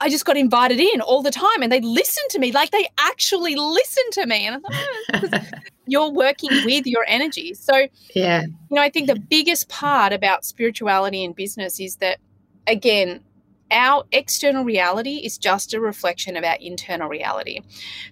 I 0.01 0.09
just 0.09 0.25
got 0.25 0.37
invited 0.37 0.81
in 0.81 1.01
all 1.01 1.23
the 1.23 1.31
time, 1.31 1.63
and 1.63 1.71
they 1.71 1.81
listened 1.81 2.31
to 2.31 2.39
me. 2.39 2.53
Like 2.53 2.71
they 2.71 2.89
actually 2.99 3.57
listened 3.57 4.13
to 4.13 4.27
me, 4.27 4.47
and 4.47 4.57
I 4.57 4.59
thought, 4.61 5.43
oh, 5.45 5.59
you're 5.87 6.11
working 6.11 6.51
with 6.65 6.87
your 6.87 7.05
energy. 7.09 7.55
So 7.55 7.89
yeah, 8.15 8.43
you 8.43 8.77
know, 8.77 8.83
I 8.83 8.91
think 8.91 9.09
the 9.09 9.19
biggest 9.19 9.69
part 9.69 10.13
about 10.13 10.45
spirituality 10.45 11.25
in 11.25 11.33
business 11.33 11.81
is 11.81 11.97
that 11.97 12.19
again 12.67 13.23
our 13.73 14.05
external 14.13 14.65
reality 14.65 15.17
is 15.17 15.39
just 15.39 15.75
a 15.75 15.81
reflection 15.81 16.37
of 16.37 16.45
our 16.45 16.57
internal 16.61 17.09
reality. 17.09 17.61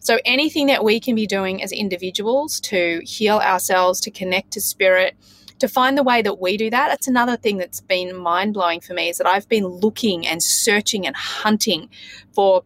So 0.00 0.18
anything 0.24 0.66
that 0.66 0.82
we 0.82 0.98
can 0.98 1.14
be 1.14 1.26
doing 1.26 1.62
as 1.62 1.70
individuals 1.70 2.60
to 2.62 3.00
heal 3.04 3.38
ourselves, 3.38 4.00
to 4.00 4.10
connect 4.10 4.52
to 4.52 4.60
spirit, 4.60 5.16
to 5.58 5.68
find 5.68 5.96
the 5.96 6.02
way 6.02 6.22
that 6.22 6.40
we 6.40 6.56
do 6.56 6.70
that, 6.70 6.88
that's 6.88 7.06
another 7.06 7.36
thing 7.36 7.58
that's 7.58 7.80
been 7.80 8.16
mind 8.16 8.54
blowing 8.54 8.80
for 8.80 8.94
me 8.94 9.10
is 9.10 9.18
that 9.18 9.26
I've 9.26 9.48
been 9.48 9.66
looking 9.66 10.26
and 10.26 10.42
searching 10.42 11.06
and 11.06 11.14
hunting 11.14 11.90
for 12.32 12.64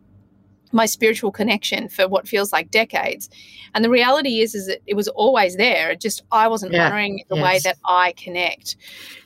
my 0.75 0.87
spiritual 0.87 1.31
connection 1.31 1.89
for 1.89 2.09
what 2.09 2.27
feels 2.27 2.53
like 2.53 2.71
decades. 2.71 3.31
And 3.75 3.85
the 3.85 3.91
reality 3.91 4.41
is, 4.41 4.55
is 4.55 4.67
that 4.67 4.81
it 4.87 4.95
was 4.95 5.09
always 5.09 5.57
there. 5.57 5.91
It 5.91 6.01
just 6.01 6.23
I 6.33 6.49
wasn't 6.49 6.73
yeah. 6.73 6.87
honoring 6.87 7.25
the 7.29 7.37
yes. 7.37 7.45
way 7.45 7.59
that 7.65 7.77
I 7.85 8.13
connect. 8.13 8.77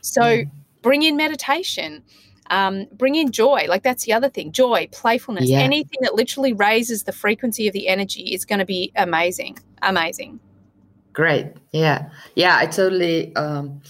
So 0.03 0.23
mm. 0.23 0.51
bring 0.83 1.03
in 1.03 1.16
meditation 1.16 2.03
um, 2.51 2.87
bring 2.93 3.15
in 3.15 3.33
joy. 3.33 3.67
Like 3.69 3.83
that's 3.83 4.05
the 4.05 4.13
other 4.13 4.29
thing 4.29 4.53
joy, 4.53 4.89
playfulness, 4.93 5.49
yeah. 5.49 5.59
anything 5.59 5.99
that 6.03 6.15
literally 6.15 6.53
raises 6.53 7.05
the 7.05 7.13
frequency 7.13 7.67
of 7.67 7.73
the 7.73 7.89
energy 7.89 8.35
is 8.35 8.45
going 8.45 8.59
to 8.59 8.65
be 8.65 8.93
amazing. 8.97 9.59
Amazing. 9.83 10.41
Great. 11.13 11.53
Yeah. 11.73 12.11
Yeah. 12.35 12.57
I 12.57 12.67
totally 12.67 13.35
um, 13.35 13.83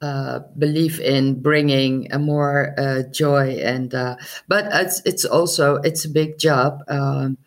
uh, 0.00 0.40
believe 0.56 1.00
in 1.00 1.40
bringing 1.40 2.12
a 2.12 2.18
more 2.18 2.74
uh, 2.78 3.02
joy 3.10 3.58
and, 3.62 3.94
uh, 3.94 4.16
but 4.46 4.66
it's, 4.72 5.02
it's 5.04 5.24
also, 5.24 5.76
it's 5.76 6.04
a 6.04 6.10
big 6.10 6.38
job. 6.38 6.82
Um, 6.88 7.38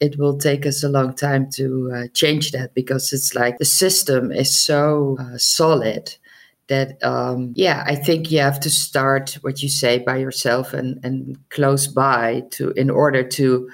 it 0.00 0.18
will 0.18 0.38
take 0.38 0.64
us 0.64 0.82
a 0.82 0.88
long 0.88 1.14
time 1.14 1.50
to 1.52 1.92
uh, 1.94 2.08
change 2.14 2.52
that 2.52 2.72
because 2.74 3.12
it's 3.12 3.34
like 3.34 3.58
the 3.58 3.66
system 3.66 4.32
is 4.32 4.54
so 4.56 5.18
uh, 5.20 5.36
solid 5.36 6.16
that 6.70 7.02
um, 7.04 7.52
yeah 7.54 7.84
i 7.86 7.94
think 7.94 8.30
you 8.30 8.38
have 8.38 8.58
to 8.58 8.70
start 8.70 9.36
what 9.42 9.62
you 9.62 9.68
say 9.68 9.98
by 9.98 10.16
yourself 10.16 10.72
and 10.72 10.98
and 11.04 11.36
close 11.50 11.86
by 11.86 12.42
to 12.50 12.70
in 12.70 12.88
order 12.88 13.22
to 13.22 13.68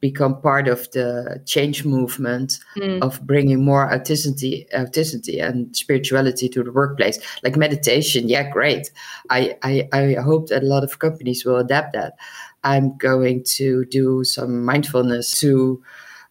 become 0.00 0.40
part 0.40 0.68
of 0.68 0.90
the 0.92 1.42
change 1.46 1.84
movement 1.84 2.58
mm. 2.76 3.00
of 3.02 3.20
bringing 3.26 3.64
more 3.64 3.86
authenticity, 3.86 4.66
authenticity 4.74 5.38
and 5.38 5.74
spirituality 5.76 6.48
to 6.48 6.62
the 6.62 6.72
workplace. 6.72 7.18
Like 7.42 7.56
meditation, 7.56 8.28
yeah, 8.28 8.48
great. 8.50 8.90
I, 9.30 9.56
I, 9.62 9.88
I 9.92 10.14
hope 10.14 10.48
that 10.48 10.62
a 10.62 10.66
lot 10.66 10.84
of 10.84 10.98
companies 10.98 11.44
will 11.44 11.56
adapt 11.56 11.94
that. 11.94 12.14
I'm 12.62 12.96
going 12.98 13.44
to 13.56 13.84
do 13.86 14.24
some 14.24 14.64
mindfulness 14.64 15.38
to 15.40 15.82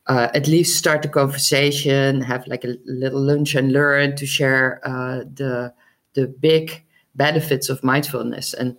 uh, 0.07 0.29
at 0.33 0.47
least 0.47 0.77
start 0.77 1.01
the 1.01 1.07
conversation, 1.07 2.21
have 2.21 2.45
like 2.47 2.63
a 2.63 2.75
little 2.85 3.21
lunch 3.21 3.55
and 3.55 3.71
learn 3.71 4.15
to 4.15 4.25
share 4.25 4.79
uh, 4.83 5.23
the 5.33 5.73
the 6.13 6.27
big 6.27 6.83
benefits 7.15 7.69
of 7.69 7.83
mindfulness. 7.83 8.53
And 8.53 8.77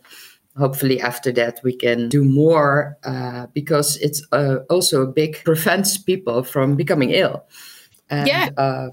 hopefully 0.57 1.01
after 1.01 1.33
that 1.33 1.61
we 1.62 1.74
can 1.74 2.09
do 2.09 2.24
more 2.24 2.97
uh, 3.05 3.47
because 3.55 3.97
it's 3.99 4.26
uh, 4.33 4.57
also 4.68 5.03
a 5.03 5.07
big 5.07 5.43
prevents 5.45 5.97
people 5.97 6.43
from 6.43 6.76
becoming 6.76 7.11
ill. 7.11 7.45
And, 8.09 8.26
yeah. 8.26 8.49
uh, 8.57 8.91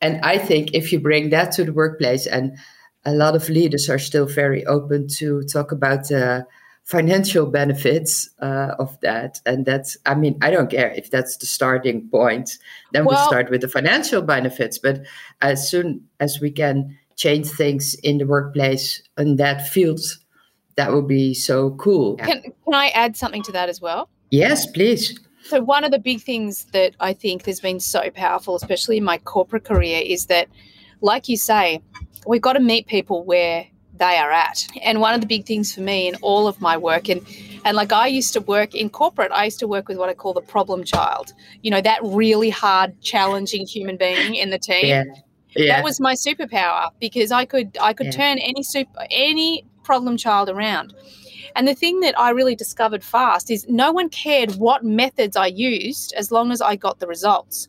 and 0.00 0.20
i 0.22 0.38
think 0.38 0.72
if 0.74 0.92
you 0.92 1.00
bring 1.00 1.30
that 1.30 1.50
to 1.52 1.64
the 1.64 1.72
workplace 1.72 2.24
and 2.24 2.56
a 3.04 3.12
lot 3.12 3.34
of 3.34 3.48
leaders 3.48 3.90
are 3.90 3.98
still 3.98 4.26
very 4.26 4.64
open 4.66 5.08
to 5.18 5.42
talk 5.42 5.72
about 5.72 6.08
the 6.08 6.46
financial 6.84 7.46
benefits 7.46 8.28
uh, 8.40 8.74
of 8.78 8.98
that. 9.00 9.40
And 9.46 9.64
that's 9.64 9.96
i 10.06 10.14
mean 10.14 10.36
i 10.42 10.50
don't 10.50 10.70
care 10.70 10.90
if 10.90 11.10
that's 11.10 11.36
the 11.36 11.46
starting 11.46 12.08
point. 12.08 12.58
Then 12.92 13.04
well, 13.04 13.22
we 13.22 13.26
start 13.28 13.50
with 13.50 13.60
the 13.60 13.68
financial 13.68 14.22
benefits. 14.22 14.78
But 14.78 15.02
as 15.40 15.70
soon 15.70 16.02
as 16.18 16.40
we 16.40 16.50
can 16.50 16.98
change 17.20 17.48
things 17.48 17.94
in 18.02 18.16
the 18.16 18.26
workplace 18.26 19.02
in 19.18 19.36
that 19.36 19.68
field 19.68 20.00
that 20.76 20.92
would 20.92 21.06
be 21.06 21.34
so 21.34 21.72
cool. 21.72 22.16
Can, 22.16 22.40
can 22.42 22.74
I 22.74 22.88
add 22.88 23.14
something 23.14 23.42
to 23.42 23.52
that 23.52 23.68
as 23.68 23.80
well? 23.82 24.08
Yes, 24.30 24.66
please. 24.66 25.18
So, 25.44 25.60
one 25.60 25.84
of 25.84 25.90
the 25.90 25.98
big 25.98 26.22
things 26.22 26.64
that 26.72 26.94
I 27.00 27.12
think 27.12 27.44
has 27.44 27.60
been 27.60 27.80
so 27.80 28.10
powerful, 28.10 28.56
especially 28.56 28.96
in 28.96 29.04
my 29.04 29.18
corporate 29.18 29.64
career, 29.64 30.02
is 30.04 30.26
that, 30.26 30.48
like 31.02 31.28
you 31.28 31.36
say, 31.36 31.82
we've 32.26 32.40
got 32.40 32.54
to 32.54 32.60
meet 32.60 32.86
people 32.86 33.24
where 33.24 33.66
they 33.96 34.16
are 34.16 34.30
at. 34.30 34.66
And 34.82 35.00
one 35.00 35.12
of 35.14 35.20
the 35.20 35.26
big 35.26 35.44
things 35.44 35.74
for 35.74 35.82
me 35.82 36.08
in 36.08 36.14
all 36.22 36.46
of 36.46 36.60
my 36.60 36.76
work, 36.76 37.10
and 37.10 37.20
and 37.64 37.76
like 37.76 37.92
I 37.92 38.06
used 38.06 38.32
to 38.32 38.40
work 38.40 38.74
in 38.74 38.88
corporate, 38.88 39.32
I 39.32 39.44
used 39.44 39.58
to 39.58 39.68
work 39.68 39.88
with 39.88 39.98
what 39.98 40.08
I 40.08 40.14
call 40.14 40.32
the 40.32 40.40
problem 40.40 40.84
child. 40.84 41.34
You 41.62 41.70
know, 41.70 41.82
that 41.82 42.00
really 42.02 42.50
hard, 42.50 42.98
challenging 43.02 43.66
human 43.66 43.98
being 43.98 44.34
in 44.34 44.48
the 44.48 44.58
team. 44.58 44.86
Yeah. 44.86 45.04
Yeah. 45.56 45.76
That 45.76 45.84
was 45.84 46.00
my 46.00 46.14
superpower 46.14 46.90
because 47.00 47.32
I 47.32 47.44
could 47.44 47.76
I 47.80 47.92
could 47.92 48.06
yeah. 48.06 48.12
turn 48.12 48.38
any 48.38 48.62
super 48.62 49.06
any 49.10 49.64
problem 49.82 50.16
child 50.16 50.48
around. 50.48 50.94
And 51.56 51.66
the 51.66 51.74
thing 51.74 52.00
that 52.00 52.18
I 52.18 52.30
really 52.30 52.54
discovered 52.54 53.02
fast 53.02 53.50
is 53.50 53.66
no 53.68 53.90
one 53.90 54.08
cared 54.08 54.52
what 54.54 54.84
methods 54.84 55.36
I 55.36 55.46
used 55.46 56.12
as 56.16 56.30
long 56.30 56.52
as 56.52 56.60
I 56.60 56.76
got 56.76 57.00
the 57.00 57.08
results. 57.08 57.68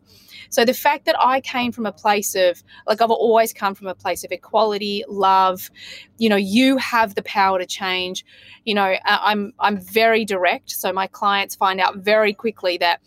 So 0.51 0.65
the 0.65 0.73
fact 0.73 1.05
that 1.05 1.15
I 1.17 1.39
came 1.39 1.71
from 1.71 1.86
a 1.86 1.93
place 1.93 2.36
of, 2.36 2.61
like, 2.86 3.01
I've 3.01 3.09
always 3.09 3.53
come 3.53 3.73
from 3.73 3.88
a 3.88 3.95
place 3.95 4.25
of 4.25 4.34
equality, 4.34 5.05
love, 5.07 5.71
you 6.17 6.27
know, 6.27 6.36
you 6.36 6.75
have 6.75 7.15
the 7.15 7.23
power 7.23 7.57
to 7.57 7.65
change. 7.65 8.25
You 8.65 8.75
know, 8.75 8.95
I'm 9.05 9.53
I'm 9.59 9.79
very 9.79 10.25
direct, 10.25 10.71
so 10.71 10.91
my 10.91 11.07
clients 11.07 11.55
find 11.55 11.79
out 11.79 11.97
very 11.97 12.34
quickly 12.34 12.77
that 12.79 12.99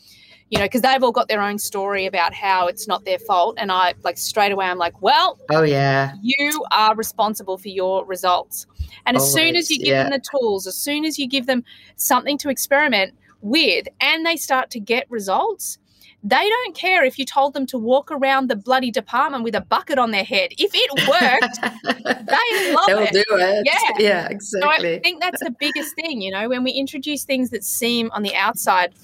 you 0.51 0.59
know, 0.59 0.65
because 0.65 0.83
they've 0.83 1.03
all 1.03 1.13
got 1.13 1.29
their 1.29 1.43
own 1.43 1.59
story 1.59 2.07
about 2.07 2.35
how 2.35 2.67
it's 2.67 2.87
not 2.87 3.05
their 3.05 3.19
fault. 3.19 3.57
And 3.59 3.73
I 3.73 3.95
like 4.03 4.19
straight 4.19 4.53
away, 4.53 4.67
I'm 4.67 4.79
like, 4.79 5.01
well, 5.03 5.39
oh, 5.51 5.63
yeah, 5.63 6.15
you 6.23 6.65
are 6.71 6.95
responsible 6.95 7.59
for 7.59 7.69
your 7.69 8.05
results. 8.05 8.67
And 9.07 9.17
as 9.17 9.33
soon 9.33 9.57
as 9.57 9.71
you 9.71 9.79
give 9.79 9.89
yeah. 9.89 10.03
them 10.05 10.13
the 10.13 10.23
tools, 10.39 10.67
as 10.67 10.77
soon 10.77 11.05
as 11.05 11.19
you 11.19 11.27
give 11.27 11.47
them 11.47 11.65
something 11.97 12.39
to 12.39 12.49
experiment 12.49 13.15
with 13.41 13.87
and 14.01 14.25
they 14.25 14.37
start 14.37 14.71
to 14.71 14.81
get 14.81 15.11
results, 15.11 15.79
they 16.23 16.49
don't 16.49 16.75
care 16.75 17.05
if 17.05 17.19
you 17.19 17.27
told 17.27 17.53
them 17.53 17.67
to 17.67 17.77
walk 17.77 18.11
around 18.11 18.49
the 18.49 18.57
bloody 18.57 18.91
department 18.91 19.45
with 19.45 19.55
a 19.55 19.61
bucket 19.61 19.99
on 19.99 20.11
their 20.11 20.25
head. 20.25 20.53
If 20.57 20.71
it 20.73 20.91
worked, 21.07 21.61
they 22.27 22.75
love 22.75 22.87
They'll 22.87 22.99
it. 23.01 23.13
do 23.13 23.25
it. 23.37 23.67
Yeah, 23.67 23.91
yeah, 23.99 24.29
exactly. 24.31 24.95
So 24.95 24.97
I 24.97 25.01
think 25.01 25.21
that's 25.21 25.41
the 25.41 25.55
biggest 25.61 25.95
thing, 25.97 26.23
you 26.23 26.31
know, 26.31 26.49
when 26.49 26.65
we 26.65 26.71
introduce 26.71 27.25
things 27.25 27.51
that 27.51 27.63
seem 27.63 28.11
on 28.13 28.23
the 28.23 28.35
outside 28.35 28.95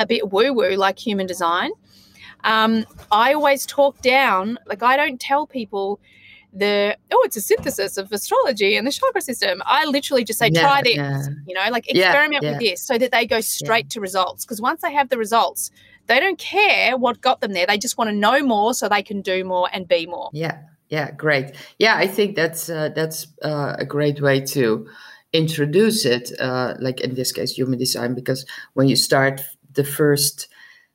a 0.00 0.06
bit 0.06 0.32
woo 0.32 0.52
woo 0.52 0.76
like 0.76 0.98
human 0.98 1.26
design. 1.26 1.70
Um, 2.42 2.86
I 3.12 3.34
always 3.34 3.66
talk 3.66 4.00
down, 4.00 4.58
like, 4.66 4.82
I 4.82 4.96
don't 4.96 5.20
tell 5.20 5.46
people 5.46 6.00
the 6.52 6.96
oh 7.12 7.22
it's 7.24 7.36
a 7.36 7.40
synthesis 7.40 7.96
of 7.96 8.10
astrology 8.10 8.76
and 8.76 8.84
the 8.84 8.90
chakra 8.90 9.20
system. 9.20 9.62
I 9.66 9.84
literally 9.84 10.24
just 10.24 10.40
say 10.40 10.50
try 10.50 10.82
this 10.82 10.96
you 11.46 11.54
know 11.54 11.70
like 11.70 11.88
experiment 11.88 12.42
yeah, 12.42 12.50
yeah. 12.50 12.58
with 12.58 12.60
this 12.60 12.82
so 12.82 12.98
that 12.98 13.12
they 13.12 13.24
go 13.24 13.40
straight 13.40 13.88
to 13.90 14.00
results. 14.00 14.44
Because 14.44 14.60
once 14.60 14.82
they 14.82 14.92
have 14.92 15.10
the 15.10 15.18
results 15.18 15.70
they 16.06 16.18
don't 16.18 16.38
care 16.38 16.96
what 16.96 17.20
got 17.20 17.40
them 17.40 17.52
there. 17.52 17.66
They 17.66 17.78
just 17.78 17.96
want 17.96 18.10
to 18.10 18.16
know 18.16 18.42
more 18.42 18.74
so 18.74 18.88
they 18.88 19.02
can 19.02 19.22
do 19.22 19.44
more 19.44 19.68
and 19.72 19.86
be 19.86 20.06
more. 20.06 20.30
Yeah 20.32 20.58
yeah 20.88 21.12
great. 21.12 21.52
Yeah 21.78 21.94
i 21.96 22.06
think 22.06 22.34
that's 22.34 22.68
uh, 22.68 22.88
that's 22.94 23.28
uh, 23.42 23.76
a 23.78 23.84
great 23.84 24.20
way 24.20 24.40
to 24.40 24.88
introduce 25.32 26.04
it 26.04 26.32
uh, 26.40 26.74
like 26.80 27.00
in 27.00 27.14
this 27.14 27.30
case 27.30 27.52
human 27.52 27.78
design 27.78 28.14
because 28.14 28.44
when 28.74 28.88
you 28.88 28.96
start 28.96 29.40
the 29.74 29.84
first 29.84 30.48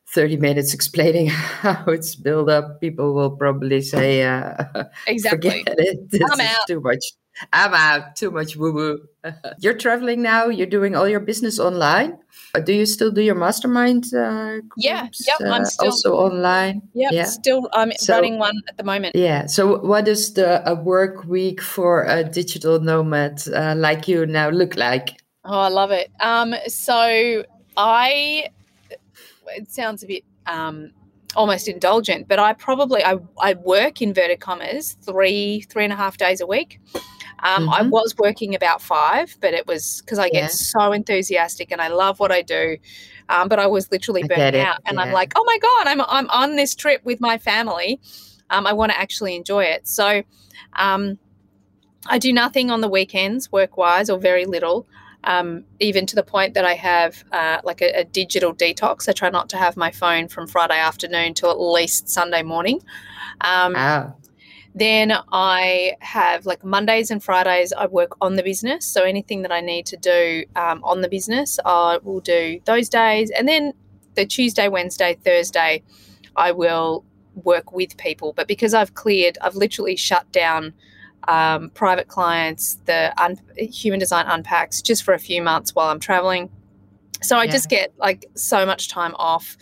30 0.10 0.38
minutes 0.38 0.74
explaining 0.74 1.28
how 1.64 1.84
it's 1.88 2.16
built 2.16 2.50
up, 2.50 2.80
people 2.80 3.14
will 3.14 3.32
probably 3.32 3.82
say, 3.82 4.24
uh, 4.24 4.64
exactly. 5.08 5.60
forget 5.60 5.76
it. 5.78 6.10
This 6.10 6.22
I'm 6.32 6.40
out. 6.40 6.68
too 6.68 6.80
much. 6.80 7.04
I'm 7.52 7.74
out. 7.74 8.16
Too 8.16 8.32
much 8.32 8.56
woo 8.56 8.72
woo. 8.72 9.00
you're 9.60 9.78
traveling 9.78 10.22
now. 10.22 10.48
You're 10.48 10.68
doing 10.68 10.96
all 10.96 11.08
your 11.08 11.20
business 11.20 11.60
online. 11.60 12.18
Uh, 12.54 12.62
do 12.62 12.72
you 12.72 12.86
still 12.86 13.12
do 13.12 13.22
your 13.22 13.36
mastermind? 13.36 14.06
Uh, 14.14 14.62
yeah. 14.78 15.10
Yep. 15.28 15.42
I'm 15.42 15.62
uh, 15.62 15.66
still 15.66 15.88
also 15.88 16.16
online. 16.16 16.82
Yep, 16.94 17.12
yeah. 17.12 17.26
Still, 17.26 17.70
I'm 17.74 17.92
so, 17.98 18.14
running 18.14 18.40
one 18.40 18.56
at 18.70 18.78
the 18.78 18.84
moment. 18.84 19.18
Yeah. 19.18 19.48
So, 19.48 19.80
what 19.82 20.06
does 20.06 20.34
the 20.34 20.68
a 20.70 20.76
work 20.76 21.26
week 21.26 21.62
for 21.62 22.06
a 22.06 22.24
digital 22.24 22.80
nomad 22.80 23.42
uh, 23.54 23.76
like 23.76 24.08
you 24.08 24.26
now 24.26 24.50
look 24.50 24.78
like? 24.78 25.22
Oh, 25.44 25.60
I 25.60 25.68
love 25.68 25.92
it. 25.92 26.10
Um, 26.22 26.56
so 26.68 27.44
I 27.76 28.48
it 29.48 29.72
sounds 29.72 30.04
a 30.04 30.08
bit 30.08 30.24
um, 30.46 30.92
almost 31.36 31.68
indulgent, 31.68 32.28
but 32.28 32.40
I 32.40 32.54
probably 32.54 33.04
I, 33.04 33.18
I 33.40 33.54
work 33.56 34.02
inverted 34.02 34.40
commas 34.40 34.98
three 35.02 35.62
three 35.70 35.84
and 35.84 35.94
a 35.94 35.96
half 35.96 36.18
days 36.18 36.42
a 36.42 36.48
week. 36.48 36.80
Um, 37.40 37.64
mm-hmm. 37.64 37.70
I 37.70 37.82
was 37.84 38.16
working 38.18 38.56
about 38.56 38.82
five, 38.82 39.36
but 39.42 39.54
it 39.54 39.68
was 39.68 40.02
because 40.02 40.20
I 40.20 40.30
get 40.30 40.44
yeah. 40.44 40.48
so 40.48 40.92
enthusiastic 40.92 41.72
and 41.72 41.82
I 41.82 41.90
love 41.90 42.20
what 42.20 42.32
I 42.32 42.42
do. 42.42 42.78
Um, 43.28 43.50
but 43.50 43.60
I 43.60 43.68
was 43.68 43.92
literally 43.92 44.24
burnt 44.24 44.56
out, 44.56 44.80
and. 44.86 45.00
I'm 45.00 45.12
like, 45.12 45.34
oh 45.36 45.44
my 45.46 45.58
god, 45.58 45.88
I'm 45.88 46.02
I'm 46.02 46.30
on 46.30 46.56
this 46.56 46.76
trip 46.76 47.04
with 47.04 47.20
my 47.20 47.38
family. 47.38 48.00
Um, 48.50 48.68
I 48.68 48.74
want 48.74 48.92
to 48.92 49.00
actually 49.00 49.36
enjoy 49.36 49.64
it. 49.64 49.88
So 49.88 50.22
um, 50.74 51.18
I 52.08 52.20
do 52.20 52.32
nothing 52.32 52.70
on 52.70 52.82
the 52.82 52.88
weekends, 52.88 53.52
work 53.52 53.78
wise, 53.78 54.10
or 54.10 54.20
very 54.20 54.46
little 54.46 54.86
um, 55.26 55.66
even 55.80 56.06
to 56.06 56.16
the 56.16 56.24
point 56.24 56.54
that 56.54 56.66
I 56.66 56.76
have 56.76 57.24
uh, 57.32 57.60
like 57.64 57.82
a, 57.82 58.00
a, 58.00 58.04
digital 58.06 58.54
detox. 58.54 59.10
I 59.10 59.12
try 59.12 59.30
not 59.30 59.50
to 59.50 59.58
have 59.58 59.76
my 59.76 59.92
phone 59.92 60.28
from 60.28 60.48
Friday 60.48 60.78
afternoon 60.78 61.34
till 61.34 61.50
at 61.50 61.60
least 61.60 62.10
Sunday 62.10 62.44
morning. 62.44 62.82
Um, 63.42 63.74
wow. 63.74 64.16
Then 64.76 65.14
I 65.32 65.96
have 66.02 66.46
like 66.46 66.64
Mondays 66.64 67.10
and 67.10 67.24
Fridays, 67.24 67.72
I 67.72 67.86
work 67.88 68.12
on 68.22 68.36
the 68.36 68.44
business. 68.44 68.86
So 68.86 69.04
anything 69.04 69.42
that 69.44 69.52
I 69.52 69.62
need 69.62 69.86
to 69.88 69.98
do 69.98 70.44
um, 70.58 70.84
on 70.84 71.02
the 71.02 71.08
business, 71.08 71.58
I 71.66 72.00
will 72.04 72.20
do 72.20 72.60
those 72.66 72.90
days. 72.90 73.32
And 73.32 73.48
then 73.48 73.72
the 74.16 74.26
Tuesday, 74.26 74.68
Wednesday, 74.68 75.18
Thursday, 75.24 75.82
I 76.36 76.52
will 76.52 77.06
work 77.36 77.72
with 77.72 77.96
people. 77.96 78.34
But 78.34 78.50
because 78.50 78.74
I've 78.74 78.94
cleared, 78.94 79.38
I've 79.42 79.56
literally 79.56 79.96
shut 79.96 80.30
down 80.34 80.74
um, 81.28 81.70
private 81.72 82.08
clients, 82.08 82.76
the 82.86 83.14
un- 83.22 83.40
human 83.58 84.00
design 84.00 84.26
unpacks 84.28 84.82
just 84.82 85.04
for 85.04 85.14
a 85.14 85.20
few 85.20 85.42
months 85.42 85.74
while 85.74 85.90
I'm 85.90 86.00
traveling. 86.00 86.50
So 87.22 87.38
I 87.38 87.46
yeah. 87.46 87.52
just 87.52 87.70
get 87.70 87.94
like 87.98 88.26
so 88.36 88.66
much 88.66 88.90
time 88.90 89.16
off. 89.18 89.58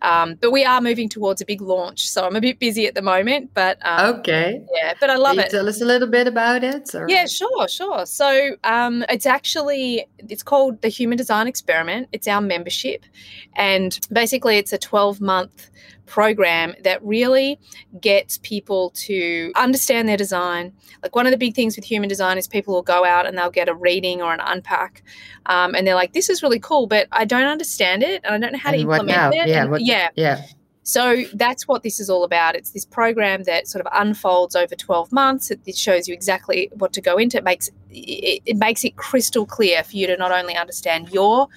Um, 0.00 0.36
but 0.40 0.52
we 0.52 0.64
are 0.64 0.80
moving 0.80 1.08
towards 1.08 1.40
a 1.40 1.44
big 1.44 1.60
launch, 1.60 2.08
so 2.08 2.24
I'm 2.24 2.36
a 2.36 2.40
bit 2.40 2.58
busy 2.58 2.86
at 2.86 2.94
the 2.94 3.02
moment. 3.02 3.50
But 3.54 3.78
um, 3.84 4.16
okay, 4.16 4.62
yeah, 4.72 4.94
but 5.00 5.10
I 5.10 5.16
love 5.16 5.38
it. 5.38 5.50
Tell 5.50 5.68
us 5.68 5.80
a 5.80 5.84
little 5.84 6.08
bit 6.08 6.26
about 6.28 6.62
it. 6.62 6.94
Or? 6.94 7.08
Yeah, 7.08 7.26
sure, 7.26 7.66
sure. 7.68 8.06
So 8.06 8.56
um, 8.64 9.04
it's 9.08 9.26
actually 9.26 10.06
it's 10.18 10.42
called 10.42 10.82
the 10.82 10.88
Human 10.88 11.18
Design 11.18 11.48
Experiment. 11.48 12.08
It's 12.12 12.28
our 12.28 12.40
membership, 12.40 13.04
and 13.56 13.98
basically 14.12 14.56
it's 14.56 14.72
a 14.72 14.78
12 14.78 15.20
month 15.20 15.68
program 16.08 16.74
that 16.82 17.02
really 17.04 17.58
gets 18.00 18.38
people 18.38 18.90
to 18.90 19.52
understand 19.54 20.08
their 20.08 20.16
design. 20.16 20.72
Like 21.02 21.14
one 21.14 21.26
of 21.26 21.32
the 21.32 21.38
big 21.38 21.54
things 21.54 21.76
with 21.76 21.84
human 21.84 22.08
design 22.08 22.38
is 22.38 22.48
people 22.48 22.74
will 22.74 22.82
go 22.82 23.04
out 23.04 23.26
and 23.26 23.36
they'll 23.36 23.50
get 23.50 23.68
a 23.68 23.74
reading 23.74 24.22
or 24.22 24.32
an 24.32 24.40
unpack, 24.40 25.02
um, 25.46 25.74
and 25.74 25.86
they're 25.86 25.94
like, 25.94 26.12
"This 26.12 26.28
is 26.28 26.42
really 26.42 26.58
cool, 26.58 26.86
but 26.86 27.06
I 27.12 27.24
don't 27.24 27.46
understand 27.46 28.02
it, 28.02 28.22
and 28.24 28.34
I 28.34 28.38
don't 28.38 28.52
know 28.52 28.58
how 28.58 28.70
and 28.70 28.82
to 28.82 28.82
implement 28.82 29.34
it." 29.34 29.48
Yeah, 29.48 29.62
and, 29.62 29.70
what, 29.70 29.84
yeah, 29.84 30.08
yeah. 30.16 30.42
So 30.88 31.24
that's 31.34 31.68
what 31.68 31.82
this 31.82 32.00
is 32.00 32.08
all 32.08 32.24
about. 32.24 32.56
It's 32.56 32.70
this 32.70 32.86
program 32.86 33.42
that 33.42 33.68
sort 33.68 33.84
of 33.84 33.92
unfolds 33.92 34.56
over 34.56 34.74
12 34.74 35.12
months. 35.12 35.50
It, 35.50 35.76
shows 35.76 36.08
you 36.08 36.14
exactly 36.14 36.70
what 36.72 36.94
to 36.94 37.02
go 37.02 37.18
into. 37.18 37.36
It 37.36 37.44
makes 37.44 37.68
it, 37.90 38.42
it 38.46 38.56
makes 38.56 38.86
it 38.86 38.96
crystal 38.96 39.44
clear 39.44 39.84
for 39.84 39.94
you 39.96 40.06
to 40.06 40.16
not 40.16 40.32
only 40.32 40.56
understand 40.56 41.10
your 41.10 41.48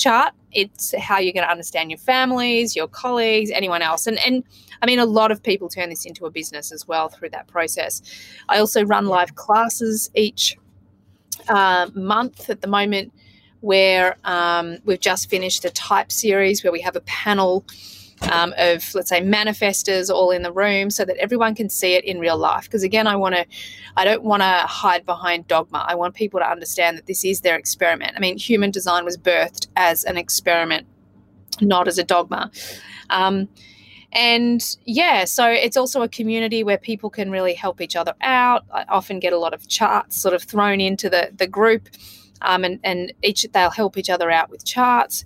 chart. 0.00 0.34
It's 0.52 0.94
how 0.98 1.18
you're 1.18 1.32
going 1.32 1.46
to 1.46 1.50
understand 1.50 1.90
your 1.90 1.98
families, 1.98 2.74
your 2.74 2.88
colleagues, 2.88 3.50
anyone 3.50 3.82
else. 3.82 4.06
And, 4.06 4.18
and 4.26 4.42
I 4.82 4.86
mean, 4.86 4.98
a 4.98 5.06
lot 5.06 5.30
of 5.30 5.42
people 5.42 5.68
turn 5.68 5.90
this 5.90 6.04
into 6.04 6.26
a 6.26 6.30
business 6.30 6.72
as 6.72 6.88
well 6.88 7.08
through 7.08 7.30
that 7.30 7.46
process. 7.46 8.02
I 8.48 8.58
also 8.58 8.84
run 8.84 9.06
live 9.06 9.36
classes 9.36 10.10
each 10.14 10.56
uh, 11.48 11.88
month 11.94 12.50
at 12.50 12.62
the 12.62 12.66
moment 12.66 13.12
where 13.60 14.16
um, 14.24 14.78
we've 14.84 15.00
just 15.00 15.30
finished 15.30 15.64
a 15.64 15.70
type 15.70 16.10
series 16.10 16.64
where 16.64 16.72
we 16.72 16.80
have 16.80 16.96
a 16.96 17.00
panel 17.02 17.64
um, 18.30 18.54
of 18.58 18.94
let's 18.94 19.08
say 19.08 19.20
manifestors 19.20 20.10
all 20.10 20.30
in 20.30 20.42
the 20.42 20.52
room 20.52 20.90
so 20.90 21.04
that 21.04 21.16
everyone 21.16 21.54
can 21.54 21.68
see 21.68 21.94
it 21.94 22.04
in 22.04 22.18
real 22.18 22.36
life 22.36 22.64
because 22.64 22.82
again 22.82 23.06
i 23.06 23.16
want 23.16 23.34
to 23.34 23.44
i 23.96 24.04
don't 24.04 24.22
want 24.22 24.42
to 24.42 24.66
hide 24.66 25.04
behind 25.06 25.46
dogma 25.48 25.84
i 25.88 25.94
want 25.94 26.14
people 26.14 26.38
to 26.38 26.48
understand 26.48 26.98
that 26.98 27.06
this 27.06 27.24
is 27.24 27.40
their 27.40 27.56
experiment 27.56 28.12
i 28.16 28.20
mean 28.20 28.36
human 28.36 28.70
design 28.70 29.04
was 29.04 29.16
birthed 29.16 29.68
as 29.76 30.04
an 30.04 30.16
experiment 30.16 30.86
not 31.60 31.88
as 31.88 31.98
a 31.98 32.04
dogma 32.04 32.50
um, 33.10 33.48
and 34.12 34.76
yeah, 34.84 35.24
so 35.24 35.48
it's 35.48 35.76
also 35.76 36.02
a 36.02 36.08
community 36.08 36.64
where 36.64 36.78
people 36.78 37.10
can 37.10 37.30
really 37.30 37.54
help 37.54 37.80
each 37.80 37.94
other 37.94 38.14
out. 38.20 38.64
I 38.72 38.84
often 38.88 39.20
get 39.20 39.32
a 39.32 39.38
lot 39.38 39.54
of 39.54 39.68
charts 39.68 40.20
sort 40.20 40.34
of 40.34 40.42
thrown 40.42 40.80
into 40.80 41.08
the, 41.08 41.30
the 41.36 41.46
group, 41.46 41.88
um, 42.42 42.64
and, 42.64 42.80
and 42.82 43.12
each 43.22 43.46
they'll 43.52 43.70
help 43.70 43.96
each 43.96 44.10
other 44.10 44.30
out 44.30 44.50
with 44.50 44.64
charts. 44.64 45.24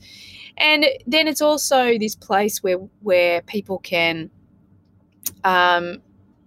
And 0.56 0.86
then 1.06 1.26
it's 1.26 1.42
also 1.42 1.98
this 1.98 2.14
place 2.14 2.62
where 2.62 2.78
where 3.00 3.42
people 3.42 3.78
can 3.78 4.30
um, 5.42 6.00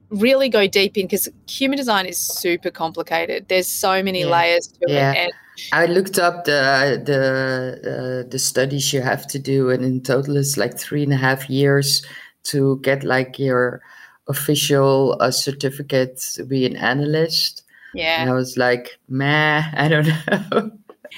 really 0.10 0.50
go 0.50 0.68
deep 0.68 0.98
in 0.98 1.06
because 1.06 1.30
human 1.50 1.78
design 1.78 2.06
is 2.06 2.18
super 2.18 2.72
complicated. 2.72 3.48
There's 3.48 3.68
so 3.68 4.02
many 4.04 4.22
yeah. 4.22 4.28
layers 4.28 4.68
to 4.68 4.80
yeah. 4.88 5.12
it. 5.12 5.18
And 5.18 5.34
I 5.74 5.86
looked 5.88 6.20
up 6.20 6.46
the 6.46 7.02
the 7.04 8.24
uh, 8.24 8.30
the 8.30 8.40
studies 8.40 8.94
you 8.94 9.02
have 9.02 9.28
to 9.28 9.40
do, 9.40 9.70
and 9.70 9.84
in 9.84 10.02
total 10.02 10.38
it's 10.38 10.58
like 10.58 10.78
three 10.78 11.04
and 11.04 11.14
a 11.14 11.18
half 11.18 11.50
years 11.50 12.06
to 12.44 12.80
get 12.82 13.04
like 13.04 13.40
your 13.40 13.82
official 14.28 15.18
uh, 15.20 15.32
certificate 15.32 16.18
to 16.36 16.44
be 16.44 16.66
an 16.66 16.76
analyst. 16.76 17.64
Yeah, 17.94 18.22
and 18.22 18.30
I 18.30 18.34
was 18.34 18.56
like, 18.58 19.00
man, 19.10 19.64
I 19.78 19.88
don't 19.88 20.08
know. 20.08 20.72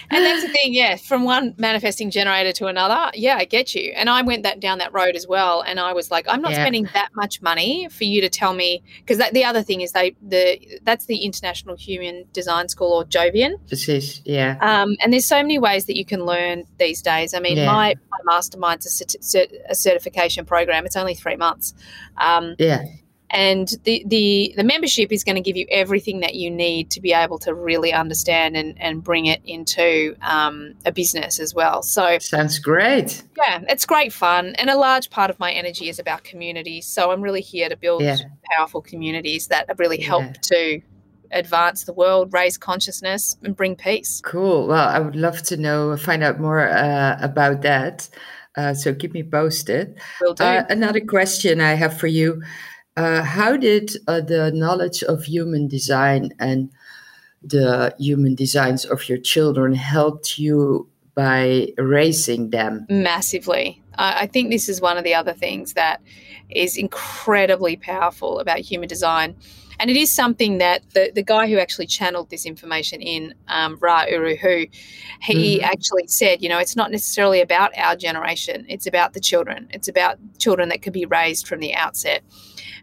And 0.09 0.25
that's 0.25 0.43
the 0.43 0.49
thing, 0.49 0.73
yeah. 0.73 0.95
From 0.95 1.23
one 1.23 1.53
manifesting 1.57 2.11
generator 2.11 2.51
to 2.53 2.67
another, 2.67 3.11
yeah, 3.13 3.37
I 3.37 3.45
get 3.45 3.75
you. 3.75 3.91
And 3.95 4.09
I 4.09 4.21
went 4.21 4.43
that 4.43 4.59
down 4.59 4.77
that 4.79 4.93
road 4.93 5.15
as 5.15 5.27
well. 5.27 5.61
And 5.61 5.79
I 5.79 5.93
was 5.93 6.11
like, 6.11 6.25
I'm 6.27 6.41
not 6.41 6.51
yeah. 6.51 6.61
spending 6.63 6.89
that 6.93 7.09
much 7.15 7.41
money 7.41 7.87
for 7.89 8.03
you 8.03 8.21
to 8.21 8.29
tell 8.29 8.53
me 8.53 8.83
because 9.05 9.17
the 9.31 9.43
other 9.43 9.63
thing 9.63 9.81
is 9.81 9.91
they 9.91 10.15
the 10.21 10.79
that's 10.83 11.05
the 11.05 11.17
International 11.17 11.75
Human 11.75 12.25
Design 12.33 12.69
School 12.69 12.91
or 12.93 13.05
Jovian. 13.05 13.55
Is 13.71 14.21
yeah. 14.25 14.57
Um, 14.61 14.95
and 15.01 15.11
there's 15.13 15.27
so 15.27 15.41
many 15.41 15.59
ways 15.59 15.85
that 15.85 15.97
you 15.97 16.05
can 16.05 16.25
learn 16.25 16.65
these 16.77 17.01
days. 17.01 17.33
I 17.33 17.39
mean, 17.39 17.57
yeah. 17.57 17.65
my, 17.65 17.95
my 18.11 18.33
mastermind's 18.33 19.01
a, 19.01 19.05
cert- 19.17 19.53
a 19.67 19.75
certification 19.75 20.45
program. 20.45 20.85
It's 20.85 20.95
only 20.95 21.15
three 21.15 21.35
months. 21.35 21.73
Um, 22.17 22.55
yeah 22.57 22.83
and 23.32 23.75
the, 23.84 24.03
the 24.07 24.53
the 24.57 24.63
membership 24.63 25.11
is 25.11 25.23
going 25.23 25.36
to 25.36 25.41
give 25.41 25.55
you 25.55 25.65
everything 25.69 26.19
that 26.21 26.36
you 26.36 26.49
need 26.49 26.89
to 26.91 27.01
be 27.01 27.13
able 27.13 27.38
to 27.39 27.53
really 27.53 27.93
understand 27.93 28.57
and, 28.57 28.80
and 28.82 29.03
bring 29.03 29.27
it 29.27 29.41
into 29.45 30.15
um, 30.21 30.73
a 30.86 30.91
business 30.91 31.39
as 31.39 31.53
well 31.53 31.84
so 31.84 32.17
sounds 32.19 32.59
great 32.59 33.23
yeah 33.38 33.61
it's 33.67 33.86
great 33.86 34.11
fun 34.11 34.55
and 34.57 34.69
a 34.69 34.77
large 34.77 35.09
part 35.09 35.30
of 35.30 35.39
my 35.39 35.51
energy 35.51 35.89
is 35.89 35.99
about 35.99 36.23
community 36.23 36.82
so 36.82 37.11
i'm 37.11 37.21
really 37.21 37.41
here 37.41 37.69
to 37.69 37.77
build 37.77 38.01
yeah. 38.01 38.17
powerful 38.55 38.82
communities 38.82 39.47
that 39.47 39.67
really 39.77 39.99
help 39.99 40.23
yeah. 40.23 40.34
to 40.41 40.82
advance 41.32 41.84
the 41.84 41.93
world 41.93 42.34
raise 42.34 42.57
consciousness 42.57 43.38
and 43.43 43.55
bring 43.55 43.75
peace 43.75 44.21
cool 44.25 44.67
well 44.67 44.88
i 44.88 44.97
would 44.97 45.15
love 45.15 45.43
to 45.43 45.55
know 45.55 45.95
find 45.95 46.23
out 46.23 46.39
more 46.39 46.67
uh, 46.67 47.17
about 47.21 47.61
that 47.61 48.09
uh, 48.57 48.73
so 48.73 48.93
keep 48.93 49.13
me 49.13 49.23
posted. 49.23 49.97
Will 50.19 50.34
do. 50.34 50.43
Uh, 50.43 50.65
another 50.69 50.99
question 50.99 51.61
I 51.61 51.75
have 51.75 51.97
for 51.97 52.07
you 52.07 52.41
uh, 52.97 53.23
how 53.23 53.57
did 53.57 53.91
uh, 54.07 54.21
the 54.21 54.51
knowledge 54.51 55.03
of 55.03 55.23
human 55.23 55.67
design 55.67 56.31
and 56.39 56.69
the 57.41 57.95
human 57.97 58.35
designs 58.35 58.85
of 58.85 59.07
your 59.07 59.17
children 59.17 59.73
helped 59.73 60.37
you 60.37 60.89
by 61.15 61.67
raising 61.77 62.49
them? 62.49 62.85
Massively. 62.89 63.81
I 63.95 64.27
think 64.27 64.49
this 64.49 64.69
is 64.69 64.79
one 64.79 64.97
of 64.97 65.03
the 65.03 65.13
other 65.13 65.33
things 65.33 65.73
that 65.73 66.01
is 66.49 66.77
incredibly 66.77 67.75
powerful 67.75 68.39
about 68.39 68.59
human 68.59 68.87
design. 68.87 69.35
And 69.79 69.89
it 69.89 69.95
is 69.95 70.11
something 70.11 70.57
that 70.57 70.83
the, 70.93 71.11
the 71.13 71.23
guy 71.23 71.47
who 71.47 71.57
actually 71.57 71.87
channeled 71.87 72.29
this 72.29 72.45
information 72.45 73.01
in, 73.01 73.33
um, 73.47 73.77
Ra 73.79 74.03
Uru 74.09 74.35
Hu, 74.35 74.65
he 75.21 75.57
mm-hmm. 75.57 75.63
actually 75.63 76.07
said, 76.07 76.41
you 76.41 76.49
know, 76.49 76.59
it's 76.59 76.75
not 76.75 76.91
necessarily 76.91 77.39
about 77.39 77.77
our 77.77 77.95
generation, 77.95 78.65
it's 78.67 78.87
about 78.87 79.13
the 79.13 79.21
children. 79.21 79.69
It's 79.71 79.87
about 79.87 80.17
children 80.37 80.69
that 80.69 80.81
could 80.81 80.93
be 80.93 81.05
raised 81.05 81.47
from 81.47 81.59
the 81.59 81.73
outset. 81.73 82.23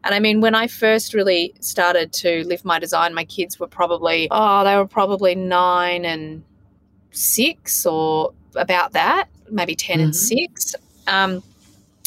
And 0.07 0.15
I 0.15 0.21
mean, 0.21 0.41
when 0.41 0.55
I 0.55 0.69
first 0.69 1.15
really 1.15 1.53
started 1.59 2.13
to 2.15 2.45
live 2.47 2.65
my 2.65 2.79
design, 2.79 3.13
my 3.13 3.25
kids 3.25 3.59
were 3.59 3.67
probably, 3.67 4.29
oh, 4.31 4.63
they 4.63 4.77
were 4.77 4.87
probably 4.87 5.35
nine 5.35 6.05
and 6.05 6.45
six 7.11 7.85
or 7.85 8.33
about 8.55 8.93
that, 8.93 9.29
maybe 9.51 9.75
10 9.75 9.97
mm-hmm. 9.97 10.05
and 10.05 10.17
six. 10.17 10.77
Um, 11.09 11.43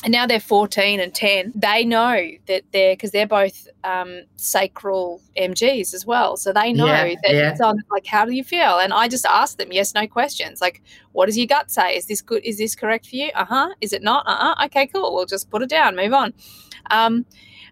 and 0.06 0.14
now 0.14 0.26
they're 0.26 0.40
14 0.40 1.02
and 1.02 1.14
10 1.14 1.52
they 1.56 1.84
know 1.84 2.30
that 2.48 2.64
they're 2.72 2.94
because 2.94 3.12
they're 3.12 3.28
both 3.28 3.68
um, 3.84 4.22
sacral 4.38 5.22
mgs 5.38 5.94
as 5.94 6.06
well. 6.06 6.38
So 6.38 6.54
they 6.54 6.72
know 6.72 6.86
yeah, 6.86 7.16
that 7.22 7.34
yeah. 7.34 7.52
it's 7.52 7.60
on 7.60 7.78
like 7.92 8.06
how 8.06 8.24
do 8.24 8.32
you 8.32 8.46
feel? 8.46 8.80
And 8.80 8.94
i 8.94 9.10
just 9.10 9.26
ask 9.26 9.58
them 9.58 9.74
yes 9.74 9.94
no 9.94 10.08
questions. 10.08 10.62
Like 10.62 10.82
what 11.12 11.26
does 11.26 11.38
your 11.38 11.48
gut 11.48 11.70
say? 11.70 11.98
Is 11.98 12.06
this 12.06 12.22
good? 12.22 12.46
Is 12.46 12.60
this 12.60 12.76
correct 12.76 13.08
for 13.08 13.18
you? 13.18 13.30
Uh-huh. 13.36 13.74
Is 13.82 13.92
it 13.92 14.02
not? 14.02 14.26
Uh-uh. 14.26 14.66
Okay 14.68 14.88
cool. 14.88 15.14
We'll 15.14 15.26
just 15.26 15.50
put 15.50 15.62
it 15.62 15.70
down. 15.70 15.98
Move 15.98 16.14
on. 16.14 16.34
Um, 16.92 17.26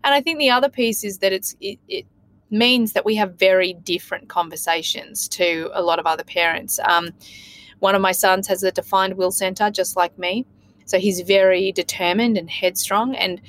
and 0.08 0.16
I 0.16 0.22
think 0.22 0.40
the 0.40 0.50
other 0.50 0.70
piece 0.70 1.04
is 1.04 1.18
that 1.18 1.34
it's 1.34 1.56
it, 1.60 1.80
it 1.90 2.06
means 2.50 2.94
that 2.94 3.04
we 3.04 3.16
have 3.16 3.36
very 3.36 3.74
different 3.74 4.30
conversations 4.30 5.28
to 5.28 5.70
a 5.74 5.82
lot 5.82 6.00
of 6.00 6.06
other 6.06 6.24
parents. 6.24 6.80
Um, 6.88 7.10
one 7.80 7.94
of 7.94 8.02
my 8.02 8.14
sons 8.14 8.48
has 8.48 8.64
a 8.64 8.72
defined 8.72 9.18
will 9.18 9.32
center, 9.32 9.70
just 9.70 9.98
like 9.98 10.18
me. 10.18 10.46
So 10.86 10.98
he's 10.98 11.20
very 11.20 11.74
determined 11.74 12.38
and 12.38 12.50
headstrong. 12.50 13.16
And, 13.16 13.42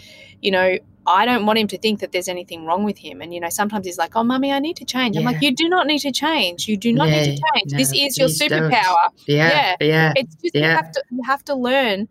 you 0.43 0.51
know, 0.51 0.79
I 1.07 1.25
don't 1.25 1.47
want 1.47 1.61
him 1.61 1.69
to 1.69 1.79
think 1.79 2.01
that 2.01 2.11
there's 2.11 2.29
anything 2.29 2.67
wrong 2.67 2.83
with 2.83 2.99
him. 2.99 3.23
And, 3.23 3.33
you 3.33 3.39
know, 3.41 3.49
sometimes 3.49 3.87
he's 3.87 3.97
like, 3.97 4.17
oh, 4.17 4.25
mummy, 4.25 4.53
I 4.53 4.59
need 4.59 4.77
to 4.79 4.85
change. 4.85 5.15
Yeah. 5.15 5.21
I'm 5.21 5.27
like, 5.27 5.41
you 5.41 5.55
do 5.55 5.69
not 5.69 5.87
need 5.87 6.01
to 6.01 6.13
change. 6.13 6.67
You 6.67 6.77
do 6.77 6.93
not 6.93 7.09
yeah, 7.09 7.23
need 7.23 7.37
to 7.37 7.43
change. 7.55 7.73
No, 7.73 7.79
this 7.79 7.93
is 7.95 8.19
your 8.19 8.29
superpower. 8.29 9.11
Yeah. 9.27 9.77
Yeah. 9.81 9.87
yeah. 9.87 10.13
It's 10.17 10.35
just 10.35 10.55
you 10.57 10.63
have 10.65 10.91
to 10.91 11.05
you 11.11 11.23
have 11.23 11.45
to 11.45 11.55
learn 11.55 12.09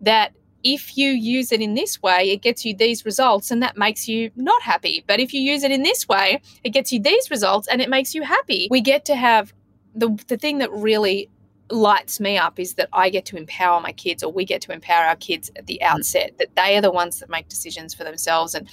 that 0.00 0.32
if 0.64 0.96
you 0.96 1.10
use 1.10 1.52
it 1.52 1.60
in 1.60 1.74
this 1.74 2.02
way, 2.02 2.30
it 2.30 2.42
gets 2.42 2.64
you 2.64 2.74
these 2.74 3.04
results 3.04 3.50
and 3.50 3.62
that 3.62 3.76
makes 3.76 4.08
you 4.08 4.30
not 4.36 4.62
happy. 4.62 5.04
But 5.06 5.20
if 5.20 5.32
you 5.34 5.40
use 5.40 5.62
it 5.62 5.70
in 5.70 5.82
this 5.82 6.08
way, 6.08 6.40
it 6.64 6.70
gets 6.70 6.92
you 6.92 7.00
these 7.00 7.30
results 7.30 7.68
and 7.68 7.80
it 7.80 7.88
makes 7.88 8.14
you 8.14 8.22
happy. 8.22 8.68
We 8.70 8.80
get 8.80 9.04
to 9.06 9.16
have 9.16 9.52
the, 9.94 10.16
the 10.28 10.36
thing 10.36 10.58
that 10.58 10.72
really 10.72 11.28
lights 11.72 12.20
me 12.20 12.36
up 12.36 12.60
is 12.60 12.74
that 12.74 12.88
I 12.92 13.08
get 13.08 13.24
to 13.26 13.36
empower 13.36 13.80
my 13.80 13.92
kids, 13.92 14.22
or 14.22 14.30
we 14.30 14.44
get 14.44 14.60
to 14.62 14.72
empower 14.72 15.06
our 15.06 15.16
kids 15.16 15.50
at 15.56 15.66
the 15.66 15.82
outset, 15.82 16.36
that 16.38 16.54
they 16.54 16.76
are 16.76 16.80
the 16.80 16.90
ones 16.90 17.20
that 17.20 17.30
make 17.30 17.48
decisions 17.48 17.94
for 17.94 18.04
themselves. 18.04 18.54
And 18.54 18.68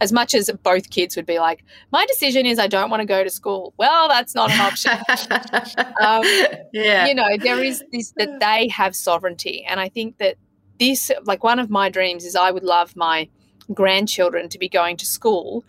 as 0.00 0.12
much 0.12 0.34
as 0.34 0.50
both 0.62 0.90
kids 0.90 1.16
would 1.16 1.26
be 1.26 1.38
like, 1.38 1.64
my 1.90 2.04
decision 2.06 2.46
is 2.46 2.58
I 2.58 2.66
don't 2.66 2.90
want 2.90 3.00
to 3.00 3.06
go 3.06 3.24
to 3.24 3.30
school, 3.30 3.72
well, 3.78 4.08
that's 4.08 4.34
not 4.34 4.50
an 4.50 4.60
option. 4.60 4.92
um, 6.00 6.22
yeah. 6.72 7.06
You 7.06 7.14
know, 7.14 7.36
there 7.38 7.62
is 7.62 7.82
this 7.90 8.12
that 8.16 8.40
they 8.40 8.68
have 8.68 8.94
sovereignty. 8.94 9.64
And 9.64 9.80
I 9.80 9.88
think 9.88 10.18
that 10.18 10.36
this, 10.82 11.12
like 11.24 11.44
one 11.44 11.60
of 11.60 11.70
my 11.70 11.88
dreams 11.88 12.24
is 12.24 12.34
I 12.34 12.50
would 12.50 12.64
love 12.64 12.96
my 12.96 13.28
grandchildren 13.72 14.48
to 14.48 14.58
be 14.58 14.68
going 14.68 14.96
to 14.96 15.06
school 15.06 15.64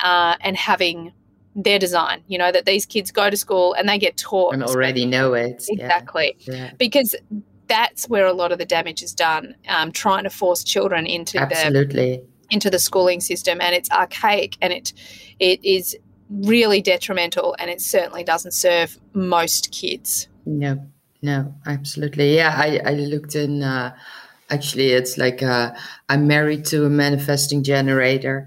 uh, 0.00 0.34
and 0.40 0.56
having 0.56 1.12
their 1.54 1.78
design, 1.78 2.22
you 2.26 2.36
know, 2.36 2.50
that 2.50 2.66
these 2.66 2.84
kids 2.84 3.12
go 3.12 3.30
to 3.30 3.36
school 3.36 3.74
and 3.74 3.88
they 3.88 3.98
get 3.98 4.16
taught. 4.16 4.54
And 4.54 4.64
already 4.64 5.06
know 5.06 5.34
it. 5.34 5.64
Exactly. 5.68 6.36
Yeah. 6.40 6.54
Yeah. 6.54 6.70
Because 6.78 7.14
that's 7.68 8.08
where 8.08 8.26
a 8.26 8.32
lot 8.32 8.50
of 8.50 8.58
the 8.58 8.66
damage 8.66 9.02
is 9.02 9.14
done, 9.14 9.54
um, 9.68 9.92
trying 9.92 10.24
to 10.24 10.30
force 10.30 10.64
children 10.64 11.06
into 11.06 11.38
Absolutely. 11.38 12.16
the 12.16 12.24
into 12.48 12.70
the 12.70 12.78
schooling 12.78 13.20
system 13.20 13.60
and 13.60 13.74
it's 13.74 13.90
archaic 13.90 14.56
and 14.62 14.72
it 14.72 14.92
it 15.40 15.58
is 15.64 15.96
really 16.30 16.80
detrimental 16.80 17.56
and 17.58 17.68
it 17.70 17.80
certainly 17.80 18.22
doesn't 18.22 18.52
serve 18.52 18.98
most 19.14 19.72
kids. 19.72 20.28
No, 20.44 20.86
no, 21.22 21.54
absolutely. 21.66 22.36
Yeah, 22.36 22.54
I, 22.56 22.80
I 22.84 22.92
looked 22.92 23.34
in 23.34 23.64
uh, 23.64 23.96
actually 24.50 24.90
it's 24.92 25.18
like 25.18 25.42
uh, 25.42 25.72
i'm 26.08 26.26
married 26.26 26.64
to 26.64 26.84
a 26.84 26.90
manifesting 26.90 27.62
generator 27.62 28.46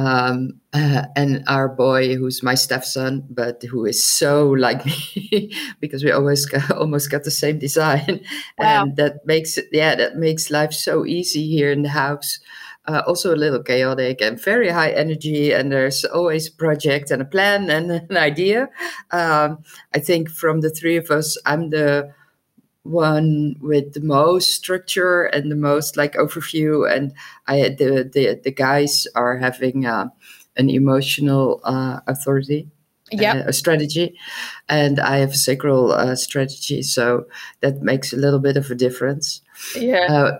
um, 0.00 0.60
uh, 0.72 1.04
and 1.16 1.44
our 1.46 1.68
boy 1.68 2.16
who's 2.16 2.42
my 2.42 2.54
stepson 2.54 3.26
but 3.30 3.62
who 3.62 3.84
is 3.84 4.02
so 4.02 4.48
like 4.50 4.84
me 5.16 5.52
because 5.80 6.02
we 6.02 6.10
always 6.10 6.46
got, 6.46 6.70
almost 6.76 7.10
got 7.10 7.24
the 7.24 7.30
same 7.30 7.58
design. 7.58 8.20
Wow. 8.58 8.84
and 8.84 8.96
that 8.96 9.26
makes 9.26 9.58
it 9.58 9.66
yeah 9.72 9.94
that 9.94 10.16
makes 10.16 10.50
life 10.50 10.72
so 10.72 11.04
easy 11.06 11.46
here 11.48 11.70
in 11.70 11.82
the 11.82 11.90
house. 11.90 12.38
Uh, 12.86 13.02
also 13.06 13.32
a 13.32 13.36
little 13.36 13.62
chaotic 13.62 14.22
and 14.22 14.42
very 14.42 14.70
high 14.70 14.90
energy 14.90 15.52
and 15.52 15.70
there's 15.70 16.02
always 16.06 16.48
a 16.48 16.52
project 16.52 17.10
and 17.10 17.20
a 17.20 17.26
plan 17.26 17.68
and 17.68 17.90
an 17.90 18.16
idea. 18.16 18.68
Um, 19.10 19.58
i 19.94 19.98
think 19.98 20.30
from 20.30 20.60
the 20.62 20.70
three 20.70 20.96
of 20.96 21.10
us 21.10 21.36
i'm 21.44 21.68
the 21.70 22.10
one 22.82 23.56
with 23.60 23.92
the 23.92 24.00
most 24.00 24.50
structure 24.50 25.24
and 25.24 25.50
the 25.50 25.56
most 25.56 25.96
like 25.96 26.14
overview. 26.14 26.90
And 26.90 27.12
i 27.46 27.68
the 27.68 28.08
the, 28.12 28.40
the 28.42 28.52
guys 28.52 29.06
are 29.14 29.36
having 29.36 29.86
uh, 29.86 30.08
an 30.56 30.70
emotional 30.70 31.60
uh, 31.64 32.00
authority 32.06 32.68
yeah 33.12 33.34
uh, 33.34 33.48
a 33.48 33.52
strategy. 33.52 34.18
And 34.68 35.00
i 35.00 35.18
have 35.18 35.32
a 35.32 35.36
sacral 35.36 35.92
uh, 35.92 36.16
strategy 36.16 36.82
so 36.82 37.26
that 37.60 37.82
makes 37.82 38.12
a 38.12 38.16
little 38.16 38.40
bit 38.40 38.56
of 38.56 38.70
a 38.70 38.74
difference. 38.74 39.42
Yeah. 39.76 40.06
Uh, 40.08 40.38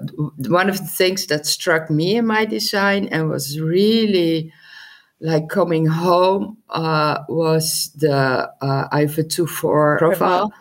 one 0.49 0.71
of 0.71 0.79
the 0.79 0.87
things 0.87 1.27
that 1.27 1.47
struck 1.47 1.91
me 1.91 2.17
in 2.17 2.27
my 2.27 2.45
design 2.45 3.09
and 3.09 3.29
was 3.29 3.61
really 3.61 4.53
like 5.21 5.49
coming 5.49 5.87
home 5.87 6.57
uh, 6.71 7.19
was 7.29 7.91
the 7.97 8.51
uh, 8.63 8.89
IFA 8.89 9.25
2-4 9.25 9.49
profile. 9.51 9.99
Profile. 9.99 10.53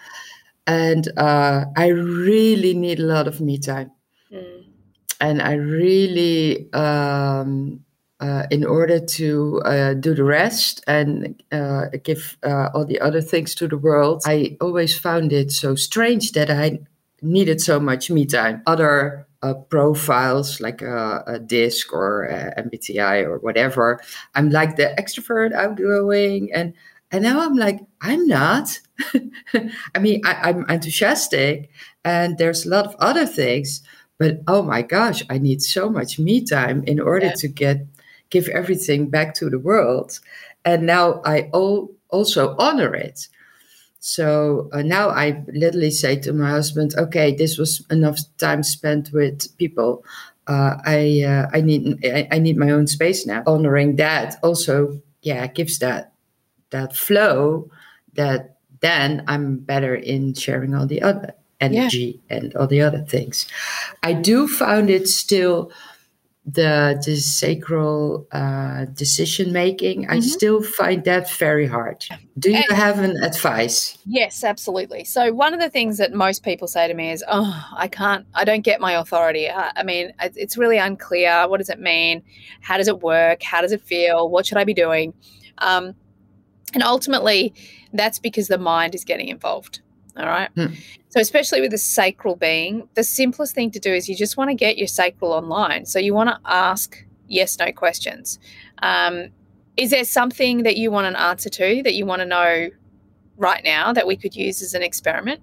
And 0.69 1.09
uh, 1.17 1.65
I 1.75 1.87
really 1.87 2.75
need 2.75 2.99
a 2.99 3.05
lot 3.05 3.27
of 3.27 3.41
me 3.41 3.57
time. 3.57 3.89
Mm. 4.31 4.65
And 5.19 5.41
I 5.41 5.53
really, 5.53 6.71
um, 6.73 7.83
uh, 8.19 8.43
in 8.51 8.63
order 8.63 8.99
to 8.99 9.61
uh, 9.65 9.93
do 9.95 10.13
the 10.13 10.23
rest 10.23 10.83
and 10.85 11.41
uh, 11.51 11.87
give 12.03 12.37
uh, 12.43 12.69
all 12.75 12.85
the 12.85 13.01
other 13.01 13.19
things 13.19 13.55
to 13.55 13.67
the 13.67 13.79
world, 13.79 14.21
I 14.27 14.57
always 14.61 14.95
found 14.95 15.33
it 15.33 15.51
so 15.51 15.73
strange 15.73 16.33
that 16.33 16.51
I 16.51 16.81
needed 17.23 17.61
so 17.61 17.79
much 17.79 18.11
me 18.11 18.27
time. 18.27 18.61
Other 18.67 19.25
uh, 19.41 19.55
profiles 19.55 20.61
like 20.61 20.83
a, 20.83 21.23
a 21.25 21.39
DISC 21.39 21.91
or 21.91 22.29
MBTI 22.57 23.23
or 23.23 23.39
whatever. 23.39 23.99
I'm 24.35 24.51
like 24.51 24.75
the 24.75 24.93
extrovert, 24.99 25.51
outgoing, 25.51 26.53
and 26.53 26.73
and 27.11 27.23
now 27.23 27.41
I'm 27.41 27.55
like 27.55 27.79
I'm 28.01 28.27
not. 28.27 28.79
I 29.95 29.99
mean, 29.99 30.21
I, 30.25 30.49
I'm 30.49 30.69
enthusiastic, 30.69 31.69
and 32.03 32.37
there's 32.37 32.65
a 32.65 32.69
lot 32.69 32.85
of 32.85 32.95
other 32.99 33.25
things, 33.25 33.81
but 34.17 34.41
oh 34.47 34.61
my 34.63 34.81
gosh, 34.81 35.23
I 35.29 35.37
need 35.37 35.61
so 35.61 35.89
much 35.89 36.19
me 36.19 36.43
time 36.45 36.83
in 36.85 36.99
order 36.99 37.27
Yeah. 37.27 37.33
to 37.37 37.47
get 37.47 37.87
give 38.29 38.47
everything 38.49 39.09
back 39.09 39.33
to 39.35 39.49
the 39.49 39.59
world, 39.59 40.19
and 40.65 40.85
now 40.85 41.21
I 41.25 41.49
all, 41.53 41.91
also 42.09 42.55
honor 42.59 42.93
it. 42.93 43.27
So 43.99 44.69
uh, 44.71 44.81
now 44.81 45.09
I 45.09 45.43
literally 45.53 45.91
say 45.91 46.15
to 46.21 46.33
my 46.33 46.49
husband, 46.49 46.93
"Okay, 46.97 47.35
this 47.35 47.57
was 47.57 47.83
enough 47.91 48.19
time 48.37 48.63
spent 48.63 49.11
with 49.13 49.55
people. 49.57 50.05
Uh, 50.47 50.77
I 50.85 51.23
uh, 51.25 51.47
I 51.53 51.61
need 51.61 51.99
I, 52.05 52.27
I 52.31 52.39
need 52.39 52.57
my 52.57 52.71
own 52.71 52.87
space 52.87 53.25
now." 53.25 53.43
Honoring 53.45 53.97
that 53.97 54.37
also, 54.43 55.01
yeah, 55.21 55.47
gives 55.47 55.79
that 55.79 56.13
that 56.71 56.95
flow 56.95 57.69
that 58.13 58.57
then 58.81 59.23
I'm 59.27 59.57
better 59.57 59.95
in 59.95 60.33
sharing 60.33 60.73
all 60.75 60.87
the 60.87 61.01
other 61.01 61.33
energy 61.61 62.21
and 62.29 62.55
all 62.55 62.67
the 62.67 62.81
other 62.81 63.01
things. 63.01 63.45
I 64.03 64.13
do 64.13 64.47
find 64.47 64.89
it 64.89 65.07
still 65.07 65.71
the 66.45 66.99
the 67.05 67.15
sacral 67.17 68.25
uh, 68.31 68.85
decision 68.85 69.51
making. 69.51 70.09
I 70.09 70.17
Mhm. 70.17 70.23
still 70.23 70.63
find 70.63 71.03
that 71.03 71.29
very 71.31 71.67
hard. 71.67 72.05
Do 72.39 72.49
you 72.49 72.63
And- 72.69 72.77
have 72.77 72.97
an 72.99 73.17
advice? 73.23 73.97
Yes, 74.05 74.43
absolutely. 74.43 75.03
So 75.03 75.31
one 75.33 75.53
of 75.53 75.59
the 75.59 75.69
things 75.69 75.97
that 75.99 76.11
most 76.13 76.41
people 76.43 76.67
say 76.67 76.87
to 76.87 76.93
me 76.93 77.11
is, 77.11 77.23
"Oh, 77.27 77.53
I 77.77 77.87
can't. 77.87 78.25
I 78.33 78.45
don't 78.45 78.61
get 78.63 78.79
my 78.79 78.93
authority. 78.93 79.47
I, 79.49 79.71
I 79.75 79.83
mean, 79.83 80.11
it's 80.35 80.57
really 80.57 80.77
unclear. 80.79 81.47
What 81.47 81.57
does 81.57 81.69
it 81.69 81.79
mean? 81.79 82.23
How 82.61 82.77
does 82.77 82.87
it 82.87 83.01
work? 83.01 83.43
How 83.43 83.61
does 83.61 83.73
it 83.73 83.81
feel? 83.81 84.29
What 84.29 84.45
should 84.47 84.57
I 84.57 84.63
be 84.63 84.73
doing?" 84.73 85.13
Um, 85.59 85.93
and 86.73 86.81
ultimately, 86.83 87.53
that's 87.93 88.19
because 88.19 88.47
the 88.47 88.57
mind 88.57 88.95
is 88.95 89.03
getting 89.03 89.27
involved. 89.27 89.81
All 90.17 90.25
right. 90.25 90.49
Hmm. 90.55 90.73
So 91.09 91.19
especially 91.19 91.61
with 91.61 91.71
the 91.71 91.77
sacral 91.77 92.35
being, 92.35 92.89
the 92.93 93.03
simplest 93.03 93.55
thing 93.55 93.71
to 93.71 93.79
do 93.79 93.93
is 93.93 94.09
you 94.09 94.15
just 94.15 94.37
want 94.37 94.49
to 94.49 94.55
get 94.55 94.77
your 94.77 94.87
sacral 94.87 95.31
online. 95.31 95.85
So 95.85 95.99
you 95.99 96.13
want 96.13 96.29
to 96.29 96.39
ask 96.45 97.05
yes/no 97.27 97.71
questions. 97.71 98.39
Um, 98.81 99.29
is 99.77 99.91
there 99.91 100.03
something 100.03 100.63
that 100.63 100.77
you 100.77 100.91
want 100.91 101.07
an 101.07 101.15
answer 101.15 101.49
to 101.49 101.81
that 101.83 101.93
you 101.93 102.05
want 102.05 102.19
to 102.19 102.25
know 102.25 102.69
right 103.37 103.63
now 103.63 103.93
that 103.93 104.05
we 104.05 104.17
could 104.17 104.35
use 104.35 104.61
as 104.61 104.73
an 104.73 104.83
experiment? 104.83 105.39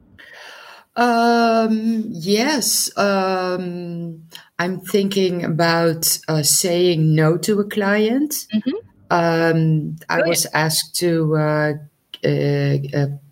Um, 0.94 2.04
yes. 2.08 2.90
Um, 2.98 4.24
I'm 4.58 4.80
thinking 4.80 5.44
about 5.44 6.18
uh, 6.28 6.42
saying 6.42 7.14
no 7.14 7.36
to 7.38 7.60
a 7.60 7.64
client. 7.64 8.46
Mhm. 8.54 8.72
Um, 9.08 9.96
I 10.08 10.22
was 10.22 10.46
asked 10.52 10.96
to 10.96 11.36
uh, 11.36 11.72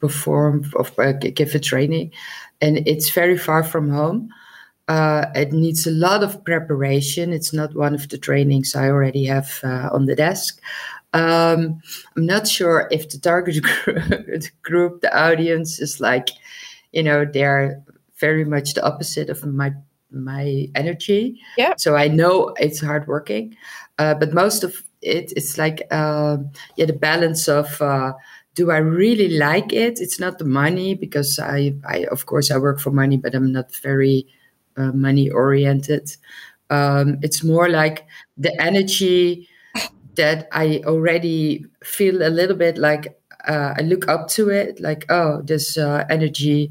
perform 0.01 0.71
or 0.75 0.87
uh, 0.99 1.13
give 1.13 1.55
a 1.55 1.59
training, 1.59 2.13
and 2.61 2.87
it's 2.87 3.11
very 3.11 3.39
far 3.39 3.63
from 3.63 3.91
home. 3.91 4.31
Uh, 4.87 5.27
it 5.35 5.53
needs 5.53 5.87
a 5.87 5.91
lot 5.91 6.23
of 6.23 6.45
preparation. 6.45 7.33
It's 7.33 7.53
not 7.53 7.75
one 7.75 7.95
of 7.95 8.09
the 8.09 8.19
trainings 8.19 8.75
I 8.75 8.89
already 8.89 9.25
have 9.27 9.61
uh, 9.65 9.89
on 9.93 10.05
the 10.05 10.15
desk. 10.15 10.61
Um, 11.15 11.81
I'm 12.17 12.27
not 12.27 12.47
sure 12.49 12.89
if 12.91 13.09
the 13.09 13.19
target 13.19 13.63
group, 13.63 14.43
group, 14.63 15.01
the 15.01 15.17
audience, 15.17 15.81
is 15.81 16.01
like, 16.01 16.29
you 16.93 17.03
know, 17.03 17.25
they're 17.25 17.83
very 18.19 18.45
much 18.45 18.75
the 18.75 18.85
opposite 18.85 19.31
of 19.31 19.45
my 19.47 19.73
my 20.11 20.69
energy. 20.75 21.41
Yeah. 21.57 21.75
So 21.77 21.97
I 21.97 22.09
know 22.09 22.55
it's 22.59 22.81
hardworking, 22.81 23.57
uh, 23.99 24.15
but 24.15 24.33
most 24.33 24.65
of 24.65 24.83
it, 25.03 25.33
it's 25.37 25.59
like, 25.59 25.93
um, 25.93 26.51
yeah, 26.77 26.87
the 26.87 26.93
balance 26.93 27.49
of. 27.49 27.81
Do 28.55 28.71
I 28.71 28.79
really 28.79 29.37
like 29.37 29.73
it? 29.73 30.01
It's 30.01 30.21
not 30.21 30.39
the 30.39 30.45
money 30.45 30.95
because 30.95 31.39
I, 31.39 31.75
I 31.87 32.07
of 32.11 32.27
course, 32.27 32.51
I 32.51 32.59
work 32.59 32.81
for 32.81 32.91
money, 32.91 33.17
but 33.17 33.35
I'm 33.35 33.53
not 33.53 33.75
very 33.77 34.27
uh, 34.77 34.93
money 34.93 35.31
oriented. 35.31 36.17
Um, 36.71 37.19
it's 37.23 37.43
more 37.45 37.69
like 37.69 38.07
the 38.37 38.59
energy 38.61 39.49
that 40.15 40.49
I 40.53 40.83
already 40.87 41.67
feel 41.83 42.23
a 42.23 42.31
little 42.31 42.57
bit 42.57 42.79
like 42.79 43.19
uh, 43.47 43.75
I 43.77 43.83
look 43.83 44.09
up 44.09 44.29
to 44.29 44.51
it, 44.51 44.81
like 44.81 45.05
oh, 45.11 45.43
this 45.43 45.77
uh, 45.77 46.05
energy 46.09 46.71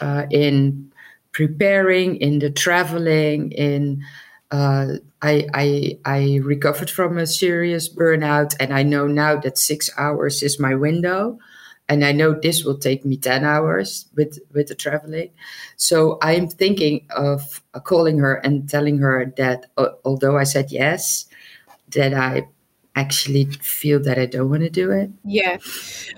uh, 0.00 0.26
in 0.30 0.92
preparing, 1.32 2.16
in 2.16 2.38
the 2.38 2.50
traveling, 2.50 3.52
in 3.52 4.02
uh, 4.50 4.94
I, 5.24 5.46
I 5.54 5.98
I 6.04 6.40
recovered 6.42 6.90
from 6.90 7.18
a 7.18 7.26
serious 7.26 7.88
burnout, 7.88 8.54
and 8.60 8.72
I 8.74 8.82
know 8.82 9.06
now 9.06 9.36
that 9.40 9.58
six 9.58 9.90
hours 9.96 10.42
is 10.42 10.60
my 10.60 10.74
window, 10.74 11.38
and 11.88 12.04
I 12.04 12.12
know 12.12 12.34
this 12.34 12.64
will 12.64 12.78
take 12.78 13.04
me 13.04 13.16
ten 13.16 13.44
hours 13.44 14.06
with 14.16 14.38
with 14.52 14.68
the 14.68 14.74
traveling. 14.74 15.30
So 15.76 16.18
I'm 16.22 16.48
thinking 16.48 17.06
of 17.16 17.62
uh, 17.74 17.80
calling 17.80 18.18
her 18.18 18.34
and 18.44 18.68
telling 18.68 18.98
her 18.98 19.32
that 19.38 19.66
uh, 19.78 19.90
although 20.04 20.36
I 20.36 20.44
said 20.44 20.70
yes, 20.70 21.26
that 21.92 22.14
I 22.14 22.48
actually 22.96 23.46
feel 23.60 24.00
that 24.00 24.18
I 24.18 24.26
don't 24.26 24.48
want 24.50 24.62
to 24.62 24.70
do 24.70 24.90
it. 24.90 25.10
Yeah. 25.24 25.58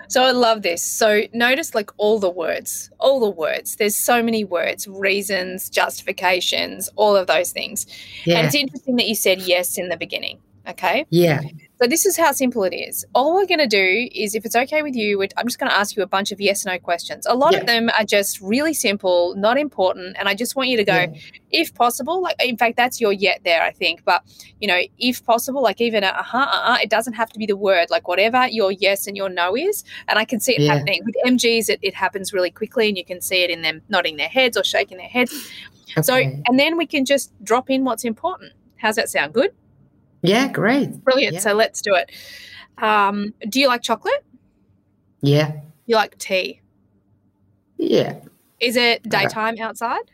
So 0.08 0.22
I 0.22 0.32
love 0.32 0.62
this. 0.62 0.82
So 0.82 1.22
notice 1.32 1.74
like 1.74 1.90
all 1.96 2.18
the 2.18 2.30
words, 2.30 2.90
all 2.98 3.20
the 3.20 3.30
words. 3.30 3.76
There's 3.76 3.96
so 3.96 4.22
many 4.22 4.44
words, 4.44 4.86
reasons, 4.86 5.70
justifications, 5.70 6.88
all 6.96 7.16
of 7.16 7.26
those 7.26 7.52
things. 7.52 7.86
Yeah. 8.24 8.38
And 8.38 8.46
it's 8.46 8.54
interesting 8.54 8.96
that 8.96 9.08
you 9.08 9.14
said 9.14 9.40
yes 9.42 9.78
in 9.78 9.88
the 9.88 9.96
beginning. 9.96 10.38
Okay. 10.68 11.06
yeah, 11.10 11.42
So 11.78 11.86
this 11.86 12.06
is 12.06 12.16
how 12.16 12.32
simple 12.32 12.64
it 12.64 12.74
is. 12.74 13.04
All 13.14 13.34
we're 13.34 13.44
going 13.46 13.58
to 13.58 13.66
do 13.66 14.08
is, 14.14 14.34
if 14.34 14.46
it's 14.46 14.56
okay 14.56 14.80
with 14.82 14.96
you, 14.96 15.22
I'm 15.36 15.46
just 15.46 15.58
going 15.58 15.68
to 15.70 15.76
ask 15.76 15.94
you 15.94 16.02
a 16.02 16.06
bunch 16.06 16.32
of 16.32 16.40
yes 16.40 16.64
no 16.64 16.78
questions. 16.78 17.26
A 17.26 17.34
lot 17.34 17.52
Yeah. 17.52 17.60
of 17.60 17.66
them 17.66 17.90
are 17.98 18.04
just 18.04 18.40
really 18.40 18.72
simple, 18.72 19.34
not 19.36 19.58
important. 19.58 20.16
And 20.18 20.26
I 20.26 20.34
just 20.34 20.56
want 20.56 20.70
you 20.70 20.78
to 20.78 20.84
go, 20.84 20.94
yeah, 20.94 21.12
if 21.50 21.74
possible, 21.74 22.22
like 22.22 22.36
in 22.42 22.56
fact, 22.56 22.76
that's 22.78 22.98
your 22.98 23.12
yet 23.12 23.40
there, 23.44 23.62
I 23.62 23.72
think. 23.72 24.04
But 24.06 24.22
you 24.58 24.68
know, 24.68 24.80
if 24.98 25.22
possible, 25.24 25.62
like 25.62 25.82
even 25.82 26.02
a 26.02 26.08
uh-huh, 26.08 26.38
uh-uh, 26.50 26.78
it 26.82 26.88
doesn't 26.88 27.12
have 27.12 27.28
to 27.32 27.38
be 27.38 27.44
the 27.44 27.56
word, 27.58 27.88
like 27.90 28.08
whatever 28.08 28.46
your 28.48 28.72
yes 28.72 29.06
and 29.06 29.14
your 29.14 29.28
no 29.28 29.54
is. 29.54 29.84
And 30.08 30.18
I 30.18 30.24
can 30.24 30.40
see 30.40 30.54
it 30.54 30.62
Yeah. 30.62 30.76
happening 30.76 31.02
with 31.04 31.14
MGs. 31.26 31.68
It, 31.68 31.78
it 31.82 31.94
happens 31.94 32.32
really 32.32 32.50
quickly, 32.50 32.88
and 32.88 32.96
you 32.96 33.04
can 33.04 33.20
see 33.20 33.42
it 33.42 33.50
in 33.50 33.60
them 33.60 33.82
nodding 33.90 34.16
their 34.16 34.28
heads 34.28 34.56
or 34.56 34.64
shaking 34.64 34.96
their 34.96 35.08
heads. 35.08 35.34
So, 36.02 36.14
and 36.14 36.58
then 36.58 36.78
we 36.78 36.86
can 36.86 37.04
just 37.04 37.32
drop 37.44 37.68
in 37.70 37.84
what's 37.84 38.04
important. 38.04 38.52
How's 38.76 38.96
that 38.96 39.08
sound? 39.10 39.32
Good, 39.34 39.52
yeah, 40.28 40.48
great. 40.52 41.02
brilliant. 41.04 41.34
Yeah. 41.34 41.40
So 41.40 41.54
let's 41.54 41.80
do 41.80 41.94
it. 41.94 42.10
Um, 42.78 43.32
do 43.48 43.58
you 43.60 43.68
like 43.68 43.82
chocolate? 43.82 44.24
Yeah, 45.22 45.60
You 45.86 45.96
like 45.96 46.18
tea? 46.18 46.60
yeah, 47.78 48.20
Is 48.60 48.76
it 48.76 49.02
daytime 49.08 49.56
outside? 49.60 50.10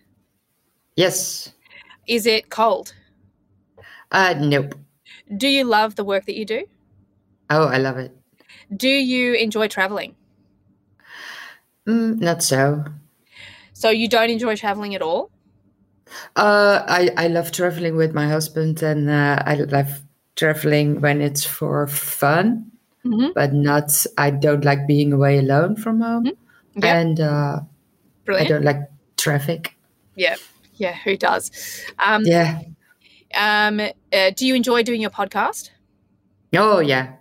yes. 0.97 1.53
Is 2.07 2.27
it 2.27 2.51
cold? 2.51 2.95
Uh, 4.13 4.35
nope. 4.39 4.75
Do 5.37 5.49
you 5.49 5.65
love 5.65 5.97
the 5.97 6.05
work 6.05 6.27
that 6.27 6.37
you 6.37 6.45
do? 6.45 6.67
Oh, 7.51 7.67
I 7.67 7.79
love 7.79 7.99
it. 7.99 8.17
Do 8.75 8.89
you 8.89 9.35
enjoy 9.35 9.69
traveling? 9.69 10.15
Mm, 11.89 12.21
not 12.21 12.43
so. 12.43 12.85
So 13.73 13.91
you 13.91 14.09
don't 14.09 14.31
enjoy 14.31 14.55
traveling 14.57 14.95
at 14.95 15.03
all? 15.03 15.32
Uh, 16.37 16.85
I 16.87 17.11
I 17.17 17.29
love 17.29 17.53
traveling 17.53 17.97
with 17.97 18.15
my 18.15 18.29
husband, 18.29 18.83
and 18.83 19.09
uh, 19.11 19.43
I 19.47 19.55
love 19.55 20.03
traveling 20.37 21.01
when 21.01 21.21
it's 21.21 21.45
for 21.45 21.87
fun, 21.87 22.71
Mm-hmm. 23.05 23.31
but 23.35 23.53
not. 23.53 24.07
I 24.19 24.31
don't 24.31 24.65
like 24.65 24.87
being 24.87 25.13
away 25.13 25.39
alone 25.39 25.77
from 25.77 26.01
home, 26.01 26.31
Yeah, 26.77 26.99
and 27.01 27.21
uh, 27.21 27.61
I 28.29 28.45
don't 28.45 28.63
like 28.65 28.79
traffic. 29.17 29.75
Yeah, 30.15 30.37
yeah. 30.75 30.95
Who 31.05 31.17
does? 31.17 31.51
Um, 31.99 32.23
yeah. 32.25 32.61
Um, 33.35 33.81
uh, 33.81 34.31
do 34.37 34.47
you 34.47 34.55
enjoy 34.55 34.83
doing 34.83 35.01
your 35.01 35.11
podcast? 35.11 35.71
Oh 36.55 36.81
yeah. 36.81 37.15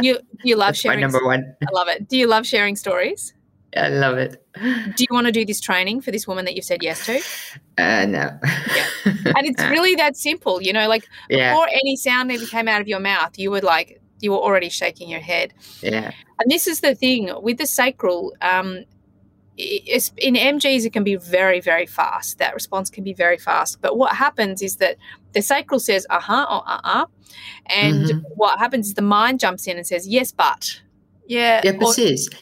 you 0.00 0.18
you 0.44 0.56
love 0.62 0.68
That's 0.68 0.80
sharing. 0.80 1.00
my 1.00 1.02
number 1.02 1.24
one. 1.24 1.54
I 1.60 1.70
love 1.72 1.88
it. 1.88 2.08
Do 2.08 2.16
you 2.16 2.26
love 2.26 2.46
sharing 2.46 2.76
stories? 2.76 3.34
I 3.76 3.88
love 3.88 4.18
it. 4.18 4.44
Do 4.56 5.04
you 5.04 5.06
want 5.10 5.26
to 5.26 5.32
do 5.32 5.44
this 5.44 5.60
training 5.60 6.00
for 6.00 6.10
this 6.10 6.26
woman 6.26 6.44
that 6.44 6.54
you've 6.56 6.64
said 6.64 6.82
yes 6.82 7.04
to? 7.06 7.18
Uh, 7.78 8.06
no. 8.06 8.30
Yeah. 8.74 8.86
And 9.36 9.46
it's 9.46 9.62
really 9.64 9.94
that 9.94 10.16
simple, 10.16 10.60
you 10.60 10.72
know, 10.72 10.88
like 10.88 11.06
yeah, 11.28 11.52
before 11.52 11.68
any 11.68 11.96
sound 11.96 12.32
even 12.32 12.46
came 12.48 12.66
out 12.68 12.80
of 12.80 12.88
your 12.88 13.00
mouth, 13.00 13.38
you 13.38 13.50
were 13.50 13.60
like 13.60 14.00
you 14.20 14.32
were 14.32 14.38
already 14.38 14.68
shaking 14.68 15.08
your 15.08 15.20
head. 15.20 15.52
yeah, 15.82 16.10
And 16.40 16.50
this 16.50 16.66
is 16.66 16.80
the 16.80 16.94
thing 16.94 17.30
with 17.42 17.58
the 17.58 17.66
sacral. 17.66 18.34
Um, 18.42 18.84
it's, 19.56 20.10
in 20.16 20.34
MGs, 20.34 20.84
it 20.86 20.92
can 20.92 21.04
be 21.04 21.16
very, 21.16 21.60
very 21.60 21.84
fast. 21.86 22.38
That 22.38 22.54
response 22.54 22.88
can 22.90 23.04
be 23.04 23.12
very 23.12 23.36
fast. 23.38 23.80
But 23.82 23.96
what 23.98 24.14
happens 24.16 24.62
is 24.62 24.76
that 24.76 24.96
the 25.32 25.42
sacral 25.42 25.80
says 25.80 26.06
uh 26.10 26.18
huh 26.20 26.46
or 26.50 26.62
uh 26.66 26.80
uh, 26.82 27.06
and 27.66 28.06
Mhm. 28.06 28.22
what 28.36 28.58
happens 28.58 28.88
is 28.88 28.94
the 28.94 29.02
mind 29.02 29.38
jumps 29.40 29.66
in 29.66 29.76
and 29.76 29.86
says 29.86 30.08
yes, 30.08 30.32
but 30.32 30.80
yeah, 31.30 31.60
yeah, 31.64 31.72
or- 31.80 31.94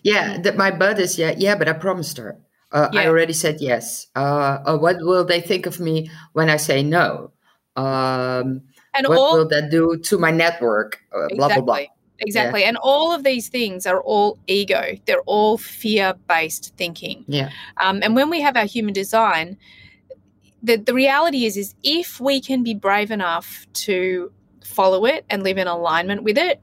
Yeah, 0.03 0.39
that 0.41 0.57
my 0.57 0.71
is 0.99 1.19
yeah, 1.19 1.35
yeah, 1.37 1.55
but 1.55 1.69
I 1.69 1.75
promised 1.75 2.17
her. 2.17 2.39
Uh, 2.73 2.89
I 2.93 3.07
already 3.07 3.33
said 3.33 3.61
yes. 3.61 4.09
Uh, 4.17 4.59
uh, 4.67 4.77
what 4.77 4.97
will 5.01 5.25
they 5.25 5.41
think 5.41 5.67
of 5.67 5.81
me 5.81 6.11
when 6.33 6.51
I 6.51 6.57
say 6.57 6.83
no? 6.83 7.33
Um, 7.77 8.63
and 8.95 9.07
what 9.07 9.19
all 9.19 9.37
will 9.39 9.49
that 9.49 9.71
do 9.71 9.97
to 9.97 10.19
my 10.19 10.31
network? 10.31 11.01
Uh, 11.15 11.29
blah 11.37 11.49
blah 11.49 11.61
blah. 11.61 11.77
Exactly. 11.77 11.95
Exactly. 12.21 12.65
And 12.65 12.77
all 12.83 13.13
of 13.15 13.23
these 13.23 13.49
things 13.49 13.87
are 13.87 14.01
all 14.01 14.39
ego. 14.49 14.97
They're 15.07 15.23
all 15.27 15.57
fear 15.57 16.15
based 16.27 16.75
thinking. 16.77 17.25
Yeah, 17.29 17.51
Um, 17.77 18.01
and 18.03 18.17
when 18.17 18.29
we 18.29 18.41
have 18.41 18.57
our 18.57 18.67
human 18.67 18.93
design, 18.93 19.57
the, 20.61 20.77
the 20.77 20.93
reality 20.95 21.45
is, 21.45 21.57
is 21.57 21.75
if 21.85 22.21
we 22.21 22.41
can 22.41 22.65
be 22.65 22.75
brave 22.75 23.13
enough 23.13 23.67
to 23.87 24.33
follow 24.65 25.07
it 25.07 25.25
and 25.31 25.45
live 25.45 25.59
in 25.59 25.69
alignment 25.69 26.25
with 26.25 26.37
it, 26.37 26.61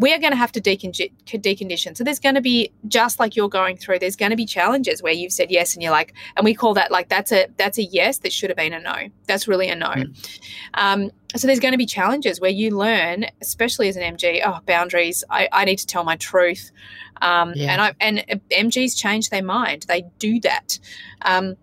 we 0.00 0.14
are 0.14 0.18
going 0.18 0.32
to 0.32 0.36
have 0.36 0.50
to 0.52 0.62
decondi- 0.62 1.12
decondition. 1.26 1.94
So 1.94 2.02
there's 2.04 2.18
going 2.18 2.34
to 2.34 2.40
be 2.40 2.72
just 2.88 3.20
like 3.20 3.36
you're 3.36 3.50
going 3.50 3.76
through. 3.76 3.98
There's 3.98 4.16
going 4.16 4.30
to 4.30 4.36
be 4.36 4.46
challenges 4.46 5.02
where 5.02 5.12
you've 5.12 5.32
said 5.32 5.50
yes 5.50 5.74
and 5.74 5.82
you're 5.82 5.92
like, 5.92 6.14
and 6.36 6.44
we 6.44 6.54
call 6.54 6.72
that 6.74 6.90
like 6.90 7.10
that's 7.10 7.30
a 7.32 7.48
that's 7.58 7.76
a 7.76 7.82
yes 7.82 8.18
that 8.18 8.32
should 8.32 8.48
have 8.48 8.56
been 8.56 8.72
a 8.72 8.80
no. 8.80 8.96
That's 9.26 9.46
really 9.46 9.68
a 9.68 9.76
no. 9.76 9.88
Mm. 9.90 10.38
Um, 10.72 11.10
so 11.36 11.46
there's 11.46 11.60
going 11.60 11.72
to 11.72 11.78
be 11.78 11.84
challenges 11.84 12.40
where 12.40 12.50
you 12.50 12.70
learn, 12.76 13.26
especially 13.42 13.88
as 13.88 13.96
an 13.96 14.16
MG, 14.16 14.40
oh 14.44 14.60
boundaries. 14.66 15.22
I, 15.28 15.48
I 15.52 15.66
need 15.66 15.76
to 15.76 15.86
tell 15.86 16.02
my 16.02 16.16
truth, 16.16 16.72
um, 17.20 17.52
Yeah. 17.54 17.72
and 17.72 17.82
I 17.82 17.94
and 18.00 18.40
MGs 18.50 18.96
change 18.96 19.28
their 19.28 19.44
mind. 19.44 19.84
They 19.86 20.06
do 20.18 20.40
that. 20.40 20.78
Um, 21.22 21.56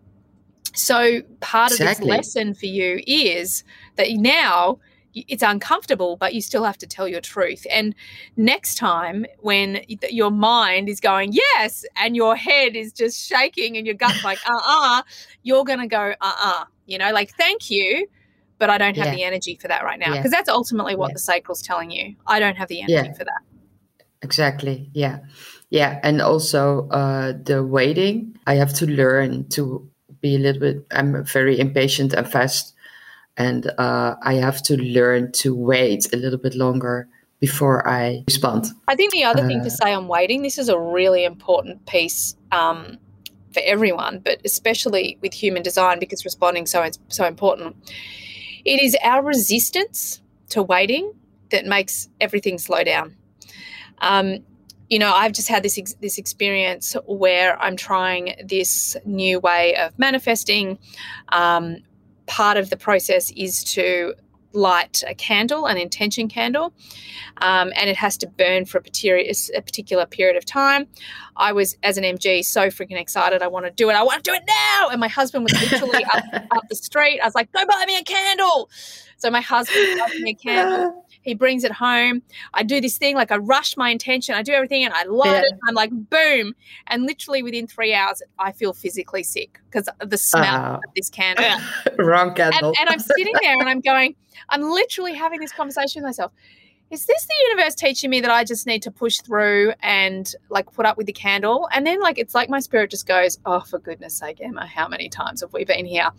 so 0.75 1.21
part 1.39 1.71
of 1.71 1.79
this 1.79 2.01
lesson 2.01 2.53
for 2.53 2.67
you 2.67 3.01
is 3.07 3.63
that 3.95 4.07
now 4.11 4.77
it's 5.27 5.43
uncomfortable, 5.43 6.15
but 6.17 6.33
you 6.33 6.41
still 6.41 6.63
have 6.63 6.77
to 6.79 6.87
tell 6.87 7.07
your 7.07 7.21
truth. 7.21 7.65
And 7.71 7.93
next 8.35 8.75
time, 8.75 9.25
when 9.39 9.81
your 10.09 10.31
mind 10.31 10.89
is 10.89 10.99
going 10.99 11.33
yes, 11.33 11.85
and 11.95 12.15
your 12.15 12.35
head 12.35 12.75
is 12.75 12.91
just 12.93 13.25
shaking, 13.27 13.77
and 13.77 13.85
your 13.85 13.95
gut's 13.95 14.23
like 14.23 14.39
uh 14.49 14.59
uh, 14.65 15.01
you're 15.43 15.63
gonna 15.65 15.87
go 15.87 16.13
uh 16.21 16.35
uh. 16.41 16.63
You 16.85 16.97
know, 16.97 17.11
like 17.11 17.31
thank 17.35 17.69
you, 17.69 18.07
but 18.59 18.69
I 18.69 18.77
don't 18.77 18.95
have 18.97 19.07
Yeah. 19.07 19.15
the 19.15 19.23
energy 19.23 19.57
for 19.61 19.67
that 19.67 19.83
right 19.83 19.99
now 19.99 20.13
Yeah. 20.13 20.19
because 20.19 20.31
that's 20.31 20.49
ultimately 20.49 20.95
what 20.95 21.09
Yeah. 21.09 21.13
the 21.15 21.19
sacral's 21.19 21.61
telling 21.61 21.91
you. 21.91 22.15
I 22.25 22.39
don't 22.39 22.55
have 22.57 22.69
the 22.69 22.79
energy 22.81 22.93
Yeah. 23.09 23.13
for 23.13 23.25
that. 23.25 23.41
exactly. 24.21 24.89
Yeah, 24.93 25.19
yeah, 25.69 25.99
and 26.03 26.21
also 26.21 26.87
uh, 26.89 27.33
the 27.43 27.63
waiting. 27.63 28.37
I 28.47 28.55
have 28.55 28.73
to 28.75 28.85
learn 28.87 29.47
to 29.49 29.89
be 30.21 30.35
a 30.35 30.39
little 30.39 30.59
bit. 30.61 30.85
I'm 30.91 31.23
very 31.25 31.59
impatient 31.59 32.13
and 32.13 32.27
fast, 32.27 32.73
and 33.37 33.71
uh, 33.77 34.15
I 34.21 34.35
have 34.35 34.61
to 34.63 34.77
learn 34.77 35.31
to 35.33 35.55
wait 35.55 36.11
a 36.13 36.17
little 36.17 36.39
bit 36.39 36.55
longer 36.55 37.07
before 37.39 37.87
I 37.87 38.23
respond. 38.27 38.65
I 38.87 38.95
think 38.95 39.11
the 39.11 39.23
other 39.23 39.45
thing 39.45 39.61
Uh, 39.61 39.63
to 39.65 39.69
say 39.69 39.93
on 39.93 40.07
waiting, 40.07 40.41
this 40.41 40.57
is 40.57 40.69
a 40.69 40.79
really 40.79 41.23
important 41.23 41.85
piece 41.85 42.35
um, 42.51 42.97
for 43.53 43.61
everyone, 43.63 44.21
but 44.25 44.41
especially 44.43 45.19
with 45.21 45.33
human 45.33 45.61
design 45.63 45.99
because 45.99 46.25
responding 46.25 46.65
so 46.65 46.89
so 47.09 47.25
important. 47.25 47.75
It 48.65 48.81
is 48.81 48.97
our 49.03 49.23
resistance 49.23 50.21
to 50.49 50.63
waiting 50.63 51.13
that 51.51 51.65
makes 51.65 52.09
everything 52.19 52.57
slow 52.57 52.83
down. 52.83 53.15
Um, 53.99 54.39
you 54.89 54.99
know, 54.99 55.13
I've 55.13 55.33
just 55.33 55.47
had 55.47 55.63
this 55.63 55.77
ex- 55.77 55.95
this 56.01 56.17
experience 56.17 56.95
where 57.05 57.61
I'm 57.61 57.75
trying 57.75 58.35
this 58.43 58.95
new 59.05 59.39
way 59.39 59.75
of 59.75 59.97
manifesting. 59.99 60.79
Um, 61.29 61.77
part 62.27 62.57
of 62.57 62.69
the 62.69 62.77
process 62.77 63.31
is 63.31 63.63
to 63.63 64.13
light 64.53 65.03
a 65.07 65.13
candle, 65.13 65.65
an 65.65 65.77
intention 65.77 66.27
candle, 66.27 66.73
um, 67.37 67.71
and 67.75 67.89
it 67.89 67.95
has 67.95 68.17
to 68.17 68.27
burn 68.27 68.65
for 68.65 68.77
a 68.77 68.81
particular, 68.81 69.17
a 69.55 69.61
particular 69.61 70.05
period 70.05 70.35
of 70.35 70.45
time. 70.45 70.87
I 71.35 71.51
was, 71.51 71.77
as 71.83 71.97
an 71.97 72.03
MG, 72.03 72.43
so 72.43 72.67
freaking 72.67 72.99
excited. 72.99 73.41
I 73.41 73.47
want 73.47 73.65
to 73.65 73.71
do 73.71 73.89
it. 73.89 73.93
I 73.93 74.03
want 74.03 74.23
to 74.23 74.31
do 74.31 74.35
it 74.35 74.43
now. 74.47 74.89
And 74.89 74.99
my 74.99 75.07
husband 75.07 75.43
was 75.43 75.53
literally 75.71 76.03
up, 76.05 76.23
up 76.51 76.63
the 76.69 76.75
street. 76.75 77.19
I 77.19 77.25
was 77.25 77.35
like, 77.35 77.51
go 77.51 77.65
buy 77.65 77.83
me 77.87 77.97
a 77.97 78.03
candle. 78.03 78.69
So 79.17 79.29
my 79.29 79.41
husband 79.41 79.99
buys 79.99 80.19
me 80.19 80.31
a 80.31 80.35
candle. 80.35 81.05
He 81.27 81.33
brings 81.33 81.65
it 81.65 81.73
home. 81.73 82.21
I 82.53 82.63
do 82.63 82.79
this 82.79 82.97
thing, 82.97 83.15
like 83.15 83.33
I 83.33 83.35
rush 83.37 83.75
my 83.75 83.89
intention. 83.89 84.33
I 84.33 84.43
do 84.43 84.53
everything 84.53 84.85
and 84.85 84.93
I 84.93 85.03
light 85.03 85.31
Yeah. 85.33 85.41
it. 85.41 85.53
I'm 85.67 85.75
like, 85.75 85.89
boom. 85.91 86.55
And 86.87 87.03
literally 87.05 87.43
within 87.43 87.67
three 87.67 87.93
hours, 87.93 88.21
I 88.39 88.53
feel 88.53 88.71
physically 88.71 89.23
sick 89.23 89.59
because 89.69 89.89
of 89.99 90.09
the 90.09 90.17
smell 90.17 90.45
Ah. 90.45 90.75
of 90.75 90.93
this 90.95 91.09
candle. 91.09 91.43
Wrong 91.97 92.29
And, 92.29 92.37
candle. 92.37 92.73
and 92.79 92.89
I'm 92.89 92.99
sitting 92.99 93.33
there 93.41 93.57
and 93.59 93.67
I'm 93.67 93.81
going, 93.81 94.15
I'm 94.47 94.61
literally 94.61 95.13
having 95.13 95.41
this 95.41 95.51
conversation 95.51 96.01
with 96.01 96.07
myself. 96.07 96.31
Is 96.91 97.05
this 97.05 97.25
the 97.25 97.33
universe 97.49 97.75
teaching 97.75 98.09
me 98.09 98.21
that 98.21 98.31
I 98.31 98.45
just 98.45 98.65
need 98.65 98.81
to 98.83 98.91
push 98.91 99.17
through 99.17 99.73
and 99.81 100.33
like 100.49 100.71
put 100.71 100.85
up 100.85 100.95
with 100.95 101.07
the 101.07 101.11
candle? 101.11 101.67
And 101.73 101.85
then 101.85 101.99
like 101.99 102.17
it's 102.17 102.33
like 102.33 102.49
my 102.49 102.61
spirit 102.61 102.89
just 102.91 103.05
goes, 103.05 103.37
Oh, 103.45 103.59
for 103.59 103.79
goodness 103.79 104.13
sake, 104.17 104.39
Emma, 104.39 104.65
how 104.65 104.87
many 104.87 105.09
times 105.09 105.41
have 105.41 105.51
we 105.51 105.65
been 105.65 105.85
here? 105.85 106.09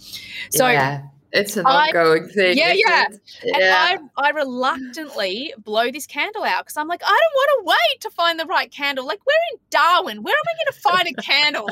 So 0.50 0.68
yeah, 0.68 1.04
it's 1.32 1.56
an 1.56 1.66
I- 1.66 1.88
ongoing 1.88 2.28
thing. 2.28 2.56
Yeah, 2.56 2.72
yeah. 2.72 3.06
and 3.06 3.56
yeah. 3.58 3.98
I, 4.16 4.28
I 4.28 4.30
reluctantly 4.30 5.52
blow 5.58 5.90
this 5.90 6.06
candle 6.06 6.44
out 6.44 6.64
because 6.64 6.76
I'm 6.76 6.88
like, 6.88 7.02
I 7.04 7.08
don't 7.08 7.34
want 7.34 7.50
to 7.50 7.68
wait 7.70 8.00
to 8.02 8.10
find 8.10 8.40
the 8.40 8.46
right 8.46 8.70
candle. 8.70 9.06
Like, 9.06 9.20
we're 9.26 9.34
in 9.52 9.60
Darwin. 9.70 10.22
Where 10.22 10.34
am 10.34 10.42
I 10.46 10.54
going 10.56 10.72
to 10.72 10.80
find 10.80 11.08
a 11.08 11.22
candle? 11.22 11.68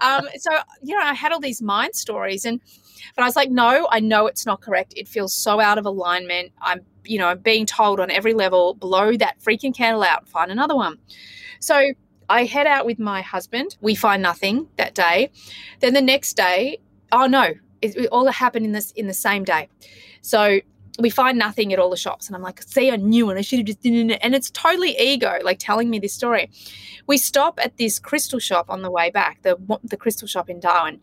um, 0.02 0.28
so, 0.38 0.50
you 0.82 0.94
know, 0.94 1.02
I 1.02 1.14
had 1.14 1.32
all 1.32 1.40
these 1.40 1.62
mind 1.62 1.94
stories. 1.94 2.44
And, 2.44 2.60
but 3.16 3.22
I 3.22 3.26
was 3.26 3.36
like, 3.36 3.50
no, 3.50 3.88
I 3.90 4.00
know 4.00 4.26
it's 4.26 4.44
not 4.44 4.60
correct. 4.60 4.92
It 4.96 5.08
feels 5.08 5.32
so 5.32 5.60
out 5.60 5.78
of 5.78 5.86
alignment. 5.86 6.52
I'm, 6.60 6.80
you 7.04 7.18
know, 7.18 7.28
I'm 7.28 7.38
being 7.38 7.64
told 7.64 8.00
on 8.00 8.10
every 8.10 8.34
level, 8.34 8.74
blow 8.74 9.16
that 9.16 9.40
freaking 9.40 9.74
candle 9.74 10.02
out 10.02 10.20
and 10.20 10.28
find 10.28 10.50
another 10.50 10.76
one. 10.76 10.98
So 11.60 11.92
I 12.28 12.44
head 12.44 12.66
out 12.66 12.84
with 12.84 12.98
my 12.98 13.22
husband. 13.22 13.76
We 13.80 13.94
find 13.94 14.22
nothing 14.22 14.68
that 14.76 14.94
day. 14.94 15.30
Then 15.80 15.94
the 15.94 16.02
next 16.02 16.34
day, 16.34 16.78
oh 17.12 17.26
no, 17.26 17.54
it, 17.82 17.96
it 17.96 18.06
all 18.06 18.26
happened 18.26 18.66
in 18.66 18.72
this 18.72 18.90
in 18.92 19.06
the 19.06 19.14
same 19.14 19.44
day. 19.44 19.68
So 20.22 20.60
we 20.98 21.10
find 21.10 21.38
nothing 21.38 21.72
at 21.72 21.78
all 21.78 21.90
the 21.90 21.96
shops, 21.96 22.26
and 22.26 22.36
I'm 22.36 22.42
like, 22.42 22.62
see, 22.62 22.90
I 22.90 22.96
knew, 22.96 23.30
and 23.30 23.38
I 23.38 23.42
should 23.42 23.60
have 23.60 23.66
just 23.66 23.82
done 23.82 24.10
it. 24.10 24.20
And 24.22 24.34
it's 24.34 24.50
totally 24.50 24.98
ego, 24.98 25.38
like 25.42 25.58
telling 25.58 25.88
me 25.90 25.98
this 25.98 26.12
story. 26.12 26.50
We 27.06 27.16
stop 27.16 27.58
at 27.62 27.76
this 27.76 27.98
crystal 27.98 28.38
shop 28.38 28.66
on 28.68 28.82
the 28.82 28.90
way 28.90 29.10
back, 29.10 29.42
the 29.42 29.56
the 29.84 29.96
crystal 29.96 30.28
shop 30.28 30.50
in 30.50 30.60
Darwin. 30.60 31.00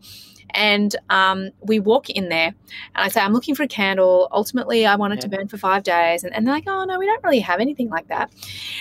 And 0.50 0.96
um, 1.10 1.50
we 1.60 1.78
walk 1.78 2.08
in 2.08 2.30
there, 2.30 2.54
and 2.94 3.04
I 3.04 3.08
say, 3.08 3.20
I'm 3.20 3.34
looking 3.34 3.54
for 3.54 3.64
a 3.64 3.68
candle. 3.68 4.28
Ultimately, 4.32 4.86
I 4.86 4.96
want 4.96 5.12
it 5.12 5.20
to 5.20 5.28
burn 5.28 5.46
for 5.46 5.58
five 5.58 5.82
days. 5.82 6.24
And, 6.24 6.34
and 6.34 6.46
they're 6.46 6.54
like, 6.54 6.64
Oh, 6.66 6.84
no, 6.84 6.98
we 6.98 7.06
don't 7.06 7.22
really 7.22 7.40
have 7.40 7.60
anything 7.60 7.90
like 7.90 8.08
that. 8.08 8.32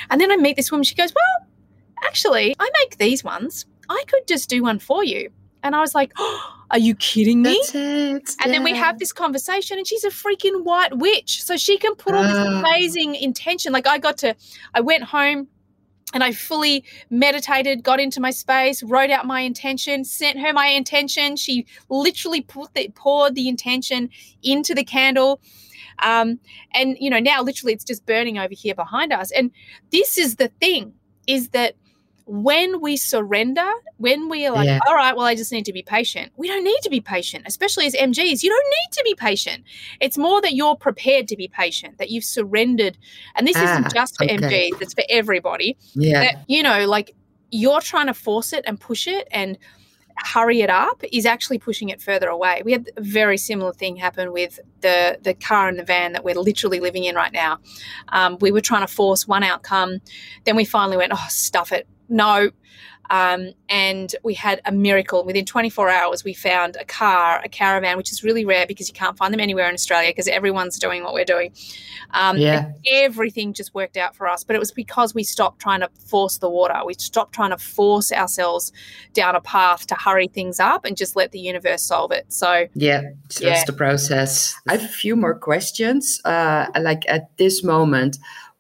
And 0.10 0.22
then 0.22 0.32
I 0.32 0.38
meet 0.38 0.56
this 0.56 0.72
woman. 0.72 0.86
She 0.86 0.96
goes, 0.96 1.14
Well, 1.14 1.48
actually, 2.06 2.56
I 2.58 2.70
make 2.82 2.98
these 2.98 3.24
ones. 3.24 3.66
I 3.90 4.04
could 4.08 4.28
just 4.28 4.50
do 4.50 4.64
one 4.64 4.80
for 4.80 5.04
you. 5.04 5.32
And 5.68 5.76
I 5.76 5.82
was 5.82 5.94
like, 5.94 6.12
oh, 6.18 6.54
Are 6.72 6.80
you 6.80 6.96
kidding 6.96 7.42
me? 7.42 7.54
That's 7.54 7.76
it. 7.76 8.36
And 8.44 8.54
then 8.54 8.62
we 8.62 8.76
have 8.76 9.00
this 9.00 9.14
conversation, 9.14 9.78
and 9.78 9.88
she's 9.88 10.04
a 10.04 10.10
freaking 10.10 10.66
white 10.66 10.98
witch. 10.98 11.42
So 11.44 11.56
she 11.56 11.78
can 11.78 11.96
put 11.96 12.14
all 12.14 12.24
this 12.24 12.36
Ah. 12.38 12.60
amazing 12.60 13.16
intention. 13.16 13.72
Like 13.72 13.88
I 13.88 13.98
got 14.00 14.18
to, 14.18 14.36
I 14.74 14.82
went 14.82 15.04
home 15.04 15.48
and 16.14 16.24
I 16.26 16.34
fully 16.34 16.84
meditated, 17.10 17.84
got 17.84 18.02
into 18.02 18.20
my 18.20 18.32
space, 18.32 18.84
wrote 18.84 19.10
out 19.12 19.26
my 19.26 19.42
intention, 19.42 20.04
sent 20.04 20.40
her 20.40 20.52
my 20.52 20.68
intention. 20.68 21.38
She 21.38 21.66
literally 21.90 22.42
put 22.42 22.74
the, 22.74 22.90
poured 22.96 23.36
the 23.36 23.48
intention 23.48 24.10
into 24.44 24.76
the 24.76 24.84
candle. 24.84 25.40
Um, 26.00 26.40
and, 26.74 26.98
you 27.00 27.10
know, 27.10 27.20
now 27.20 27.42
literally 27.44 27.74
it's 27.74 27.84
just 27.86 28.06
burning 28.06 28.38
over 28.38 28.54
here 28.54 28.76
behind 28.76 29.14
us. 29.14 29.32
And 29.32 29.52
this 29.92 30.18
is 30.18 30.36
the 30.36 30.50
thing 30.60 30.94
is 31.28 31.50
that 31.50 31.76
when 32.28 32.82
we 32.82 32.98
surrender, 32.98 33.68
when 33.98 34.28
we 34.30 34.46
are 34.46 34.54
like, 34.54 34.66
Yeah. 34.68 34.80
all 34.88 34.94
right, 34.96 35.16
well, 35.16 35.26
I 35.26 35.34
just 35.34 35.52
need 35.52 35.66
to 35.66 35.74
be 35.74 35.82
patient, 35.82 36.32
we 36.36 36.48
don't 36.48 36.64
need 36.64 36.80
to 36.84 36.90
be 36.90 37.00
patient, 37.02 37.46
especially 37.48 37.86
as 37.86 37.94
MGs. 37.96 38.44
You 38.44 38.50
don't 38.50 38.66
need 38.68 38.92
to 38.92 39.02
be 39.06 39.16
patient. 39.16 39.64
It's 40.02 40.18
more 40.18 40.42
that 40.42 40.54
you're 40.54 40.76
prepared 40.76 41.28
to 41.30 41.38
be 41.38 41.48
patient, 41.48 41.98
that 42.00 42.10
you've 42.10 42.26
surrendered. 42.26 42.98
And 43.36 43.48
this 43.48 43.56
Ah, 43.58 43.72
isn't 43.72 43.94
just 43.94 44.18
for 44.18 44.26
okay. 44.26 44.38
MGs, 44.72 44.82
it's 44.82 44.94
for 44.94 45.04
everybody. 45.10 45.78
Yeah. 45.96 46.20
That, 46.20 46.44
you 46.48 46.62
know, 46.64 46.86
like 46.86 47.16
you're 47.50 47.82
trying 47.82 48.08
to 48.08 48.14
force 48.14 48.52
it 48.52 48.66
and 48.68 48.80
push 48.80 49.08
it 49.08 49.28
and 49.32 49.58
hurry 50.26 50.62
it 50.62 50.70
up 50.70 51.04
is 51.14 51.26
actually 51.28 51.60
pushing 51.60 51.90
it 51.90 52.02
further 52.02 52.28
away. 52.28 52.62
We 52.66 52.72
had 52.72 52.90
a 52.98 53.02
very 53.02 53.38
similar 53.38 53.72
thing 53.72 53.96
happen 53.98 54.34
with 54.34 54.60
the 54.82 55.20
the 55.22 55.34
car 55.36 55.68
and 55.70 55.78
the 55.78 55.84
van 55.84 56.14
that 56.14 56.24
we're 56.26 56.36
literally 56.36 56.80
living 56.80 57.04
in 57.04 57.16
right 57.16 57.32
now. 57.32 57.60
Um, 58.10 58.38
we 58.42 58.52
were 58.52 58.62
trying 58.62 58.82
to 58.86 58.92
force 58.92 59.28
one 59.28 59.44
outcome, 59.44 60.00
then 60.46 60.56
we 60.56 60.66
finally 60.66 60.98
went, 60.98 61.12
oh 61.16 61.26
stuff 61.30 61.72
it, 61.72 61.88
no, 62.10 62.52
um, 63.10 63.52
and 63.70 64.14
we 64.24 64.34
had 64.34 64.62
a 64.66 64.72
miracle. 64.72 65.24
Within 65.24 65.46
24 65.46 65.90
hours, 65.90 66.24
we 66.24 66.34
found 66.34 66.76
a 66.76 66.86
car, 66.86 67.42
a 67.44 67.50
caravan, 67.50 67.98
which 67.98 68.12
is 68.12 68.24
really 68.24 68.46
rare 68.46 68.66
because 68.68 68.88
you 68.88 68.94
can't 68.94 69.18
find 69.18 69.34
them 69.34 69.40
anywhere 69.40 69.68
in 69.68 69.74
Australia 69.74 70.10
because 70.10 70.28
everyone's 70.28 70.78
doing 70.78 71.04
what 71.04 71.14
we're 71.14 71.26
doing. 71.26 71.54
Um, 72.12 72.38
yeah. 72.38 72.72
Everything 72.86 73.54
just 73.54 73.74
worked 73.74 73.98
out 73.98 74.16
for 74.16 74.28
us. 74.28 74.44
But 74.44 74.56
it 74.56 74.60
was 74.60 74.72
because 74.72 75.14
we 75.14 75.24
stopped 75.24 75.62
trying 75.62 75.82
to 75.82 75.90
force 76.08 76.38
the 76.38 76.50
water. 76.50 76.82
We 76.86 76.96
stopped 76.96 77.34
trying 77.34 77.52
to 77.52 77.58
force 77.58 78.12
ourselves 78.12 78.72
down 79.14 79.36
a 79.36 79.42
path 79.42 79.88
to 79.88 79.96
hurry 79.96 80.28
things 80.28 80.60
up 80.60 80.86
and 80.86 80.98
just 80.98 81.16
let 81.16 81.32
the 81.32 81.40
universe 81.40 81.84
solve 81.84 82.12
it. 82.12 82.32
So, 82.32 82.68
yeah, 82.74 83.04
so 83.30 83.46
yeah. 83.46 83.54
that's 83.54 83.66
the 83.66 83.74
process. 83.74 84.54
I 84.68 84.74
have 84.74 84.84
a 84.84 84.88
few 84.88 85.16
more 85.16 85.38
questions. 85.38 86.20
Uh, 86.26 86.68
like 86.80 87.04
at 87.08 87.36
this 87.38 87.64
moment, 87.64 88.18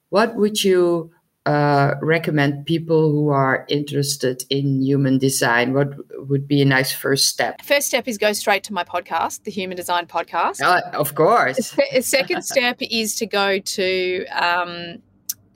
what 0.10 0.36
would 0.36 0.64
you 0.64 1.12
uh, 1.48 1.96
recommend 2.02 2.66
people 2.66 3.10
who 3.10 3.30
are 3.30 3.66
interested 3.70 4.44
in 4.50 4.82
human 4.82 5.18
design? 5.18 5.74
What 5.74 5.94
would 6.28 6.46
be 6.46 6.62
a 6.62 6.66
nice 6.66 6.92
first 6.92 7.28
step? 7.28 7.62
First 7.64 7.88
step 7.88 8.06
is 8.06 8.18
go 8.18 8.34
straight 8.34 8.66
to 8.66 8.74
my 8.74 8.84
podcast, 8.84 9.44
the 9.44 9.52
Human 9.52 9.78
Design 9.78 10.08
Podcast. 10.08 10.62
Uh, 10.62 10.82
of 10.94 11.16
course. 11.16 11.74
The 11.94 12.02
second 12.02 12.44
step 12.44 12.78
is 12.82 13.16
to 13.16 13.26
go 13.26 13.60
to 13.60 14.26
um, 14.28 15.02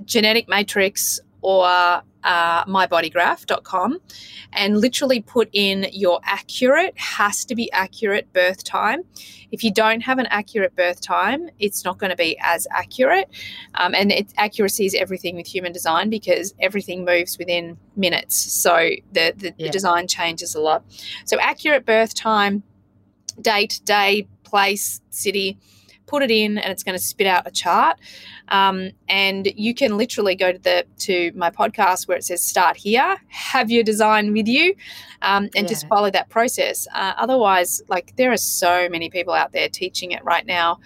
Genetic 0.05 0.47
Matrix 0.47 1.19
or 1.41 2.01
uh, 2.23 2.65
mybodygraph.com 2.65 3.99
and 4.53 4.77
literally 4.77 5.21
put 5.21 5.49
in 5.53 5.87
your 5.91 6.19
accurate, 6.23 6.97
has 6.97 7.45
to 7.45 7.55
be 7.55 7.71
accurate 7.71 8.31
birth 8.33 8.63
time. 8.63 9.03
If 9.51 9.63
you 9.63 9.73
don't 9.73 10.01
have 10.01 10.19
an 10.19 10.27
accurate 10.27 10.75
birth 10.75 11.01
time, 11.01 11.49
it's 11.59 11.83
not 11.83 11.97
going 11.97 12.09
to 12.09 12.15
be 12.15 12.37
as 12.41 12.67
accurate. 12.71 13.29
Um, 13.75 13.93
and 13.93 14.11
it, 14.11 14.33
accuracy 14.37 14.85
is 14.85 14.95
everything 14.95 15.35
with 15.35 15.47
human 15.47 15.71
design 15.71 16.09
because 16.09 16.53
everything 16.59 17.05
moves 17.05 17.37
within 17.37 17.77
minutes. 17.95 18.35
So 18.35 18.91
the, 19.11 19.33
the, 19.35 19.53
yeah. 19.57 19.67
the 19.67 19.69
design 19.69 20.07
changes 20.07 20.55
a 20.55 20.61
lot. 20.61 20.83
So, 21.25 21.37
accurate 21.39 21.85
birth 21.85 22.13
time, 22.13 22.63
date, 23.41 23.81
day, 23.85 24.27
place, 24.43 25.01
city 25.09 25.57
put 26.11 26.21
it 26.21 26.29
in 26.29 26.57
and 26.57 26.69
it's 26.73 26.83
going 26.83 26.97
to 26.97 27.03
spit 27.03 27.25
out 27.25 27.47
a 27.47 27.51
chart. 27.51 27.97
Um, 28.49 28.91
and 29.07 29.47
you 29.55 29.73
can 29.73 29.97
literally 29.97 30.35
go 30.35 30.51
to 30.51 30.59
the 30.59 30.85
to 31.07 31.31
my 31.35 31.49
podcast 31.49 32.07
where 32.07 32.17
it 32.17 32.25
says 32.25 32.43
start 32.43 32.75
here, 32.75 33.15
have 33.29 33.71
your 33.71 33.81
design 33.81 34.33
with 34.33 34.47
you, 34.47 34.75
um, 35.21 35.45
and 35.55 35.63
yeah. 35.63 35.73
just 35.73 35.87
follow 35.87 36.11
that 36.11 36.27
process. 36.27 36.85
Uh, 36.93 37.13
otherwise, 37.17 37.81
like 37.87 38.13
there 38.17 38.29
are 38.29 38.37
so 38.37 38.89
many 38.89 39.09
people 39.09 39.33
out 39.33 39.53
there 39.53 39.69
teaching 39.69 40.11
it 40.11 40.21
right 40.25 40.45
now, 40.45 40.79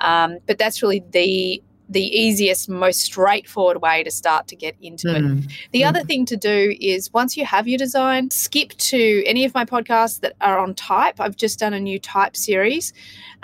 um, 0.00 0.38
but 0.46 0.58
that's 0.58 0.82
really 0.82 1.02
the 1.10 1.62
the 1.88 2.02
easiest, 2.02 2.68
most 2.68 3.00
straightforward 3.00 3.80
way 3.80 4.02
to 4.02 4.10
start 4.10 4.48
to 4.48 4.56
get 4.56 4.76
into 4.82 5.08
mm. 5.08 5.16
it. 5.16 5.20
Hmm. 5.22 5.40
The 5.72 5.82
mm. 5.82 5.88
other 5.88 6.02
thing 6.02 6.26
to 6.26 6.36
do 6.36 6.74
is 6.80 7.12
once 7.12 7.36
you 7.36 7.44
have 7.44 7.68
your 7.68 7.78
design, 7.78 8.30
skip 8.30 8.70
to 8.70 9.22
any 9.24 9.44
of 9.44 9.54
my 9.54 9.64
podcasts 9.64 10.20
that 10.20 10.34
are 10.40 10.58
on 10.58 10.74
type. 10.74 11.20
I've 11.20 11.36
just 11.36 11.58
done 11.58 11.74
a 11.74 11.80
new 11.80 11.98
type 11.98 12.36
series. 12.36 12.92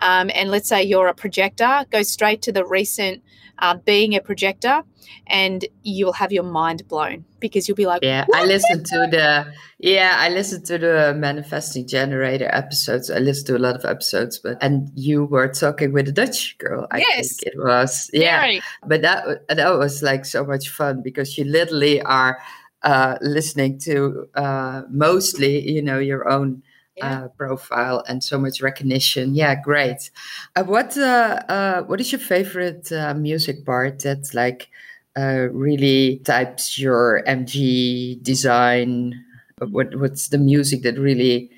Um, 0.00 0.30
and 0.34 0.50
let's 0.50 0.68
say 0.68 0.82
you're 0.82 1.08
a 1.08 1.14
projector, 1.14 1.84
go 1.90 2.02
straight 2.02 2.42
to 2.42 2.52
the 2.52 2.64
recent 2.64 3.22
uh, 3.58 3.76
being 3.76 4.14
a 4.14 4.20
projector 4.20 4.82
and 5.26 5.64
you'll 5.82 6.12
have 6.12 6.32
your 6.32 6.42
mind 6.42 6.86
blown 6.88 7.24
because 7.40 7.66
you'll 7.66 7.76
be 7.76 7.86
like 7.86 8.02
yeah 8.02 8.24
i 8.34 8.44
listened 8.44 8.84
to 8.86 9.06
the 9.10 9.46
yeah 9.78 10.16
i 10.18 10.28
listened 10.28 10.64
to 10.64 10.78
the 10.78 11.14
manifesting 11.16 11.86
generator 11.86 12.48
episodes 12.52 13.10
i 13.10 13.18
listened 13.18 13.46
to 13.46 13.56
a 13.56 13.58
lot 13.58 13.74
of 13.74 13.84
episodes 13.84 14.38
but 14.38 14.56
and 14.60 14.90
you 14.94 15.24
were 15.24 15.48
talking 15.48 15.92
with 15.92 16.08
a 16.08 16.12
dutch 16.12 16.56
girl 16.58 16.86
i 16.90 16.98
yes. 16.98 17.36
think 17.36 17.54
it 17.54 17.58
was 17.58 18.10
yeah 18.12 18.58
but 18.86 19.02
that 19.02 19.46
that 19.48 19.78
was 19.78 20.02
like 20.02 20.24
so 20.24 20.44
much 20.44 20.68
fun 20.68 21.02
because 21.02 21.36
you 21.36 21.44
literally 21.44 22.00
are 22.02 22.38
uh, 22.82 23.16
listening 23.20 23.78
to 23.78 24.28
uh, 24.34 24.82
mostly 24.90 25.68
you 25.70 25.80
know 25.80 25.98
your 25.98 26.28
own 26.28 26.62
yeah. 26.96 27.24
uh, 27.24 27.28
profile 27.28 28.04
and 28.08 28.22
so 28.22 28.38
much 28.38 28.60
recognition. 28.60 29.34
Yeah, 29.34 29.54
great. 29.54 30.10
Uh, 30.56 30.64
what 30.64 30.96
uh, 30.96 31.42
uh 31.48 31.82
what 31.82 32.00
is 32.00 32.12
your 32.12 32.20
favorite 32.20 32.90
uh, 32.92 33.14
music 33.14 33.64
part 33.64 34.00
that 34.00 34.34
like 34.34 34.68
uh, 35.16 35.48
really 35.52 36.18
types 36.24 36.78
your 36.78 37.22
MG 37.26 38.22
design? 38.22 39.24
What 39.58 39.94
what's 39.98 40.28
the 40.28 40.38
music 40.38 40.82
that 40.82 40.98
really, 40.98 41.50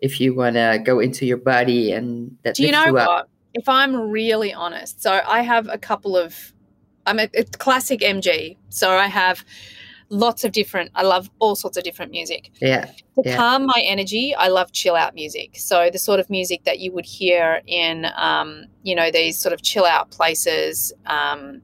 if 0.00 0.20
you 0.20 0.34
want 0.34 0.54
to 0.56 0.80
go 0.84 1.00
into 1.00 1.26
your 1.26 1.38
body 1.38 1.92
and 1.92 2.36
that 2.42 2.54
do 2.54 2.64
you 2.64 2.72
know 2.72 2.86
you 2.86 2.94
what? 2.94 3.28
If 3.54 3.68
I'm 3.68 3.96
really 3.96 4.52
honest, 4.52 5.02
so 5.02 5.20
I 5.26 5.42
have 5.42 5.68
a 5.68 5.78
couple 5.78 6.16
of. 6.16 6.52
I'm 7.06 7.18
a, 7.18 7.28
a 7.34 7.44
classic 7.44 8.00
MG, 8.00 8.58
so 8.68 8.90
I 8.90 9.06
have 9.06 9.42
lots 10.10 10.44
of 10.44 10.52
different 10.52 10.90
i 10.94 11.02
love 11.02 11.30
all 11.38 11.54
sorts 11.54 11.76
of 11.76 11.84
different 11.84 12.10
music 12.10 12.50
yeah 12.60 12.86
to 12.86 13.22
yeah. 13.24 13.36
calm 13.36 13.66
my 13.66 13.82
energy 13.84 14.34
i 14.36 14.48
love 14.48 14.72
chill 14.72 14.94
out 14.94 15.14
music 15.14 15.50
so 15.54 15.90
the 15.92 15.98
sort 15.98 16.18
of 16.18 16.30
music 16.30 16.64
that 16.64 16.78
you 16.78 16.90
would 16.92 17.04
hear 17.04 17.60
in 17.66 18.06
um, 18.16 18.64
you 18.82 18.94
know 18.94 19.10
these 19.10 19.36
sort 19.38 19.52
of 19.52 19.62
chill 19.62 19.84
out 19.84 20.10
places 20.10 20.92
um, 21.06 21.60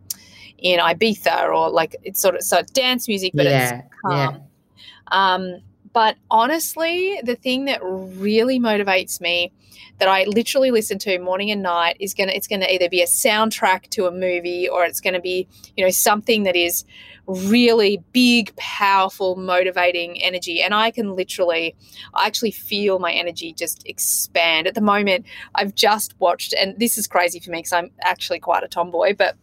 in 0.65 0.81
ibiza 0.81 1.49
or 1.49 1.71
like 1.71 1.95
it's 2.03 2.21
sort 2.21 2.35
of 2.35 2.43
so 2.43 2.63
dance 2.73 3.07
music 3.07 3.33
but 3.35 3.45
yeah. 3.45 3.77
it's 3.77 3.89
calm 4.03 4.35
yeah. 4.35 4.39
um, 5.13 5.61
but 5.93 6.17
honestly 6.31 7.21
the 7.23 7.37
thing 7.37 7.67
that 7.67 7.81
really 7.83 8.59
motivates 8.59 9.21
me 9.21 9.53
that 9.99 10.09
I 10.09 10.25
literally 10.25 10.73
listen 10.73 10.99
to 11.01 11.19
morning 11.21 11.53
and 11.53 11.63
night 11.63 11.97
is 12.01 12.15
gonna 12.15 12.33
it's 12.33 12.49
gonna 12.49 12.67
either 12.69 12.89
be 12.89 13.03
a 13.03 13.07
soundtrack 13.07 13.91
to 13.91 14.07
a 14.07 14.11
movie 14.11 14.69
or 14.69 14.85
it's 14.85 15.01
gonna 15.01 15.21
be 15.21 15.47
you 15.77 15.85
know 15.85 15.91
something 15.91 16.45
that 16.45 16.57
is 16.57 16.85
really 17.27 18.03
big, 18.13 18.55
powerful, 18.57 19.37
motivating 19.37 20.23
energy. 20.23 20.61
And 20.61 20.75
I 20.75 20.91
can 20.91 21.15
literally, 21.15 21.75
I 22.15 22.27
actually 22.27 22.51
feel 22.51 22.99
my 22.99 23.13
energy 23.13 23.53
just 23.53 23.87
expand. 23.87 24.67
At 24.67 24.75
the 24.75 24.81
moment, 24.81 25.27
I've 25.55 25.75
just 25.75 26.19
watched, 26.21 26.53
and 26.55 26.79
this 26.79 26.99
is 26.99 27.07
crazy 27.07 27.41
for 27.41 27.51
me 27.51 27.59
because 27.59 27.73
I'm 27.73 27.91
actually 28.03 28.41
quite 28.41 28.63
a 28.63 28.69
tomboy, 28.69 29.15
but 29.17 29.37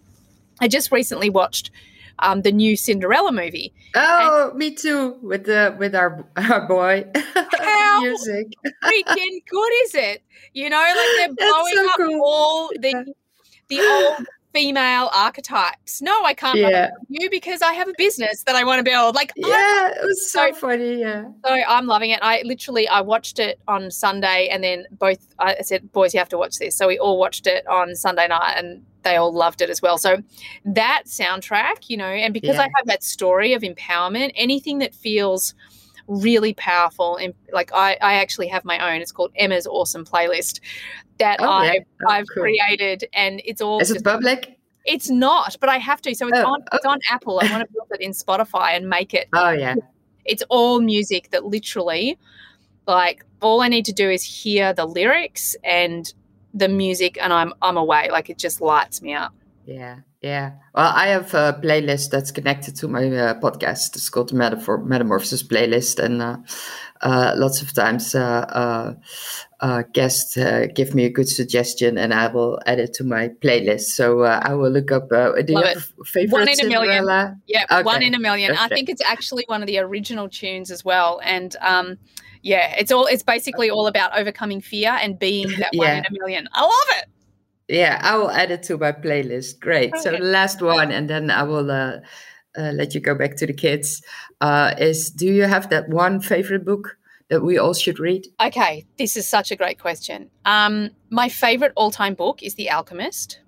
I 0.61 0.67
just 0.67 0.91
recently 0.91 1.29
watched 1.29 1.71
um, 2.19 2.43
the 2.43 2.51
new 2.51 2.77
Cinderella 2.77 3.31
movie. 3.31 3.73
Oh, 3.95 4.49
and 4.49 4.57
me 4.57 4.71
too. 4.71 5.17
With 5.21 5.45
the 5.45 5.75
with 5.77 5.95
our 5.95 6.25
our 6.37 6.67
boy. 6.67 7.05
How 7.33 8.01
music. 8.01 8.53
freaking 8.83 9.43
good 9.49 9.71
is 9.83 9.95
it? 9.95 10.23
You 10.53 10.69
know, 10.69 10.77
like 10.77 11.07
they're 11.17 11.49
blowing 11.49 11.73
so 11.75 11.89
up 11.89 11.97
cool. 11.97 12.21
all 12.23 12.69
the 12.79 13.13
the 13.69 13.79
old 13.79 14.27
female 14.53 15.09
archetypes. 15.13 16.01
No, 16.01 16.23
I 16.23 16.33
can't 16.33 16.57
yeah. 16.57 16.89
you 17.07 17.29
because 17.29 17.61
I 17.61 17.73
have 17.73 17.87
a 17.87 17.93
business 17.97 18.43
that 18.43 18.55
I 18.55 18.63
want 18.63 18.79
to 18.79 18.83
build. 18.83 19.15
Like, 19.15 19.31
yeah, 19.35 19.89
it 19.89 20.03
was 20.03 20.31
so, 20.31 20.51
so, 20.51 20.55
funny. 20.55 20.99
Yeah. 20.99 21.25
So 21.45 21.53
I'm 21.67 21.87
loving 21.87 22.11
it. 22.11 22.19
I 22.21 22.41
literally 22.43 22.87
I 22.87 23.01
watched 23.01 23.39
it 23.39 23.59
on 23.67 23.89
Sunday, 23.91 24.49
and 24.51 24.63
then 24.63 24.85
both 24.91 25.33
I 25.39 25.61
said, 25.61 25.91
"Boys, 25.91 26.13
you 26.13 26.19
have 26.19 26.29
to 26.29 26.37
watch 26.37 26.57
this." 26.57 26.75
So 26.75 26.87
we 26.87 26.99
all 26.99 27.17
watched 27.17 27.47
it 27.47 27.65
on 27.67 27.95
Sunday 27.95 28.27
night, 28.27 28.55
and 28.57 28.85
they 29.03 29.15
all 29.15 29.33
loved 29.33 29.61
it 29.61 29.69
as 29.69 29.81
well. 29.81 29.97
So 29.97 30.21
that 30.65 31.03
soundtrack, 31.05 31.89
you 31.89 31.97
know, 31.97 32.05
and 32.05 32.33
because 32.33 32.55
yeah. 32.55 32.63
I 32.63 32.69
have 32.75 32.85
that 32.85 33.03
story 33.03 33.53
of 33.53 33.61
empowerment, 33.61 34.31
anything 34.35 34.79
that 34.79 34.93
feels 34.93 35.53
really 36.07 36.53
powerful 36.55 37.15
and 37.15 37.33
like 37.53 37.71
I, 37.73 37.95
I 38.01 38.15
actually 38.15 38.47
have 38.47 38.65
my 38.65 38.91
own 38.91 39.01
it's 39.01 39.13
called 39.13 39.31
emma's 39.35 39.65
awesome 39.67 40.03
playlist 40.03 40.59
that 41.21 41.37
oh, 41.39 41.47
I've, 41.47 41.73
yeah. 41.73 41.81
oh, 42.05 42.11
I've 42.11 42.25
cool. 42.33 42.43
created, 42.43 43.05
and 43.13 43.41
it's 43.45 43.61
all. 43.61 43.79
Is 43.79 43.91
it 43.91 44.03
public? 44.03 44.57
It's 44.85 45.09
not, 45.09 45.55
but 45.59 45.69
I 45.69 45.77
have 45.77 46.01
to. 46.01 46.15
So 46.15 46.27
it's 46.27 46.37
oh, 46.37 46.45
on. 46.45 46.63
It's 46.73 46.85
on 46.85 46.99
Apple. 47.09 47.39
I 47.41 47.49
want 47.51 47.67
to 47.67 47.73
build 47.73 47.87
it 47.91 48.01
in 48.01 48.11
Spotify 48.11 48.75
and 48.75 48.89
make 48.89 49.13
it. 49.13 49.29
Oh 49.31 49.51
yeah. 49.51 49.75
It's 50.25 50.43
all 50.49 50.81
music 50.81 51.29
that 51.31 51.45
literally, 51.45 52.17
like, 52.87 53.25
all 53.41 53.61
I 53.61 53.69
need 53.69 53.85
to 53.85 53.93
do 53.93 54.09
is 54.09 54.23
hear 54.23 54.73
the 54.73 54.85
lyrics 54.85 55.55
and 55.63 56.13
the 56.53 56.67
music, 56.67 57.17
and 57.21 57.31
I'm 57.33 57.53
I'm 57.61 57.77
away. 57.77 58.09
Like 58.11 58.29
it 58.29 58.37
just 58.37 58.61
lights 58.61 59.01
me 59.01 59.13
up. 59.13 59.33
Yeah. 59.65 59.99
Yeah. 60.21 60.51
Well, 60.75 60.91
I 60.95 61.07
have 61.07 61.33
a 61.33 61.59
playlist 61.63 62.11
that's 62.11 62.29
connected 62.29 62.75
to 62.77 62.87
my 62.87 63.07
uh, 63.07 63.39
podcast. 63.39 63.95
It's 63.95 64.07
called 64.07 64.29
the 64.29 64.35
Metaphor 64.35 64.77
Metamorphosis 64.77 65.41
playlist, 65.41 65.97
and 65.97 66.21
uh, 66.21 66.37
uh, 67.01 67.33
lots 67.35 67.63
of 67.63 67.73
times 67.73 68.13
uh, 68.13 68.21
uh, 68.21 68.93
uh, 69.61 69.83
guests 69.93 70.37
give 70.75 70.93
me 70.93 71.05
a 71.05 71.09
good 71.09 71.27
suggestion, 71.27 71.97
and 71.97 72.13
I 72.13 72.27
will 72.27 72.59
add 72.67 72.79
it 72.79 72.93
to 72.95 73.03
my 73.03 73.29
playlist. 73.29 73.95
So 73.95 74.21
I 74.21 74.53
will 74.53 74.69
look 74.69 74.91
up. 74.91 75.09
do 75.09 75.15
Love 75.15 75.45
you 75.47 75.55
have 75.55 75.91
favorite 76.05 76.31
One 76.31 76.49
in 76.49 76.65
a 76.65 76.69
million. 76.69 77.41
Yeah, 77.47 77.65
okay. 77.71 77.83
one 77.83 78.03
in 78.03 78.13
a 78.13 78.19
million. 78.19 78.51
Okay. 78.51 78.63
I 78.63 78.67
think 78.67 78.89
it's 78.89 79.01
actually 79.03 79.45
one 79.47 79.63
of 79.63 79.67
the 79.67 79.79
original 79.79 80.29
tunes 80.29 80.69
as 80.69 80.85
well, 80.85 81.19
and. 81.23 81.55
Um, 81.61 81.97
yeah, 82.41 82.75
it's 82.77 82.91
all. 82.91 83.05
It's 83.05 83.23
basically 83.23 83.69
all 83.69 83.87
about 83.87 84.17
overcoming 84.17 84.61
fear 84.61 84.97
and 85.01 85.17
being 85.17 85.47
that 85.59 85.69
yeah. 85.73 85.79
one 85.79 85.97
in 85.97 86.05
a 86.05 86.11
million. 86.11 86.49
I 86.53 86.61
love 86.61 86.97
it. 86.99 87.05
Yeah, 87.67 87.99
I 88.03 88.17
will 88.17 88.31
add 88.31 88.51
it 88.51 88.63
to 88.63 88.77
my 88.77 88.91
playlist. 88.91 89.59
Great. 89.59 89.93
Okay. 89.93 90.01
So 90.01 90.11
the 90.11 90.19
last 90.19 90.61
one, 90.61 90.91
and 90.91 91.09
then 91.09 91.31
I 91.31 91.43
will 91.43 91.71
uh, 91.71 91.99
uh, 92.57 92.71
let 92.73 92.93
you 92.93 92.99
go 92.99 93.15
back 93.15 93.35
to 93.37 93.47
the 93.47 93.53
kids. 93.53 94.01
Uh, 94.41 94.73
is 94.77 95.09
do 95.11 95.27
you 95.27 95.43
have 95.43 95.69
that 95.69 95.89
one 95.89 96.19
favorite 96.19 96.65
book 96.65 96.97
that 97.29 97.41
we 97.41 97.57
all 97.57 97.73
should 97.73 97.99
read? 97.99 98.27
Okay, 98.41 98.85
this 98.97 99.15
is 99.15 99.27
such 99.27 99.51
a 99.51 99.55
great 99.55 99.79
question. 99.79 100.29
Um, 100.45 100.89
my 101.09 101.29
favorite 101.29 101.71
all 101.75 101.91
time 101.91 102.13
book 102.13 102.43
is 102.43 102.55
The 102.55 102.69
Alchemist 102.69 103.39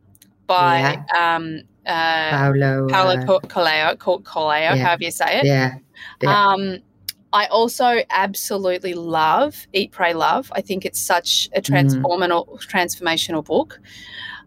by 0.48 0.80
yeah. 1.12 1.36
um, 1.36 1.62
uh, 1.86 2.30
Paulo, 2.32 2.88
Paulo 2.88 3.16
uh, 3.18 3.40
Coelho, 3.42 3.96
Coelho 3.96 4.76
yeah. 4.76 4.76
however 4.76 5.04
you 5.04 5.12
say 5.12 5.40
it. 5.40 5.46
Yeah. 5.46 5.76
yeah. 6.22 6.48
Um, 6.48 6.80
I 7.34 7.48
also 7.48 8.04
absolutely 8.12 8.94
love 8.94 9.68
Eat, 9.74 9.92
Pray, 9.92 10.14
Love. 10.14 10.52
I 10.56 10.62
think 10.62 10.86
it's 10.86 11.02
such 11.02 11.50
a 11.56 11.62
mm. 11.62 11.66
transformational, 11.66 12.48
mm. 12.48 12.68
transformational 12.68 13.44
book. 13.44 13.80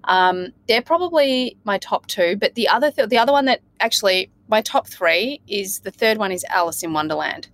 Um, 0.04 0.52
they're 0.68 0.82
probably 0.82 1.56
my 1.64 1.78
top 1.78 2.06
two, 2.06 2.36
but 2.36 2.54
the 2.54 2.68
other 2.68 2.92
th- 2.92 3.08
the 3.08 3.18
other 3.18 3.32
one 3.32 3.46
that 3.46 3.60
actually 3.80 4.30
my 4.48 4.62
top 4.62 4.86
three 4.86 5.40
is 5.48 5.80
the 5.80 5.90
third 5.90 6.16
one 6.16 6.30
is 6.30 6.44
Alice 6.48 6.84
in 6.84 6.92
Wonderland. 6.92 7.48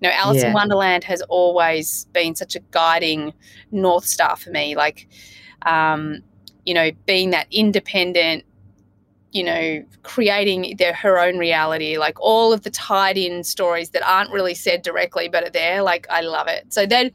You 0.00 0.10
know, 0.10 0.14
Alice 0.14 0.42
yeah. 0.42 0.48
in 0.48 0.52
Wonderland 0.52 1.02
has 1.04 1.22
always 1.22 2.04
been 2.12 2.34
such 2.34 2.54
a 2.54 2.60
guiding 2.70 3.32
north 3.70 4.04
star 4.04 4.36
for 4.36 4.50
me. 4.50 4.76
Like, 4.76 5.08
um, 5.62 6.22
you 6.66 6.74
know, 6.74 6.90
being 7.06 7.30
that 7.30 7.46
independent 7.50 8.44
you 9.34 9.42
know, 9.42 9.84
creating 10.04 10.76
their 10.78 10.94
her 10.94 11.18
own 11.18 11.38
reality, 11.38 11.98
like 11.98 12.18
all 12.20 12.52
of 12.52 12.62
the 12.62 12.70
tied 12.70 13.18
in 13.18 13.42
stories 13.42 13.90
that 13.90 14.08
aren't 14.08 14.30
really 14.30 14.54
said 14.54 14.82
directly 14.82 15.28
but 15.28 15.42
are 15.42 15.50
there. 15.50 15.82
Like 15.82 16.06
I 16.08 16.20
love 16.20 16.46
it. 16.46 16.72
So 16.72 16.86
they're 16.86 17.10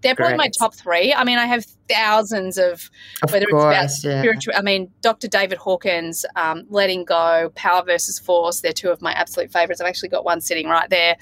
they're 0.00 0.14
probably 0.14 0.36
my 0.36 0.48
top 0.56 0.76
three. 0.76 1.12
I 1.12 1.24
mean, 1.24 1.36
I 1.36 1.46
have 1.46 1.66
thousands 1.88 2.58
of, 2.58 2.88
of 3.24 3.32
whether 3.32 3.46
course, 3.46 3.74
it's 3.74 4.04
about 4.04 4.12
yeah. 4.12 4.20
spiritual. 4.20 4.54
I 4.56 4.62
mean, 4.62 4.88
Dr. 5.00 5.26
David 5.26 5.58
Hawkins, 5.58 6.24
um, 6.36 6.64
Letting 6.70 7.04
Go, 7.04 7.50
Power 7.56 7.82
versus 7.84 8.20
Force. 8.20 8.60
They're 8.60 8.72
two 8.72 8.90
of 8.90 9.02
my 9.02 9.12
absolute 9.12 9.50
favorites. 9.50 9.80
I've 9.80 9.88
actually 9.88 10.10
got 10.10 10.24
one 10.24 10.40
sitting 10.40 10.68
right 10.68 10.88
there. 10.88 11.16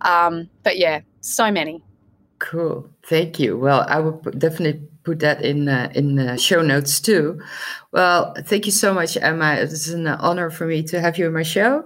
Um, 0.00 0.50
but 0.64 0.78
yeah, 0.78 1.02
so 1.20 1.52
many. 1.52 1.80
Cool. 2.40 2.90
Thank 3.06 3.38
you. 3.38 3.56
Well, 3.56 3.86
I 3.88 4.00
will 4.00 4.20
definitely 4.36 4.82
put 5.04 5.20
that 5.20 5.42
in 5.42 5.68
uh, 5.68 5.90
in 5.94 6.16
the 6.16 6.36
show 6.36 6.62
notes 6.62 7.00
too. 7.00 7.40
Well, 7.92 8.34
thank 8.44 8.66
you 8.66 8.72
so 8.72 8.94
much, 8.94 9.16
Emma. 9.16 9.54
It 9.54 9.72
is 9.72 9.88
an 9.88 10.06
honor 10.06 10.50
for 10.50 10.66
me 10.66 10.82
to 10.84 11.00
have 11.00 11.18
you 11.18 11.26
in 11.26 11.32
my 11.32 11.42
show 11.42 11.84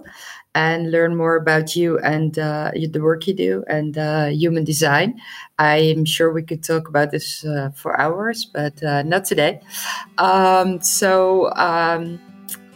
and 0.57 0.91
learn 0.91 1.15
more 1.15 1.35
about 1.35 1.75
you 1.75 1.99
and 1.99 2.39
uh, 2.39 2.71
the 2.73 2.99
work 2.99 3.27
you 3.27 3.33
do 3.35 3.63
and 3.67 3.95
uh, 3.95 4.25
human 4.25 4.63
design. 4.63 5.19
I'm 5.59 6.03
sure 6.03 6.33
we 6.33 6.41
could 6.41 6.63
talk 6.63 6.87
about 6.87 7.11
this 7.11 7.45
uh, 7.45 7.69
for 7.75 7.99
hours, 7.99 8.43
but 8.45 8.81
uh, 8.81 9.03
not 9.03 9.25
today. 9.25 9.61
Um, 10.17 10.81
so, 10.81 11.53
um, 11.53 12.19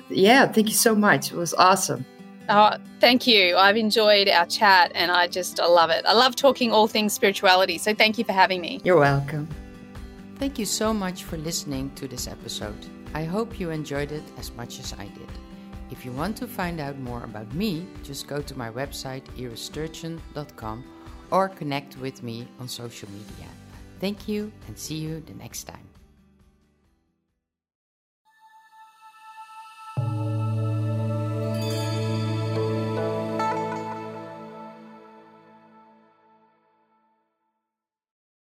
yeah, 0.10 0.46
thank 0.46 0.68
you 0.68 0.76
so 0.76 0.94
much. 0.94 1.32
It 1.32 1.38
was 1.38 1.56
awesome. 1.56 2.06
Oh, 2.50 2.76
thank 3.00 3.26
you. 3.26 3.56
I've 3.56 3.78
enjoyed 3.78 4.30
our 4.30 4.46
chat 4.46 4.92
and 4.94 5.10
I 5.10 5.28
just 5.28 5.60
I 5.60 5.66
love 5.66 5.90
it. 5.90 6.06
I 6.06 6.14
love 6.14 6.36
talking 6.36 6.72
all 6.72 6.88
things 6.88 7.14
spirituality. 7.14 7.80
So 7.80 7.96
thank 7.96 8.20
you 8.20 8.26
for 8.26 8.34
having 8.34 8.62
me. 8.62 8.82
You're 8.84 9.00
welcome. 9.00 9.48
Thank 10.42 10.58
you 10.58 10.66
so 10.66 10.92
much 10.92 11.24
for 11.26 11.38
listening 11.38 11.92
to 11.94 12.08
this 12.08 12.28
episode. 12.28 12.88
I 13.14 13.26
hope 13.26 13.60
you 13.60 13.70
enjoyed 13.70 14.12
it 14.12 14.24
as 14.40 14.52
much 14.54 14.80
as 14.80 14.92
I 14.94 15.06
did. 15.06 15.30
If 15.92 16.04
you 16.04 16.12
want 16.12 16.36
to 16.38 16.48
find 16.48 16.80
out 16.80 16.98
more 16.98 17.24
about 17.26 17.54
me, 17.54 17.86
just 18.02 18.26
go 18.26 18.42
to 18.42 18.58
my 18.58 18.72
website 18.72 19.22
iristurgeon.com 19.38 20.84
or 21.30 21.48
connect 21.48 21.96
with 22.00 22.24
me 22.24 22.48
on 22.60 22.68
social 22.68 23.08
media. 23.12 23.50
Thank 24.00 24.28
you 24.28 24.52
and 24.66 24.76
see 24.76 24.96
you 24.96 25.20
the 25.28 25.36
next 25.36 25.66
time. 25.66 25.88